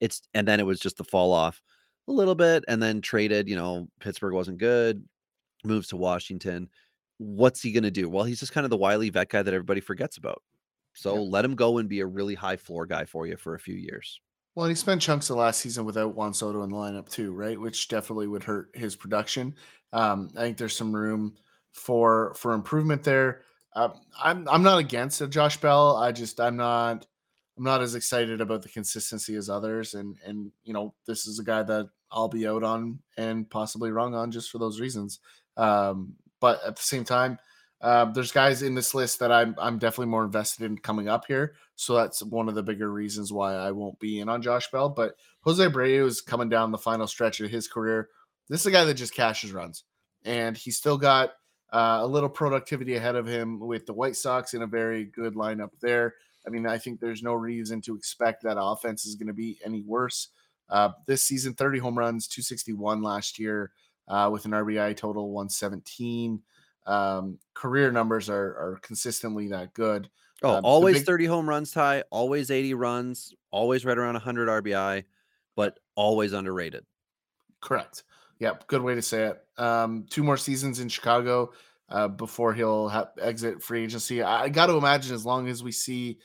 [0.00, 1.60] It's and then it was just the fall off
[2.08, 3.48] a little bit and then traded.
[3.48, 5.04] You know, Pittsburgh wasn't good,
[5.64, 6.68] moves to Washington.
[7.18, 8.08] What's he gonna do?
[8.08, 10.42] Well, he's just kind of the wily vet guy that everybody forgets about.
[10.94, 11.20] So yeah.
[11.20, 13.74] let him go and be a really high floor guy for you for a few
[13.74, 14.20] years.
[14.54, 17.60] Well, he spent chunks of last season without Juan Soto in the lineup too, right?
[17.60, 19.54] Which definitely would hurt his production.
[19.92, 21.36] Um, I think there's some room
[21.72, 23.42] for for improvement there.
[23.74, 23.90] Uh,
[24.22, 25.96] I'm I'm not against Josh Bell.
[25.96, 27.06] I just I'm not
[27.56, 31.38] I'm not as excited about the consistency as others, and and you know this is
[31.38, 35.20] a guy that I'll be out on and possibly wrong on just for those reasons.
[35.56, 37.38] Um, but at the same time,
[37.80, 41.26] uh, there's guys in this list that I'm I'm definitely more invested in coming up
[41.26, 41.54] here.
[41.76, 44.88] So that's one of the bigger reasons why I won't be in on Josh Bell.
[44.88, 48.08] But Jose Abreu is coming down the final stretch of his career.
[48.48, 49.84] This is a guy that just cashes runs,
[50.24, 51.32] and he's still got
[51.72, 55.34] uh, a little productivity ahead of him with the White Sox in a very good
[55.34, 56.14] lineup there.
[56.46, 59.58] I mean, I think there's no reason to expect that offense is going to be
[59.64, 60.28] any worse.
[60.68, 63.72] Uh, this season, 30 home runs, 261 last year
[64.08, 66.40] uh, with an RBI total 117.
[66.86, 70.08] Um, career numbers are, are consistently that good.
[70.42, 72.04] Oh, um, always big, 30 home runs, Ty.
[72.10, 73.34] Always 80 runs.
[73.50, 75.04] Always right around 100 RBI,
[75.56, 76.84] but always underrated.
[77.60, 78.04] Correct.
[78.40, 79.44] Yep, good way to say it.
[79.58, 81.52] Um, two more seasons in Chicago
[81.90, 84.22] uh, before he'll ha- exit free agency.
[84.22, 86.18] I, I got to imagine as long as we see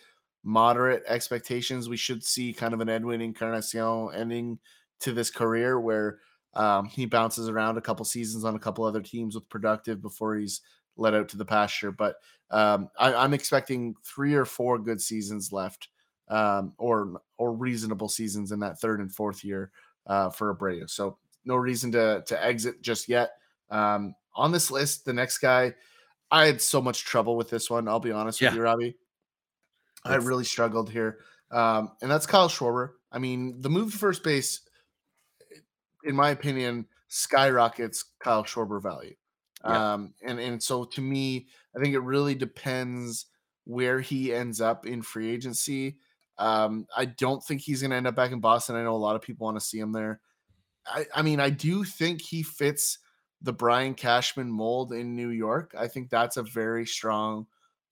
[0.43, 4.59] moderate expectations, we should see kind of an Edwin Encarnacion ending
[5.01, 6.19] to this career where
[6.53, 10.35] um, he bounces around a couple seasons on a couple other teams with productive before
[10.35, 10.61] he's
[10.95, 11.91] let out to the pasture.
[11.91, 12.15] But
[12.49, 15.89] um, I, am expecting three or four good seasons left
[16.29, 19.71] um, or or reasonable seasons in that third and fourth year
[20.07, 20.89] uh, for Abreu.
[20.89, 23.31] So no reason to to exit just yet.
[23.69, 25.73] Um, on this list, the next guy,
[26.31, 27.87] I had so much trouble with this one.
[27.87, 28.49] I'll be honest Yeah.
[28.49, 28.97] with you, Robbie.
[30.03, 31.19] I really struggled here,
[31.51, 32.91] um, and that's Kyle Schwarber.
[33.11, 34.61] I mean, the move to first base,
[36.03, 39.15] in my opinion, skyrockets Kyle Schwarber value.
[39.63, 39.93] Yeah.
[39.93, 43.25] Um, and and so to me, I think it really depends
[43.63, 45.97] where he ends up in free agency.
[46.37, 48.75] Um, I don't think he's going to end up back in Boston.
[48.75, 50.19] I know a lot of people want to see him there.
[50.87, 52.99] I, I mean, I do think he fits
[53.41, 55.75] the Brian Cashman mold in New York.
[55.77, 57.47] I think that's a very strong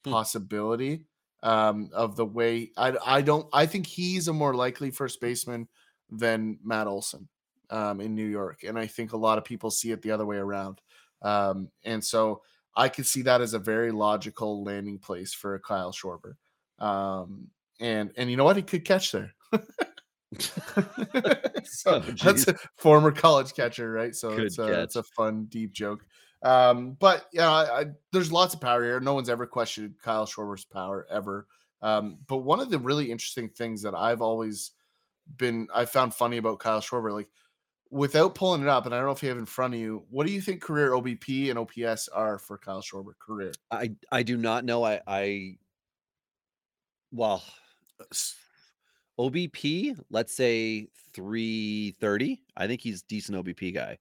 [0.06, 0.11] Hmm.
[0.11, 1.06] possibility
[1.44, 3.48] um, of the way I, I don't.
[3.53, 5.70] I think he's a more likely first baseman
[6.10, 7.30] than Matt Olson
[7.70, 10.26] um, in New York, and I think a lot of people see it the other
[10.26, 10.82] way around.
[11.22, 12.41] Um, and so
[12.76, 16.36] I could see that as a very logical landing place for Kyle Schwarber.
[16.80, 18.57] Um, and and you know what?
[18.57, 19.34] He could catch there.
[21.64, 24.15] so Oh, that's a former college catcher, right?
[24.15, 26.05] So Good it's a, it's a fun, deep joke.
[26.43, 28.99] Um, but yeah, I, I, there's lots of power here.
[28.99, 31.47] No one's ever questioned Kyle Schwarber's power ever.
[31.81, 34.72] Um, but one of the really interesting things that I've always
[35.38, 37.30] been I found funny about Kyle Schwarber, like
[37.89, 40.03] without pulling it up, and I don't know if you have in front of you,
[40.10, 43.53] what do you think career OBP and OPS are for Kyle Schwarber career?
[43.72, 44.84] I I do not know.
[44.84, 45.57] I I
[47.11, 47.43] well
[49.19, 52.41] OBP, let's say 330.
[52.57, 53.98] I think he's decent OBP guy.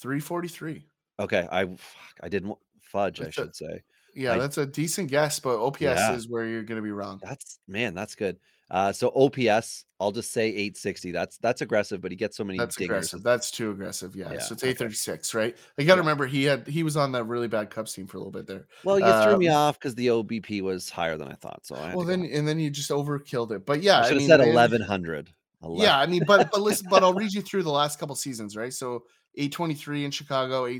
[0.00, 0.84] 343.
[1.18, 1.76] Okay, I fuck,
[2.22, 3.82] I didn't fudge, I That's a- should say.
[4.14, 6.14] Yeah, I- that's a decent guess, but OPS Yeah.
[6.14, 7.20] is where you're gonna be wrong.
[7.22, 8.38] That's man, that's good.
[8.70, 11.10] Uh so OPS, I'll just say 860.
[11.12, 12.84] That's that's aggressive, but he gets so many That's dingers.
[12.84, 13.22] aggressive.
[13.22, 14.14] That's too aggressive.
[14.14, 14.32] Yeah.
[14.32, 14.70] Yeah, so it's okay.
[14.70, 15.56] 836, right?
[15.76, 16.00] You got to Yeah.
[16.00, 18.46] remember he had he was on that really bad Cubs team for a little bit
[18.46, 18.66] there.
[18.84, 21.66] Well, you threw me Um, off because the OBP was higher than I thought.
[21.66, 23.66] So I Well, then and then you just overkilled it.
[23.66, 25.32] But yeah, I I should have mean, said and- 1100.
[25.76, 28.56] Yeah, I mean, but but listen, but I'll read you through the last couple seasons,
[28.56, 28.72] right?
[28.72, 29.04] So
[29.36, 30.72] 823 in Chicago, Mm-hmm.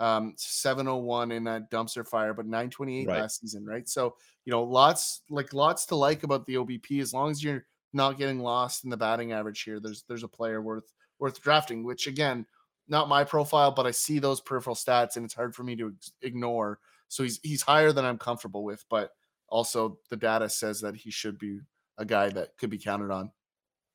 [0.00, 3.18] 871, um, 701 in that dumpster fire, but 928 Right.
[3.18, 3.88] last season, right?
[3.88, 7.66] So you know, lots like lots to like about the OBP as long as you're
[7.92, 9.80] not getting lost in the batting average here.
[9.80, 12.46] There's there's a player worth worth drafting, which again,
[12.88, 15.94] not my profile, but I see those peripheral stats and it's hard for me to
[16.22, 16.80] ignore.
[17.08, 19.12] So he's he's higher than I'm comfortable with, but
[19.48, 21.60] also the data says that he should be
[21.98, 23.32] a guy that could be counted on.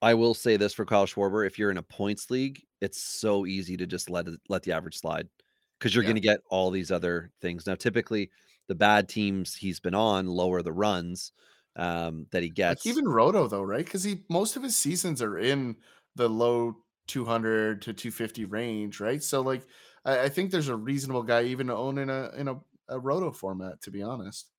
[0.02, 3.46] I will say this for Kyle Schwarber: if you're in a points league, it's so
[3.46, 5.30] easy to just let it, let the average slide
[5.84, 6.08] because you're Yeah.
[6.08, 7.68] going to get all these other things.
[7.68, 8.32] Now, typically,
[8.68, 11.34] the bad teams he's been on lower the runs
[11.76, 12.86] um, that he gets.
[12.86, 13.84] Like even Roto though, right?
[13.84, 15.76] Because he most of his seasons are in
[16.16, 16.78] the low
[17.08, 19.22] 200 to 250 range, right?
[19.22, 19.64] So like
[20.06, 22.98] I, I think there's a reasonable guy even to own in a in a, a
[22.98, 24.50] Roto format, to be honest.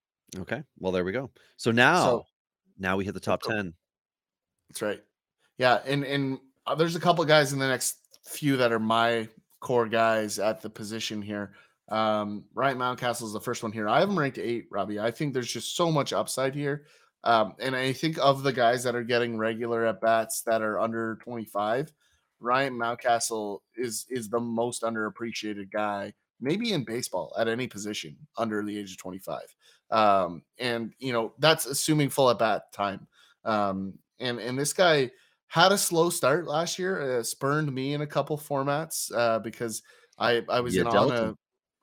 [0.41, 1.31] okay, well there we go.
[1.57, 2.27] So now,
[2.79, 3.51] now we hit the top go.
[3.51, 3.75] ten.
[4.69, 5.03] That's right.
[5.57, 7.97] Yeah, and and uh, there's a couple guys in the next
[8.27, 9.29] few that are my
[9.65, 11.53] core guys at the position here.
[11.89, 13.89] Um, Ryan Mountcastle is the first one here.
[13.89, 15.01] I have him ranked eight, Robbie.
[15.01, 16.85] I think there's just so much upside here.
[17.25, 20.79] Um, and I think of the guys that are getting regular at bats that are
[20.79, 21.91] under 25,
[22.41, 26.13] Ryan Mountcastle is is the most underappreciated guy,
[26.43, 29.41] maybe in baseball at any position under the age of 25.
[29.91, 33.07] Um, and you know that's assuming full at bat time.
[33.47, 35.11] Um, and and this guy
[35.55, 39.85] had a slow start last year, uh, spurned me in a couple formats uh, because
[40.19, 41.37] I I was You in on a.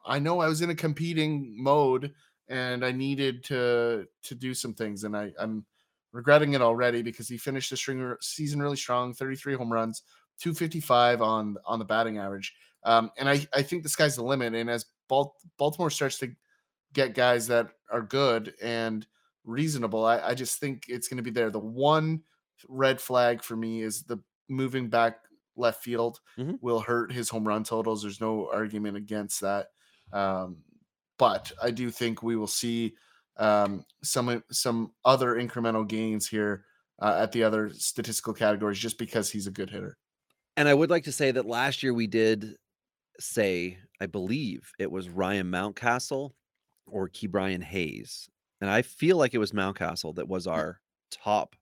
[0.05, 2.13] I know I was in a competing mode
[2.49, 5.65] and I needed to to do some things and I I'm
[6.11, 10.03] regretting it already because he finished the string season really strong, 33 home runs,
[10.41, 12.53] 255 on on the batting average.
[12.83, 14.53] Um, and I I think the sky's the limit.
[14.53, 16.35] And as Bal- Baltimore starts to
[16.91, 19.07] get guys that are good and
[19.45, 21.49] reasonable, I, I just think it's going to be there.
[21.51, 22.23] The one
[22.67, 24.17] red flag for me is the
[24.49, 25.17] moving back
[25.55, 26.59] left field Mhm.
[26.61, 28.01] will hurt his home run totals.
[28.01, 29.67] There's no argument against that.
[30.13, 30.63] Um,
[31.17, 32.95] but I do think we will see
[33.37, 36.65] um, some some other incremental gains here
[37.01, 39.97] uh, at the other statistical categories just because he's a good hitter.
[40.57, 42.55] And I would like to say that last year we did
[43.19, 46.31] say, I believe it was Ryan Mountcastle
[46.87, 48.29] or Ke'Bryan Hayes.
[48.59, 50.81] And I feel like it was Mountcastle that was our
[51.11, 51.55] top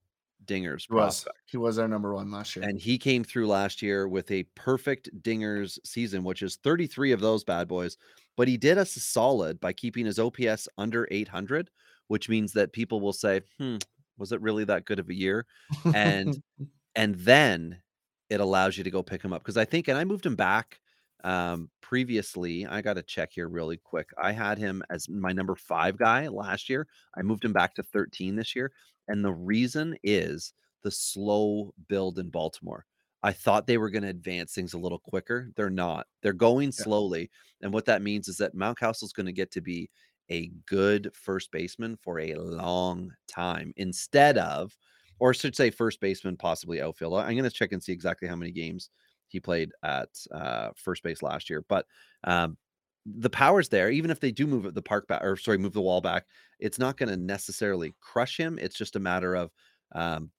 [0.45, 2.69] dingers He was he was our number one last year.
[2.69, 7.21] And he came through last year with a perfect dingers season, which is 33 of
[7.21, 7.97] those bad boys.
[8.35, 11.69] But he did us a solid by keeping his OPS under 800,
[12.07, 13.77] which means that people will say, hmm,
[14.17, 15.45] was it really that good of a year?
[15.93, 16.41] and
[16.95, 17.81] and then
[18.29, 20.35] it allows you to go pick him up because I think, and I moved him
[20.35, 20.79] back
[21.25, 22.65] um previously.
[22.65, 24.09] I got to check here really quick.
[24.21, 26.87] I had him as my number five guy last year.
[27.17, 28.71] I moved him back to 13 this year,
[29.09, 30.53] And the reason is
[30.83, 32.85] the slow build in Baltimore.
[33.21, 35.51] I thought they were going to advance things a little quicker.
[35.57, 36.07] They're not.
[36.23, 37.29] They're going slowly.
[37.61, 39.89] And what that means is that Mountcastle's going to get to be
[40.31, 44.71] a good first baseman for a long time instead of,
[45.19, 47.15] or I should say, first baseman, possibly outfield.
[47.15, 48.89] I'm going to check and see exactly how many games
[49.27, 51.65] he played at uh, first base last year.
[51.67, 51.85] But
[52.23, 52.57] um,
[53.05, 53.89] the power's there.
[53.89, 56.25] Even if they do move the park back, or sorry, move the wall back,
[56.59, 58.59] it's not going to necessarily crush him.
[58.61, 59.51] It's just a matter of
[59.93, 60.31] um,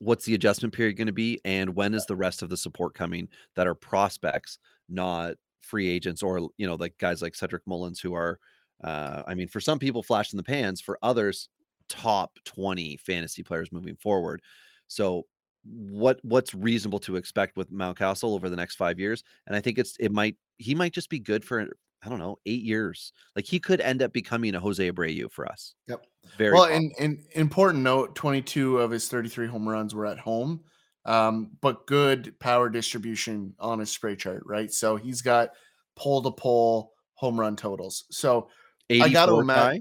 [0.00, 2.94] what's the adjustment period going to be and when is the rest of the support
[2.94, 4.58] coming that are prospects
[4.88, 8.38] not free agents or you know like guys like cedric mullins who are
[8.84, 11.48] uh i mean for some people flash in the pans for others
[11.88, 14.40] top 20 fantasy players moving forward
[14.86, 15.24] so
[15.70, 19.78] what what's reasonable to expect with mountcastle over the next five years and i think
[19.78, 21.68] it's it might he might just be good for
[22.02, 25.46] i don't know eight years like he could end up becoming a jose abreu for
[25.46, 26.04] us Yep.
[26.38, 30.60] very well, and, and important note 22 of his 33 home runs were at home,
[31.04, 34.70] um, but good power distribution on his spray chart, right?
[34.70, 35.50] So he's got
[35.96, 38.04] pole to pole home run totals.
[38.10, 38.48] So
[38.90, 39.74] I gotta 84 ima- Ty?
[39.76, 39.80] Eh,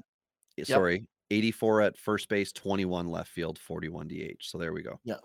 [0.57, 0.67] Yep.
[0.67, 4.41] Sorry, 84 at first base, 21 left field, 41 DH.
[4.41, 4.99] So there we go.
[5.03, 5.17] Yeah.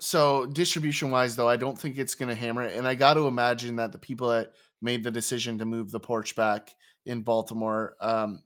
[0.00, 2.76] So distribution wise, though, I don't think it's going to hammer it.
[2.76, 4.52] And I got to imagine that the people that
[4.82, 6.74] made the decision to move the porch back
[7.06, 8.42] in Baltimore um,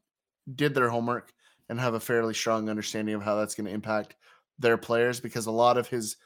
[0.55, 1.33] did their homework
[1.69, 4.17] and have a fairly strong understanding of how that's going to impact
[4.59, 6.17] their players because a lot of his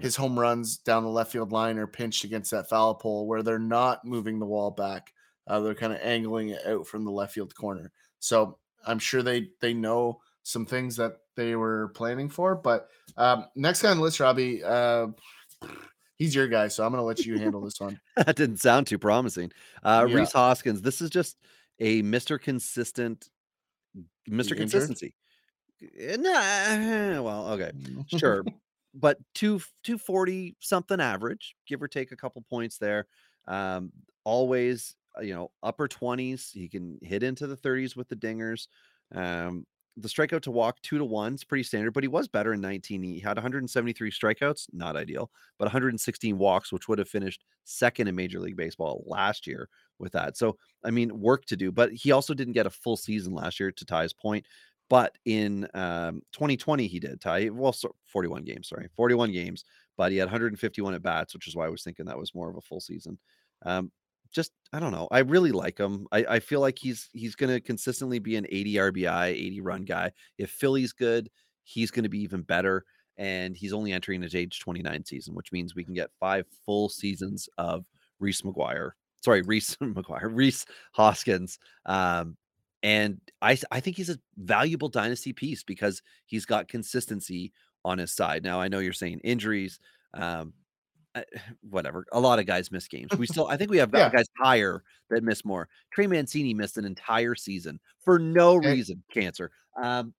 [0.00, 3.42] his home runs down the left field line are pinched against that foul pole where
[3.42, 5.12] they're not moving the wall back.
[5.46, 7.90] Uh, they're kind of angling it out from the left field corner.
[8.20, 12.54] So I'm sure they they know some things that they were planning for.
[12.56, 15.06] But um, next guy on the list, Robbie, uh,
[16.16, 17.98] he's your guy, so I'm going to let you handle this one.
[18.16, 19.52] that didn't sound too promising.
[19.82, 20.16] Uh, Yeah.
[20.16, 21.38] Rhys Hoskins, this is just
[21.78, 22.40] a Mr.
[22.40, 23.30] Consistent,
[24.28, 24.56] Mr.
[24.56, 25.14] Consistency.
[25.98, 27.70] Eh, Nah, well, okay,
[28.16, 28.44] sure.
[28.94, 33.06] but two 240 something average, give or take a couple points there.
[33.46, 33.92] Um,
[34.24, 36.52] always, uh, you know, upper 20s.
[36.52, 38.66] He can hit into the 30s with the dingers.
[39.14, 39.66] Um,
[40.00, 42.60] the strikeout to walk two to one is pretty standard, but he was better in
[42.60, 43.02] 19.
[43.02, 48.14] He had 173 strikeouts, not ideal, but 116 walks, which would have finished second in
[48.14, 49.68] Major League Baseball last year
[49.98, 50.36] with that.
[50.36, 53.58] So, I mean, work to do, but he also didn't get a full season last
[53.58, 54.46] year, to Ty's point.
[54.88, 57.50] But in um, 2020, he did Ty.
[57.50, 59.64] Well, so 41 games, sorry, 41 games,
[59.96, 62.48] but he had 151 at bats, which is why I was thinking that was more
[62.48, 63.18] of a full season.
[63.66, 63.90] Um,
[64.32, 65.08] just I don't know.
[65.10, 66.06] I really like him.
[66.12, 69.84] I, I feel like he's he's going to consistently be an 80 RBI, 80 run
[69.84, 70.12] guy.
[70.36, 71.30] If Philly's good,
[71.64, 72.84] he's going to be even better.
[73.16, 76.88] And he's only entering his age 29 season, which means we can get five full
[76.88, 77.84] seasons of
[78.20, 78.92] Reese McGuire.
[79.24, 81.58] Sorry, Reese McGuire, Rhys Hoskins.
[81.86, 82.36] Um,
[82.82, 87.52] and I I think he's a valuable dynasty piece because he's got consistency
[87.84, 88.44] on his side.
[88.44, 89.80] Now I know you're saying injuries,
[90.14, 90.52] um,
[91.70, 92.04] whatever.
[92.12, 93.10] A lot of guys miss games.
[93.16, 94.10] We still I think we have Yeah.
[94.10, 95.68] guys higher that miss more.
[95.92, 98.72] Trey Mancini missed an entire season for no Okay.
[98.72, 99.50] reason, cancer.
[99.82, 100.12] Um,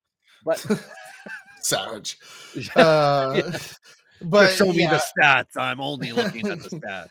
[0.46, 0.66] but
[1.62, 2.18] Savage.
[2.56, 3.60] Yeah, Uh,
[4.24, 5.58] but show me yeah, the stats.
[5.58, 7.10] I'm only looking at the stats.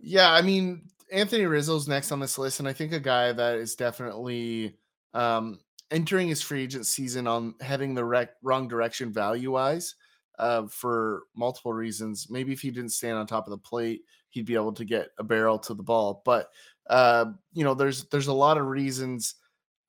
[0.00, 0.82] yeah, I mean,
[1.12, 4.76] Anthony Rizzo's next on this list, and I think a guy that is definitely
[5.12, 5.58] um,
[5.90, 9.94] entering his free agent season on heading the rec- wrong direction value wise
[10.40, 12.28] uh, for multiple reasons.
[12.30, 15.10] Maybe if he didn't stand on top of the plate, he'd be able to get
[15.18, 16.22] a barrel to the ball.
[16.24, 16.48] But
[16.88, 19.34] uh, you know, there's there's a lot of reasons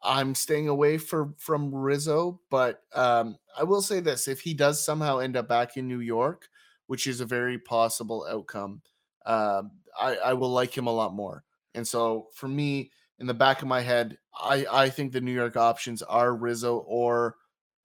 [0.03, 2.41] I'm staying away for from Rizzo.
[2.49, 6.01] But um, I will say this: if he does somehow end up back in New
[6.01, 6.49] York,
[6.87, 8.81] which is a very possible outcome,
[9.25, 9.63] uh,
[9.99, 11.45] I, I will like him a lot more.
[11.73, 15.31] And so for me, in the back of my head, I, I think the New
[15.31, 17.37] York options are Rizzo or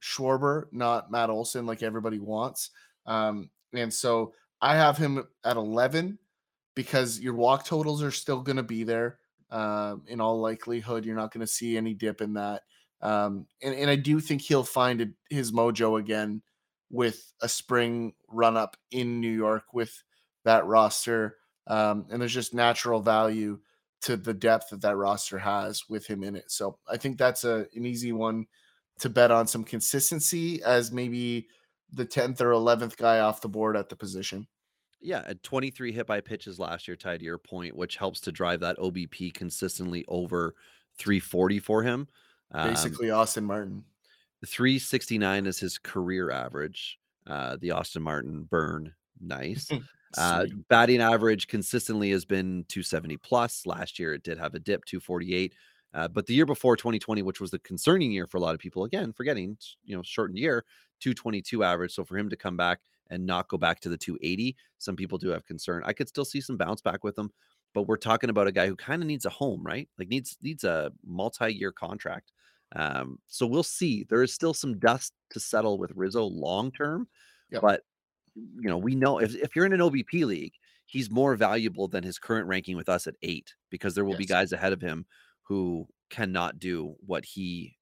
[0.03, 2.71] Schwarber, not Matt Olson, like everybody wants.
[3.07, 6.19] Um, and so I have him at 11
[6.75, 9.19] because your walk totals are still going to be there.
[9.51, 12.63] Um, in all likelihood, you're not going to see any dip in that.
[13.01, 16.43] Um, and, and I do think he'll find his mojo again
[16.91, 20.03] with a spring run up in New York with
[20.45, 21.37] that roster.
[21.67, 23.59] Um, and there's just natural value
[24.03, 26.51] to the depth that that roster has with him in it.
[26.51, 28.47] So I think that's a, an easy one
[29.01, 31.49] to bet on some consistency as maybe
[31.93, 34.47] the 10th or 11th guy off the board at the position.
[35.01, 38.33] Yeah, at 23 hit by pitches last year, tied to your point, which helps to
[38.33, 40.55] drive that OBP consistently over
[40.99, 42.09] 340 for him.
[42.53, 43.85] Um, Basically, Austin Martin.
[44.47, 46.99] 369 is his career average.
[47.27, 49.71] Uh, the Austin Martin burn, nice.
[50.17, 53.67] Uh, batting average consistently has been 270 plus.
[53.67, 55.53] Last year it did have a dip, 248.
[55.95, 58.61] Uh, but the year before 2020, which was the concerning year for a lot of
[58.61, 60.65] people, again, forgetting, you know, shortened year,
[61.01, 61.93] 222 average.
[61.95, 65.17] So for him to come back and not go back to the 280, some people
[65.19, 65.83] do have concern.
[65.87, 67.31] I could still see some bounce back with him,
[67.73, 69.89] but we're talking about a guy who kind of needs a home, right?
[69.99, 72.33] Like needs needs a multi-year contract.
[72.75, 74.05] Um, so we'll see.
[74.05, 77.09] There is still some dust to settle with Rizzo long term,
[77.51, 77.63] Yep.
[77.63, 77.83] but
[78.35, 80.55] you know, we know if, if you're in an OBP league,
[80.85, 84.27] he's more valuable than his current ranking with us at eight because there will be
[84.27, 85.07] guys ahead of him
[85.49, 87.77] who cannot do what he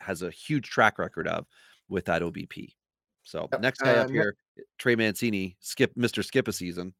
[0.00, 1.46] has a huge track record of
[1.88, 2.74] with that OBP.
[3.22, 4.36] So Yep, next guy uh, up here,
[4.78, 6.24] Trey Mancini, skip Mr.
[6.24, 6.94] Skip a season.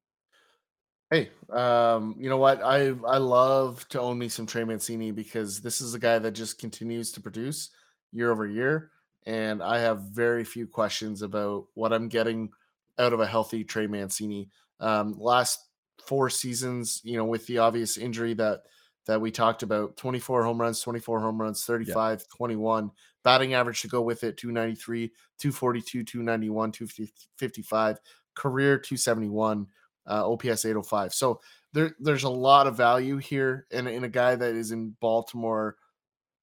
[1.11, 2.63] Hey, um, you know what?
[2.63, 6.33] I I love to own me some Trey Mancini because this is a guy that
[6.33, 7.71] just continues to produce
[8.13, 8.91] year over year,
[9.27, 12.51] and I have very few questions about what I'm getting
[12.99, 14.51] out of a healthy Trey Mancini.
[14.79, 15.59] Um, last
[16.07, 18.63] four seasons, you know, with the obvious injury that
[19.07, 22.91] that we talked about, 24 home runs, 24 home runs, 35, 21,
[23.25, 25.09] batting average to go with it, 293,
[25.39, 27.99] 242, 291, 255,
[28.35, 29.67] career 271
[30.09, 31.15] uh, OPS 805.
[31.15, 31.41] So
[31.73, 35.77] there, there's a lot of value here, and in a guy that is in Baltimore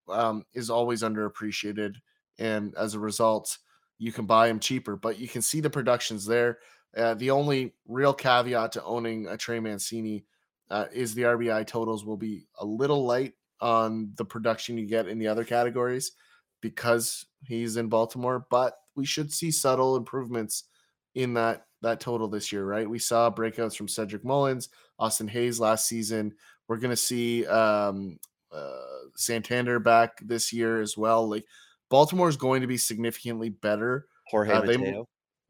[0.09, 1.95] um, is always underappreciated,
[2.39, 3.57] and as a result,
[3.99, 4.95] you can buy him cheaper.
[4.95, 6.59] But you can see the productions there.
[6.95, 10.23] Uh, the only real caveat to owning a Trey Mancini
[10.69, 15.07] uh, is the RBI totals will be a little light on the production you get
[15.07, 16.11] in the other categories
[16.61, 18.45] because he's in Baltimore.
[18.49, 20.65] But we should see subtle improvements
[21.15, 22.89] in that that total this year, right?
[22.89, 26.34] We saw breakouts from Cedric Mullins, Austin Hays last season.
[26.68, 28.18] We're going to see um,
[28.52, 28.81] uh,
[29.15, 31.30] Santander back this year as well.
[31.30, 31.45] Like
[31.89, 34.07] Baltimore is going to be significantly better.
[34.30, 34.77] Jorge Uh, they-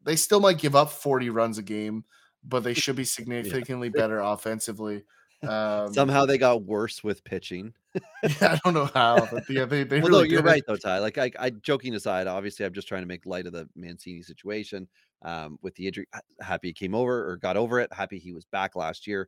[0.03, 2.05] They still might give up 40 runs a game,
[2.43, 5.03] but they should be significantly better offensively.
[5.45, 7.73] Um, Somehow they got worse with pitching.
[8.23, 10.77] yeah, I don't know how, but yeah, they, they well, no, really you're right though,
[10.77, 10.99] Ty.
[10.99, 14.21] Like I, I joking aside, obviously I'm just trying to make light of the Mancini
[14.23, 14.87] situation
[15.23, 16.07] um, with the injury.
[16.41, 17.91] Happy he came over or got over it.
[17.93, 19.27] Happy he was back last year.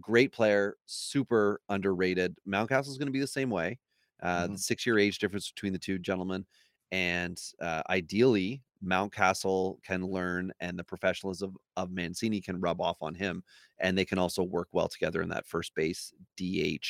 [0.00, 2.36] Great player, super underrated.
[2.46, 3.78] Mountcastle's going to be the same way.
[4.22, 4.58] Uh, The Mhm.
[4.58, 6.46] six-year age difference between the two gentlemen,
[6.94, 13.16] and uh, ideally Mountcastle can learn, and the professionalism of Mancini can rub off on
[13.16, 13.42] him,
[13.80, 16.86] and they can also work well together in that first base DH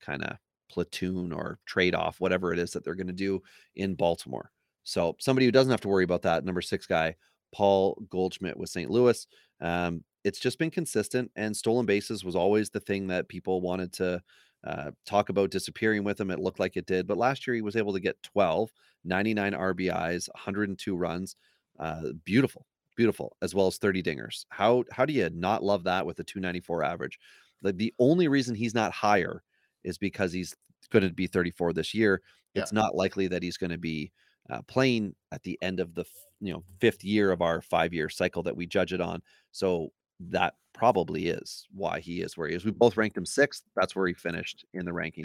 [0.00, 0.36] kind of
[0.68, 3.40] platoon or trade off, whatever it is that they're going to do
[3.76, 4.50] in Baltimore.
[4.82, 7.14] So somebody who doesn't have to worry about that, number six guy,
[7.54, 8.90] Paul Goldschmidt with St.
[8.90, 9.28] Louis.
[9.60, 13.92] Um, it's just been consistent, and stolen bases was always the thing that people wanted
[13.94, 14.20] to
[14.64, 16.30] uh, talk about disappearing with him.
[16.30, 18.70] It looked like it did, but last year he was able to get 12,
[19.04, 21.36] 99 RBIs, 102 runs.
[21.78, 22.66] Uh, beautiful,
[22.96, 24.44] beautiful, as well as 30 dingers.
[24.48, 27.18] How how do you not love that with a 294 average?
[27.62, 29.42] Like the only reason he's not higher
[29.84, 30.54] is because he's
[30.90, 32.22] going to be 34 this year.
[32.54, 32.62] Yeah.
[32.62, 34.12] It's not likely that he's going to be
[34.50, 36.04] uh, playing at the end of the
[36.40, 39.22] you know fifth year of our five year cycle that we judge it on.
[39.52, 42.64] So that probably is why he is where he is.
[42.64, 43.64] We both ranked him sixth.
[43.74, 45.24] That's where he finished in the rankings.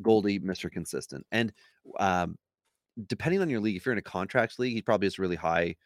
[0.00, 0.70] Goldie, Mr.
[0.70, 1.52] Consistent, and
[2.00, 2.38] um,
[3.06, 5.76] depending on your league, if you're in a contracts league, he probably is really high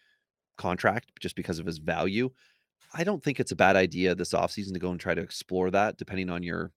[0.57, 2.31] contract just because of his value.
[2.95, 5.71] I don't think it's a bad idea this offseason to go and try to explore
[5.71, 6.73] that depending on your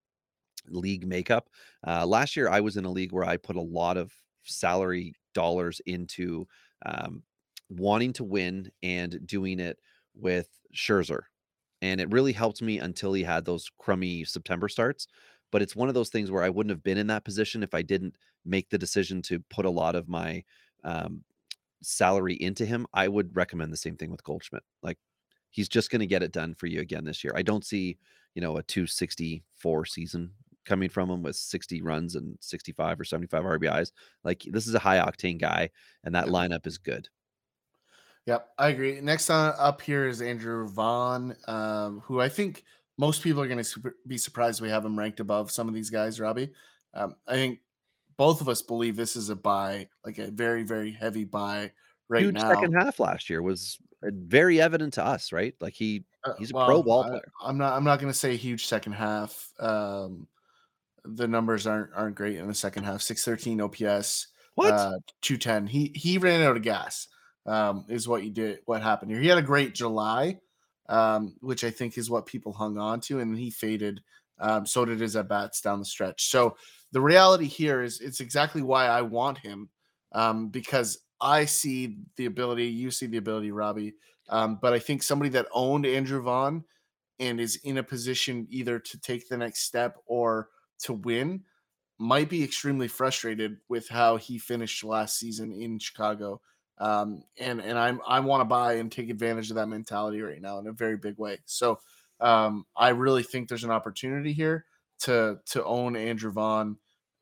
[0.67, 1.49] league makeup.
[1.85, 4.11] Uh, last year, I was in a league where I put a lot of
[4.43, 6.47] salary dollars into
[6.85, 7.23] um,
[7.69, 9.77] wanting to win and doing it
[10.15, 11.21] with Scherzer.
[11.81, 15.07] And it really helped me until he had those crummy September starts.
[15.51, 17.73] But it's one of those things where I wouldn't have been in that position if
[17.73, 18.15] I didn't
[18.45, 20.43] make the decision to put a lot of my
[20.83, 21.23] um,
[21.81, 22.85] salary into him.
[22.93, 24.63] I would recommend the same thing with Goldschmidt.
[24.83, 24.97] Like
[25.49, 27.33] he's just going to get it done for you again this year.
[27.35, 27.97] I don't see,
[28.35, 30.31] you know, a 264 season
[30.65, 33.91] coming from him with 60 runs and 65 or 75 RBIs.
[34.23, 35.69] Like this is a high octane guy,
[36.03, 37.09] and that lineup is good.
[38.29, 39.01] Yep, I agree.
[39.01, 42.63] Next on up here is Andrew Vaughn, um, who I think
[42.99, 45.89] most people are going to be surprised we have him ranked above some of these
[45.89, 46.19] guys.
[46.19, 46.51] Robbie,
[46.93, 47.59] um, I think
[48.17, 51.71] both of us believe this is a buy, like a very very heavy buy
[52.07, 52.49] right Huge now.
[52.53, 55.55] second half last year was uh, very evident to us, right?
[55.59, 57.31] Like he Uh, he's a well, pro ball I- player.
[57.43, 57.73] I'm not.
[57.73, 59.51] I'm not going to say huge second half.
[59.59, 60.27] Um,
[61.03, 63.01] the numbers aren't aren't great in the second half.
[63.01, 64.27] Six thirteen OPS.
[64.53, 64.71] What?
[64.73, 65.65] Uh, Two ten.
[65.65, 67.07] He he ran out of gas.
[67.45, 68.59] Um, is what you did.
[68.65, 69.21] What happened here?
[69.21, 70.39] He had a great July,
[70.87, 74.01] um, which I think is what people hung on to, and he faded.
[74.39, 76.29] Um, so did his at bats down the stretch.
[76.29, 76.55] So
[76.91, 79.69] the reality here is it's exactly why I want him,
[80.13, 82.65] um, because I see the ability.
[82.65, 83.95] You see the ability, Robbie.
[84.29, 86.63] Um, but I think somebody that owned Andrew Vaughn
[87.19, 90.49] and is in a position either to take the next step or
[90.79, 91.43] to win,
[91.97, 96.39] might be extremely frustrated with how he finished last season in Chicago.
[96.79, 100.41] Um, and and I'm I want to buy and take advantage of that mentality right
[100.41, 101.39] now in a very big way.
[101.45, 101.79] So
[102.21, 104.65] um, I really think there's an opportunity here
[104.99, 106.77] to to own Andrew Vaughn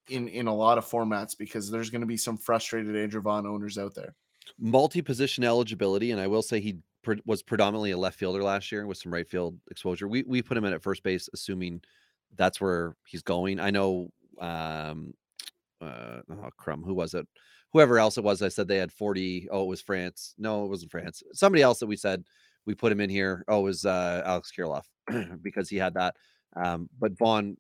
[0.10, 3.48] in in a lot of formats because there's going to be some frustrated Andrew Vaughn
[3.48, 4.16] owners out there.
[4.60, 8.86] Multi-position eligibility, and I will say he pre- was predominantly a left fielder last year
[8.86, 10.08] with some right field exposure.
[10.08, 11.82] We we put him in at first base, assuming
[12.36, 13.60] that's where he's going.
[13.60, 15.14] I know um
[15.82, 17.28] uh oh, crumb who was it
[17.74, 20.34] whoever else it was i said they had 40 oh it was france.
[20.38, 21.24] No it wasn't france.
[21.34, 22.24] Somebody else that we said
[22.66, 24.86] we put him in here oh it was uh alex kirilloff
[25.42, 26.16] because he had that
[26.56, 27.58] um but vaughn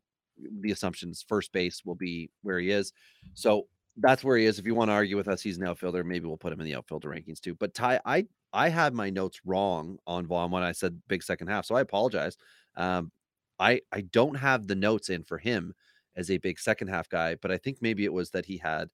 [0.61, 2.93] the assumptions first base will be where he is.
[3.33, 3.67] So
[3.99, 4.59] that's where he is.
[4.59, 6.65] If you want to argue with us he's an outfielder maybe we'll put him in
[6.65, 7.55] the outfielder rankings too.
[7.55, 11.47] But ty i i had my notes wrong on vaughn when i said big second
[11.47, 12.37] half so i apologize.
[12.75, 13.11] Um
[13.59, 15.73] i i don't have the notes in for him
[16.17, 18.89] as a big second half guy, but I think maybe it was that he had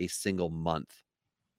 [0.00, 0.92] a single month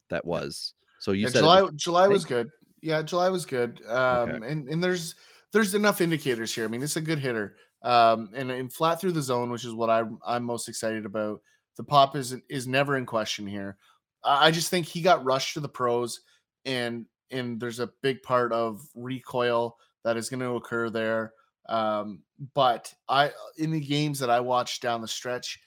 [0.09, 0.73] that was.
[0.99, 2.49] So you said July was- July was good.
[2.81, 3.81] Yeah, July was good.
[3.87, 4.51] Um, Okay.
[4.51, 5.15] and and there's
[5.51, 6.65] there's enough indicators here.
[6.65, 7.55] I mean, it's a good hitter.
[7.81, 11.41] Um, and, and flat through the zone, which is what I'm I'm most excited about.
[11.77, 13.77] The pop is is never in question here.
[14.23, 16.21] I I just think he got rushed to the pros,
[16.65, 21.33] and and there's a big part of recoil that is going to occur there.
[21.69, 25.59] Um, but I in the games that I watched down the stretch,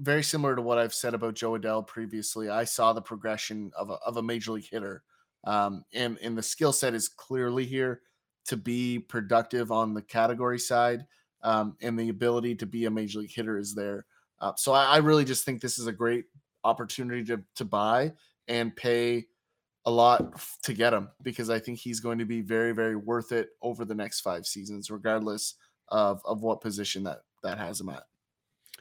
[0.00, 3.90] very similar to what I've said about Jo Adell previously, I saw the progression of
[3.90, 5.02] a, of a major league hitter.
[5.44, 8.00] Um, and, and the skill set is clearly here
[8.46, 11.06] to be productive on the category side.
[11.42, 14.06] Um, and the ability to be a major league hitter is there.
[14.40, 16.24] Uh, so I, I really just think this is a great
[16.64, 18.12] opportunity to, to buy
[18.48, 19.26] and pay
[19.86, 23.32] a lot to get him because I think he's going to be very, very worth
[23.32, 25.54] it over the next five seasons, regardless
[25.88, 28.02] of, of what position that, that has him at.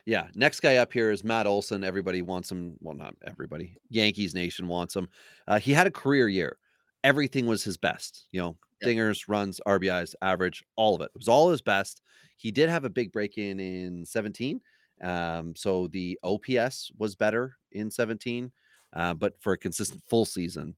[0.09, 0.27] Yeah.
[0.33, 1.83] Next guy up here is Matt Olson.
[1.83, 2.75] Everybody wants him.
[2.81, 3.77] Well, not everybody.
[3.89, 5.07] Yankees Nation wants him.
[5.47, 6.57] Uh, he had a career year.
[7.03, 8.25] Everything was his best.
[8.31, 8.87] You know, Yeah.
[8.87, 11.11] dingers, runs, RBIs, average, all of it.
[11.13, 12.01] It was all his best.
[12.37, 14.59] He did have a big break in in 17.
[14.99, 18.51] Um, so the OPS was better in 17.
[18.93, 20.75] Uh, but for a consistent full season,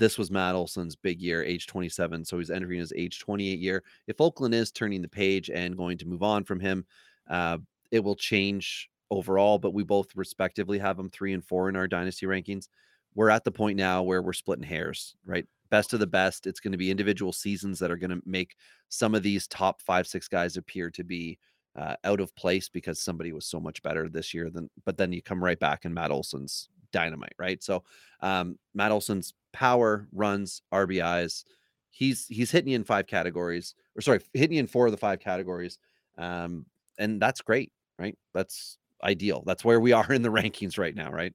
[0.00, 2.24] this was Matt Olson's big year, age 27.
[2.24, 3.84] So he's entering his age 28 year.
[4.08, 6.84] If Oakland is turning the page and going to move on from him,
[7.30, 7.58] uh,
[7.92, 11.86] it will change overall, but we both respectively have them three and four in our
[11.86, 12.66] dynasty rankings.
[13.14, 15.46] We're at the point now where we're splitting hairs, right?
[15.70, 16.46] Best of the best.
[16.46, 18.56] It's going to be individual seasons that are going to make
[18.88, 21.38] some of these top five, six guys appear to be
[21.76, 25.12] uh, out of place because somebody was so much better this year than, but then
[25.12, 27.62] you come right back and Matt Olson's dynamite, right?
[27.62, 27.84] So,
[28.20, 31.44] um, Matt Olson's power, runs, RBIs,
[31.90, 34.98] he's he's hitting you in five categories, or sorry, hitting you in four of the
[34.98, 35.78] five categories,
[36.18, 36.66] um,
[36.98, 37.72] and that's great,
[38.02, 38.18] right?
[38.34, 39.42] That's ideal.
[39.46, 41.32] That's where we are in the rankings right now, right?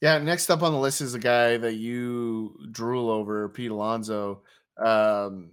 [0.00, 4.42] Yeah, next up on the list is a guy that you drool over, Pete Alonso.
[4.76, 5.52] Um,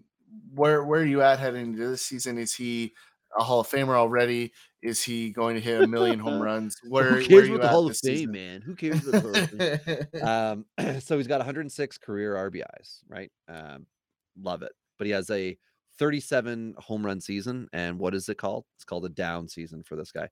[0.53, 2.37] where where are you at heading into this season?
[2.37, 2.93] Is he
[3.37, 4.51] a Hall of Famer already?
[4.81, 6.77] Is he going to hit a million home runs?
[6.89, 8.31] Where, Who cares about the Hall of Fame, season?
[8.31, 8.61] man?
[8.61, 10.65] Who cares about the Hall of Fame?
[10.77, 13.31] um, so he's got 106 career RBIs, right?
[13.47, 13.85] Um,
[14.41, 14.73] love it.
[14.97, 15.57] But he has a
[15.99, 18.65] 37 home run season, and what is it called?
[18.75, 20.29] It's called a down season for this guy.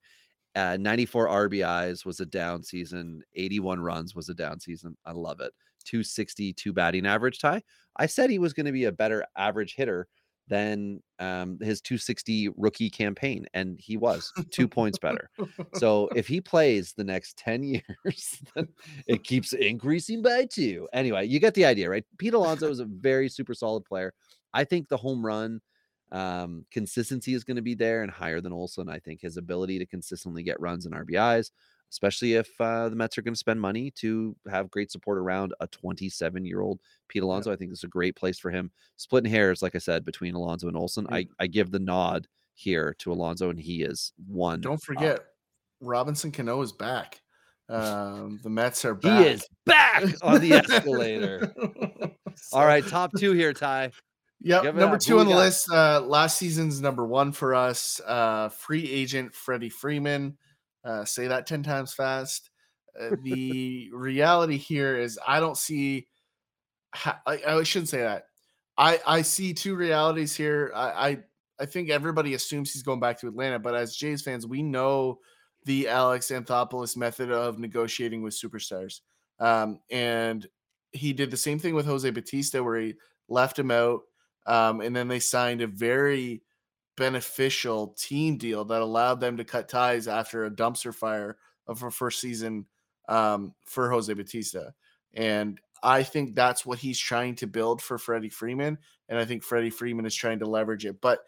[0.56, 3.22] Uh, 94 RBIs was a down season.
[3.36, 4.98] 81 runs was a down season.
[5.06, 5.54] I love it.
[5.86, 7.40] 262 batting average.
[7.40, 7.62] Ty.
[7.98, 10.08] I said he was going to be a better average hitter
[10.48, 15.30] than um, his 260 rookie campaign, and he was two points better.
[15.76, 17.64] So if he plays the next 10
[18.04, 18.42] years,
[19.08, 20.90] it keeps increasing by two.
[20.94, 22.04] Anyway, you get the idea, right?
[22.18, 24.14] Pete Alonso is a very super solid player.
[24.54, 25.62] I think the home run
[26.12, 28.90] um, consistency is going to be there and higher than Olson.
[28.90, 31.52] I think his ability to consistently get runs and RBIs,
[31.90, 35.54] especially if uh, the Mets are going to spend money to have great support around
[35.62, 38.72] a 27 year old Pete Alonso, I think is a great place for him.
[38.98, 41.08] Splitting hairs, like I said, between Alonso and Olson.
[41.10, 44.60] I, I give the nod here to Alonso, and he is one.
[44.62, 44.84] Don't up.
[44.84, 45.20] forget,
[45.80, 47.22] Robinson Cano is back.
[47.70, 49.26] Um, the Mets are back.
[49.26, 51.54] He is back on the escalator.
[52.52, 53.92] All right, top two here, Ty.
[54.44, 54.64] Yep.
[54.76, 55.00] Number up.
[55.00, 55.40] Two on the got?
[55.40, 55.72] list.
[55.72, 58.02] Uh, last season's number one for us.
[58.06, 60.38] Uh, free agent Freddie Freeman.
[60.84, 62.50] Uh, say that ten times fast.
[63.00, 66.08] Uh, the reality here is, I don't see.
[66.94, 68.26] ha- I, I shouldn't say that.
[68.78, 70.72] I I see two realities here.
[70.74, 71.18] I, I
[71.60, 75.20] I think everybody assumes he's going back to Atlanta, but as Jays fans, we know
[75.66, 79.02] the Alex Anthopoulos method of negotiating with superstars.
[79.40, 80.48] Um, and
[80.92, 82.96] he did the same thing with Jose Bautista, where he
[83.30, 84.02] left him out,
[84.46, 86.42] um, and then they signed a very
[86.98, 91.38] beneficial team deal that allowed them to cut ties after a dumpster fire
[91.68, 92.66] of her first season
[93.08, 94.74] um, for Jose Bautista.
[95.14, 98.78] And I think that's what he's trying to build for Freddie Freeman.
[99.10, 101.02] And I think Freddie Freeman is trying to leverage it.
[101.02, 101.20] But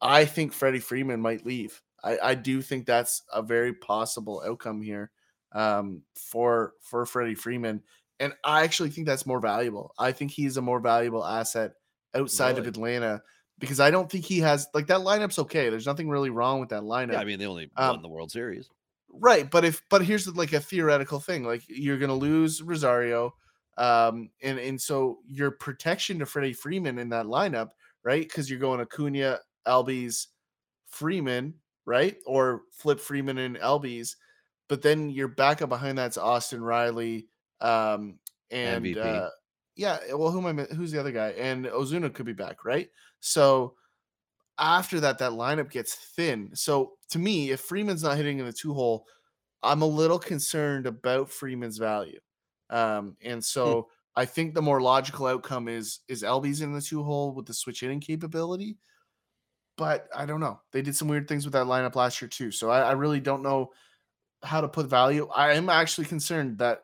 [0.00, 1.80] I think Freddie Freeman might leave.
[2.02, 5.10] I, I do think that's a very possible outcome here
[5.52, 7.82] um, for for Freddie Freeman.
[8.20, 9.92] And I actually think that's more valuable.
[9.98, 11.72] I think he's a more valuable asset
[12.14, 13.22] outside of Atlanta
[13.58, 15.68] because I don't think he has like that lineup's okay.
[15.68, 17.12] There's nothing really wrong with that lineup.
[17.12, 18.68] Yeah, I mean they only Um, won the World Series.
[19.08, 21.44] Right, but if but here's like a theoretical thing.
[21.44, 23.34] Like you're gonna lose Rosario,
[23.78, 27.70] um, and and so your protection to Freddie Freeman in that lineup,
[28.02, 28.26] right?
[28.26, 29.38] Because you're going Acuna,
[29.68, 30.26] Albies,
[30.88, 31.54] Freeman,
[31.86, 32.16] right?
[32.26, 34.16] Or flip Freeman and Albies,
[34.68, 37.28] but then your backup behind that's Austin Riley,
[37.60, 38.18] um,
[38.50, 38.96] and MVP.
[38.98, 39.30] uh,
[39.76, 39.98] yeah.
[40.12, 40.62] Well, who am I?
[40.74, 41.30] Who's the other guy?
[41.30, 42.88] And Ozuna could be back, right?
[43.20, 43.74] So
[44.58, 46.50] after that, that lineup gets thin.
[46.54, 49.06] So to me, if Freeman's not hitting in the two hole,
[49.62, 52.20] I'm a little concerned about Freeman's value.
[52.70, 57.02] Um, and so I think the more logical outcome is is Albies in the two
[57.02, 58.78] hole with the switch hitting capability.
[59.76, 60.60] But I don't know.
[60.72, 62.52] They did some weird things with that lineup last year too.
[62.52, 63.72] So I, I really don't know
[64.44, 65.28] how to put value.
[65.34, 66.83] I am actually concerned that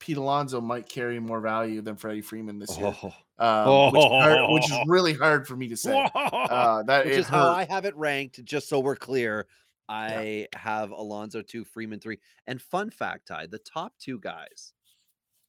[0.00, 3.12] Pete Alonso might carry more value than Freddie Freeman this year, Oh.
[3.38, 6.10] um, which, is hard- which is really hard for me to say.
[6.14, 7.50] Uh, that Which is how.
[7.52, 9.46] I have it ranked, just so we're clear.
[9.88, 12.18] I have Alonso two, Freeman three.
[12.46, 14.72] And fun fact, Ty, the top two guys,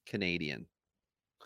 [0.05, 0.65] Canadian.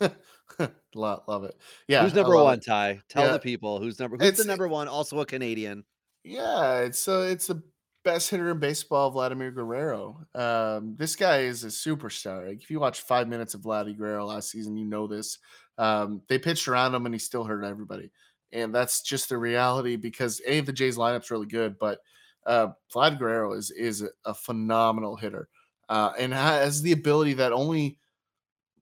[0.94, 1.56] love, love it.
[1.88, 2.02] Yeah.
[2.02, 2.64] who's number one, it.
[2.66, 3.00] Ty?
[3.08, 3.32] Tell Yeah.
[3.32, 5.84] the people who's number who's It's- the number one, also a Canadian.
[6.24, 7.62] Yeah, it's uh it's the
[8.06, 10.24] best hitter in baseball, Vladimir Guerrero.
[10.32, 12.46] Um, this guy is a superstar.
[12.46, 15.38] Like, if you watch five minutes of Vladdy Guerrero last season, you know this.
[15.76, 18.12] Um, they pitched around him and he still hurt everybody.
[18.52, 21.98] And that's just the reality because A, the Jays lineup's really good, but
[22.46, 25.48] uh Vlad Guerrero is is a- a phenomenal hitter.
[25.88, 27.98] Uh, and has the ability that only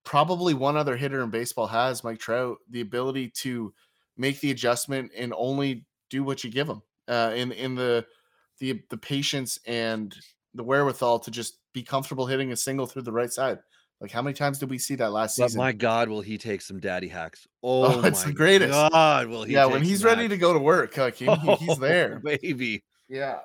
[0.05, 3.73] probably one other hitter in baseball has, Mike Trout, the ability to
[4.19, 6.83] make the adjustment and only do what you give him.
[7.09, 8.05] Uh, in in the
[8.61, 10.15] the uh, the patience and
[10.55, 13.59] the wherewithal to just be comfortable hitting a single through the right side.
[14.01, 15.59] Like how many times did we see that last But season?
[15.59, 17.47] my God, will he take some daddy hacks?
[17.63, 18.73] Oh, oh it's the greatest.
[18.73, 19.55] God, will he?
[19.55, 20.35] yeah, when he's ready hacks.
[20.35, 22.21] to go to work, like he, he- he's Oh, there.
[22.21, 22.83] baby.
[23.09, 23.39] Yeah.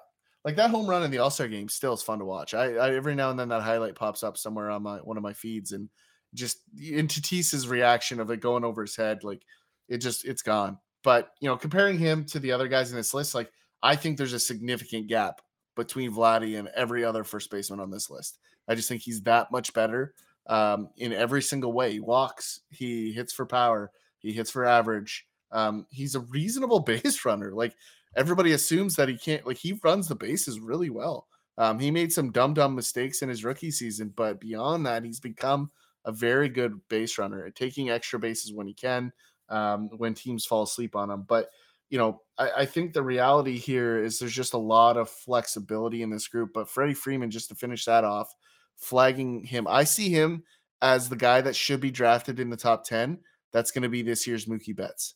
[0.45, 2.53] Like that home run in the All Star game still is fun to watch.
[2.53, 5.23] I, I every now and then that highlight pops up somewhere on my one of
[5.23, 5.89] my feeds, and
[6.33, 9.41] just in Tatis's reaction of it going over his head, like
[9.89, 10.77] it just it's gone.
[11.03, 14.17] But you know, comparing him to the other guys in this list, like I think
[14.17, 15.41] there's a significant gap
[15.75, 18.37] between Vladdy and every other first baseman on this list.
[18.67, 20.13] I just think he's that much better
[20.47, 21.93] um, in every single way.
[21.93, 25.25] He walks, he hits for power, he hits for average.
[25.51, 27.51] Um, he's a reasonable base runner.
[27.53, 27.75] Like
[28.15, 31.27] everybody assumes that he can't like he runs the bases really well.
[31.57, 35.19] Um, he made some dumb dumb mistakes in his rookie season, but beyond that, he's
[35.19, 35.71] become
[36.05, 39.11] a very good base runner at taking extra bases when he can,
[39.49, 41.23] um, when teams fall asleep on him.
[41.27, 41.49] But
[41.89, 46.01] you know, I, I think the reality here is there's just a lot of flexibility
[46.01, 46.51] in this group.
[46.53, 48.33] But Freddie Freeman, just to finish that off,
[48.77, 50.43] flagging him, I see him
[50.81, 53.19] as the guy that should be drafted in the top 10.
[53.51, 55.15] That's going to be this year's Mookie Betts.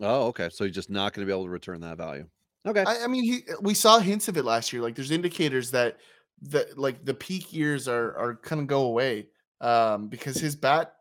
[0.00, 0.48] Oh, okay.
[0.50, 2.26] So he's just not going to be able to return that value.
[2.66, 2.84] Okay.
[2.86, 4.82] I, I mean, he we saw hints of it last year.
[4.82, 5.98] Like there's indicators that
[6.40, 9.28] the like the peak years are are kind of go away
[9.60, 10.94] um, because his bat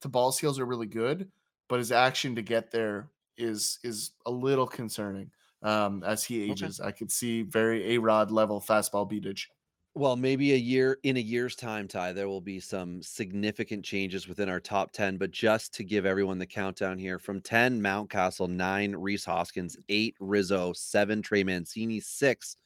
[0.00, 1.30] to ball skills are really good,
[1.68, 3.10] but his action to get there
[3.40, 6.70] is is a little concerning um, as he Okay.
[6.70, 6.80] ages.
[6.80, 9.50] I could see very a rod level fastball beatage.
[9.94, 14.28] Well, maybe a year in a year's time, Ty, there will be some significant changes
[14.28, 15.18] within our top 10.
[15.18, 20.16] But just to give everyone the countdown here from 10, Mountcastle, nine, Rhys Hoskins, eight,
[20.20, 22.56] Rizzo, seven, Trey Mancini, six,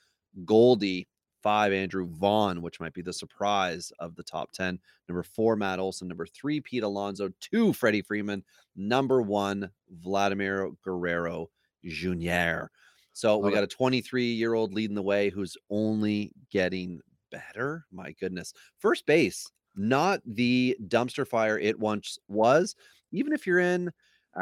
[0.44, 1.08] Goldie,
[1.44, 4.78] five, Andrew Vaughn, which might be the surprise of the top 10.
[5.10, 6.08] Number four, Matt Olson.
[6.08, 7.28] Number three, Pete Alonso.
[7.38, 8.42] Two, Freddie Freeman.
[8.74, 11.50] Number one, Vladimir Guerrero
[11.84, 12.68] Jr.
[13.12, 17.00] So we got a 23 year old leading the way who's only getting
[17.30, 17.84] better.
[17.92, 18.54] My goodness.
[18.78, 22.74] First base, not the dumpster fire it once was.
[23.12, 23.92] Even if you're in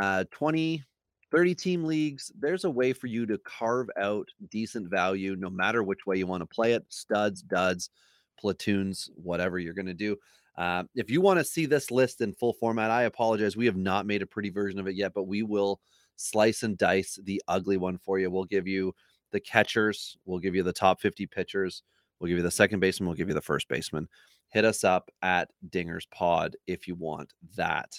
[0.01, 0.85] uh, 20,
[1.33, 5.83] 30 team leagues, there's a way for you to carve out decent value no matter
[5.83, 7.91] which way you want to play it studs, duds,
[8.39, 10.17] platoons, whatever you're going to do.
[10.59, 13.57] Uh, if you want to see this list in full format, I apologize.
[13.57, 15.81] We have not made a pretty version of it yet, but we will
[16.17, 18.31] slice and dice the ugly one for you.
[18.31, 18.95] We'll give you
[19.31, 21.83] the catchers, we'll give you the top 50 pitchers,
[22.21, 24.07] we'll give you the second baseman, we'll give you the first baseman.
[24.49, 27.91] Hit us up at Dingers Pod if you want that.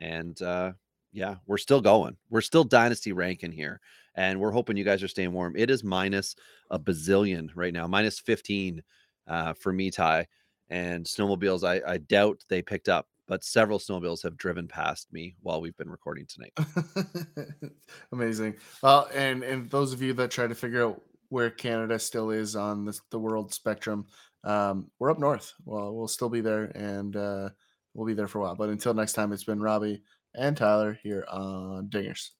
[0.00, 0.72] And uh,
[1.16, 2.14] Yeah, we're still going.
[2.28, 3.80] We're still dynasty ranking here,
[4.16, 5.54] and we're hoping you guys are staying warm.
[5.56, 6.36] It is minus
[6.70, 8.82] a bazillion right now, minus 15
[9.26, 10.26] uh, for me, Ty.
[10.68, 15.36] And snowmobiles, I, I doubt they picked up, but several snowmobiles have driven past me
[15.40, 16.52] while we've been recording tonight.
[18.12, 18.56] Amazing.
[18.82, 22.56] Well, and and those of you that try to figure out where Canada still is
[22.56, 24.04] on the, the world spectrum,
[24.44, 25.54] um, we're up north.
[25.64, 27.48] Well, we'll still be there, and uh,
[27.94, 28.54] we'll be there for a while.
[28.54, 30.02] But until next time, it's been Robbie
[30.36, 32.35] and Tyler here on Dingers.